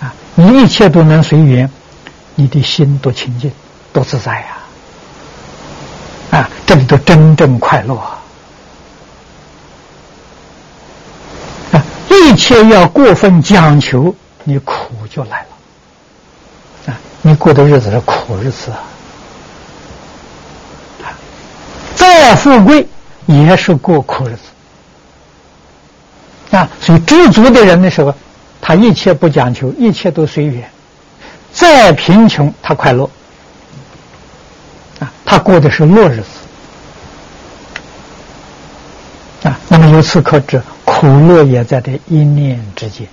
[0.00, 1.68] 啊，你一切都能随缘，
[2.36, 3.50] 你的心多清净，
[3.92, 4.32] 多自在
[6.30, 7.96] 呀，啊，这里头真正快乐。
[7.96, 8.18] 啊
[12.30, 16.92] 一切要过分讲求，你苦就来了。
[16.92, 18.78] 啊，你过的日子是苦日子啊！
[21.96, 22.86] 再富贵
[23.26, 24.42] 也是过苦日子。
[26.56, 28.14] 啊，所以知足的人的时候，
[28.60, 30.70] 他一切不讲求，一切都随缘。
[31.52, 33.10] 再贫穷，他快乐。
[35.00, 36.28] 啊，他过的是乐日子。
[39.48, 40.62] 啊，那么由此可知。
[41.00, 43.08] 苦乐也在这一念之间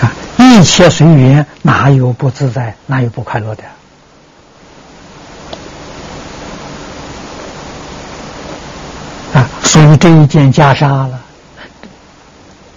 [0.00, 0.14] 啊！
[0.38, 3.64] 一切随缘，哪有不自在，哪有不快乐的
[9.34, 9.50] 啊？
[9.64, 11.20] 所以这一件袈裟了，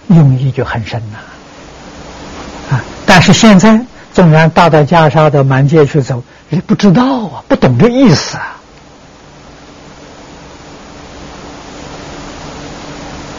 [0.08, 1.18] 用意就很深呐
[2.72, 2.82] 啊！
[3.06, 3.80] 但是现在，
[4.12, 8.53] 纵然大到袈裟的满街去走，人不知道啊，不懂这意思啊。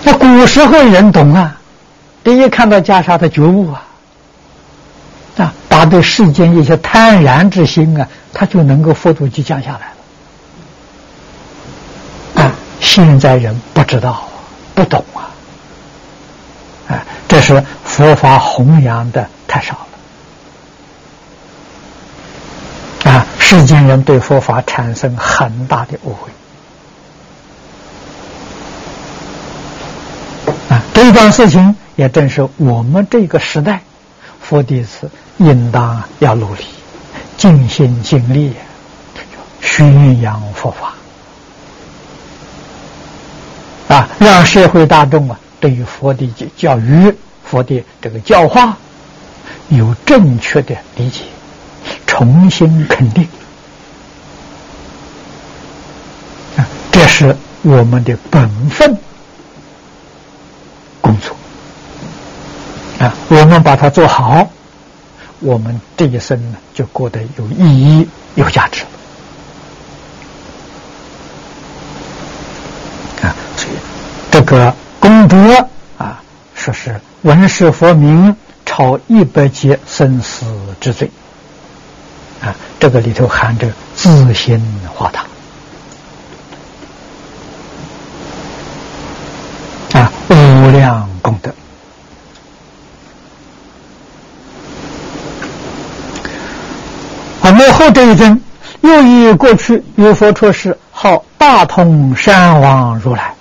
[0.05, 1.59] 那古时候人懂啊，
[2.23, 3.83] 第一看到袈裟的觉悟啊，
[5.37, 9.93] 啊，把对世间一些贪婪之心啊，他就能够佛度就降下来
[12.37, 12.43] 了。
[12.43, 14.29] 啊，现在人不知道，
[14.75, 15.33] 不懂啊，
[16.87, 19.75] 啊，这是佛法弘扬的太少
[23.03, 26.29] 了，啊，世间人对佛法产生很大的误会。
[30.95, 33.81] 这桩事情也正是我们这个时代
[34.39, 36.63] 佛弟子应当要努力、
[37.35, 38.53] 尽心尽力
[39.59, 40.93] 宣扬佛法
[43.93, 47.13] 啊，让社会大众啊对于佛的教育、
[47.43, 48.77] 佛的这个教化
[49.67, 51.23] 有正确的理解，
[52.07, 53.27] 重新肯定，
[56.89, 58.97] 这是我们的本分。
[61.05, 61.35] 工作
[62.97, 64.49] 啊，我们把它做好，
[65.39, 68.83] 我们这一生呢就过得有意义、有价值
[73.21, 73.35] 啊。
[73.55, 73.77] 所以
[74.31, 75.67] 这个功德
[75.99, 76.23] 啊，
[76.55, 80.47] 说是闻是佛名，超一百劫生死
[80.81, 81.11] 之罪
[82.41, 82.55] 啊。
[82.79, 84.59] 这个里头含着自心
[84.91, 85.23] 化他。
[90.65, 91.53] 无量功德。
[97.43, 98.41] 啊，幕后这一尊，
[98.81, 103.35] 又以过去有佛出世，号大通山王如来。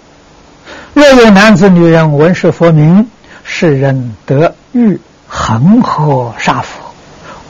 [0.92, 3.08] 若有男子、女人闻是佛名，
[3.42, 6.94] 世人得遇恒河沙佛，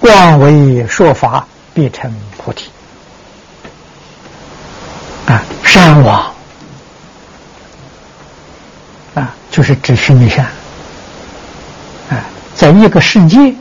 [0.01, 1.45] 广为说法，
[1.75, 2.71] 必成菩提。
[5.27, 6.34] 啊，山王。
[9.55, 10.45] 就是指须弥山，
[12.11, 12.27] 啊，
[12.57, 13.55] 在一个世界、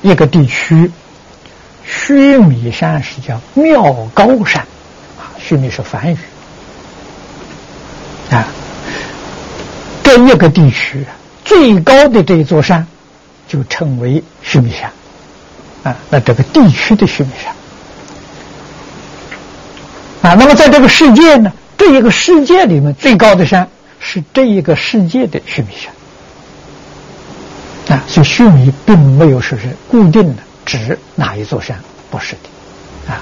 [0.00, 0.90] 一个地区，
[1.84, 4.62] 须弥山是叫妙高山，
[5.18, 6.16] 啊，须弥是梵语，
[8.30, 8.48] 啊，
[10.02, 11.04] 这一个地区
[11.44, 12.86] 最高的这一座山，
[13.46, 14.90] 就称为须弥山，
[15.82, 17.28] 啊，那这个地区的须弥
[20.22, 23.68] 山，啊，那么在这个世界呢，这一个世界里面最高的山。
[24.08, 25.92] 是这一个世界的须弥山
[27.96, 31.76] 啊，所以须弥并没有说是固定的指哪一座山，
[32.08, 33.12] 不是的。
[33.12, 33.20] 啊，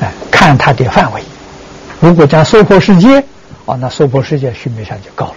[0.00, 1.20] 哎，看它的范围。
[1.98, 3.24] 如果讲娑婆世界，
[3.64, 5.34] 哦，那娑婆世界须弥山就高了。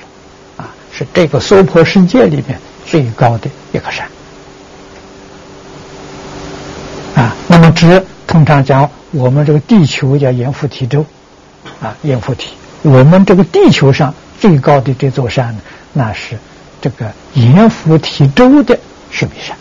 [0.58, 4.08] 啊，是这个娑婆世界里面最高的一个山。
[7.16, 7.36] 啊。
[7.48, 11.04] 那么指通常讲我们这个地球叫阎浮提洲
[11.82, 12.54] 啊，阎浮提。
[12.84, 14.14] 我们这个地球上
[14.44, 15.62] 最高的这座山呢，
[15.94, 16.38] 那是
[16.82, 18.78] 这个阎浮提州的
[19.10, 19.56] 须弥山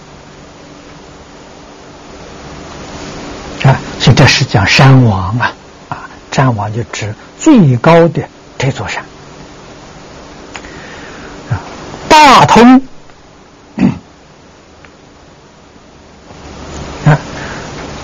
[3.71, 5.53] 啊，所以这是讲山王啊
[5.89, 8.29] 啊，山王就指最高的
[8.59, 9.05] 这座山。
[11.49, 11.63] 啊，
[12.09, 12.83] 大通。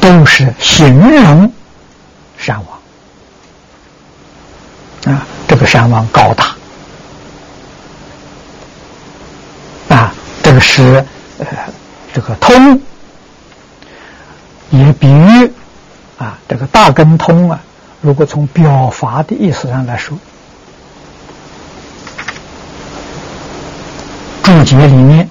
[0.00, 1.52] 都是形容
[2.38, 2.56] 山
[5.04, 5.12] 王。
[5.12, 6.54] 啊，这个山王高大
[9.94, 11.04] 啊，这个是
[11.38, 11.46] 呃，
[12.12, 12.80] 这个通
[14.70, 15.52] 也比喻
[16.18, 17.60] 啊，这个大根通啊，
[18.00, 20.18] 如果从表法的意思上来说，
[24.42, 25.28] 注解里面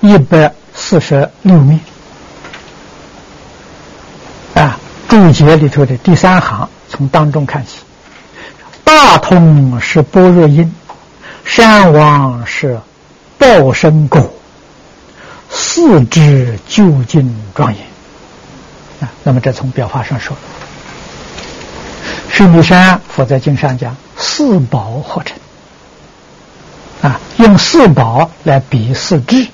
[0.00, 1.78] 一百四十六面
[4.54, 4.78] 啊。
[5.08, 7.80] 注解里头的第三行，从当中看起，
[8.82, 10.74] 大通是般若音，
[11.44, 12.80] 山王是
[13.38, 14.32] 报身果，
[15.50, 17.84] 四肢究竟庄严
[19.00, 19.12] 啊。
[19.22, 20.36] 那么这从表法上说，
[22.30, 25.36] 须弥山佛在经上讲四宝合成
[27.02, 29.46] 啊，用四宝来比四智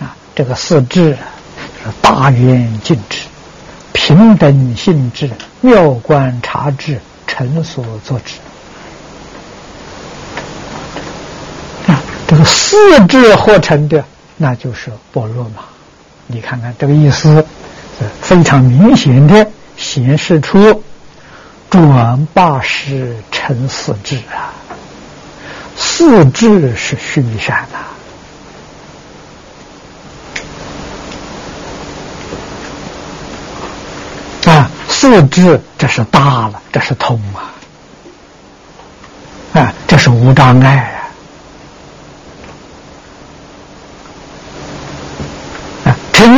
[0.00, 1.16] 啊，这个四智
[1.82, 3.20] 是大圆净智。
[3.92, 5.30] 平等性质、
[5.60, 8.34] 妙观察智、成所作智
[12.44, 14.04] 四智合成的，
[14.36, 15.64] 那就是般若嘛。
[16.26, 17.44] 你看看这个意思，
[18.20, 19.46] 非常明显的
[19.76, 20.82] 显示出
[21.70, 24.52] 转八识成四智啊，
[25.76, 27.78] 四智是须弥山呐。
[34.88, 37.52] 四智，这是大了，这是通啊！
[39.52, 41.03] 啊，这是无障碍啊！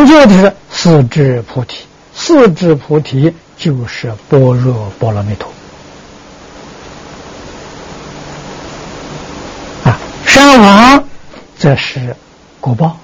[0.07, 1.85] 啊，成就的是四智菩提，
[2.15, 5.49] 四智菩提就是般若波罗蜜多
[9.85, 9.99] 啊！
[10.25, 11.05] 山王
[11.59, 12.15] 则是
[12.61, 12.97] 果报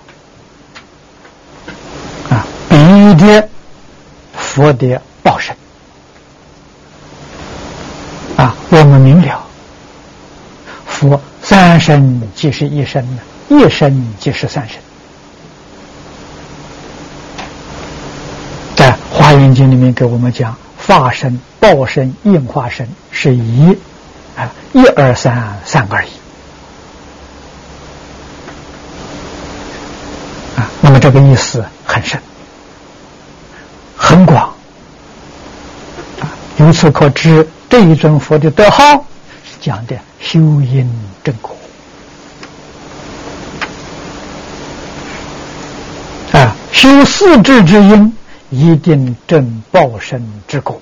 [2.30, 3.48] 啊，比喻的
[4.36, 5.00] 佛的。
[5.24, 5.54] 报身
[8.36, 9.40] 啊，我们明了，
[10.84, 13.06] 佛三身即是一身，
[13.48, 14.78] 一身即是三身。
[19.32, 23.74] 在《华严经》里面给我们讲，化身、报身、应化身是一
[24.36, 26.10] 啊，一二三三个而已
[30.54, 30.68] 啊。
[30.82, 32.20] 那么这个意思很深，
[33.96, 34.52] 很广。
[36.58, 39.02] 由此可知，这一尊佛的德号
[39.42, 40.86] 是讲的修因
[41.24, 41.56] 正果
[46.32, 48.14] 啊，修四智之因，
[48.52, 50.80] 一定正报身之果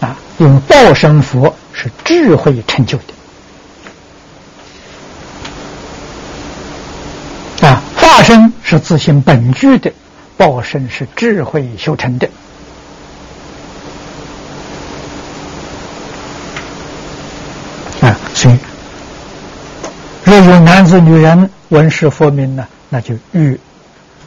[0.00, 0.16] 啊。
[0.38, 3.04] 用报身佛是智慧成就的
[7.66, 9.90] 啊，化身是自性本具的，
[10.36, 12.28] 报身是智慧修成的。
[18.02, 18.58] 啊所以，
[20.24, 23.58] 若有男子、女人闻是佛名呢，那就欲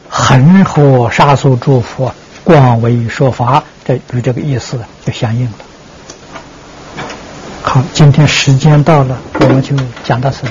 [0.08, 2.12] 恒河沙数诸佛
[2.48, 5.52] 广为说法，这与这个意思就相应了。
[7.60, 10.46] 好，今天时间到了，我们就讲到此。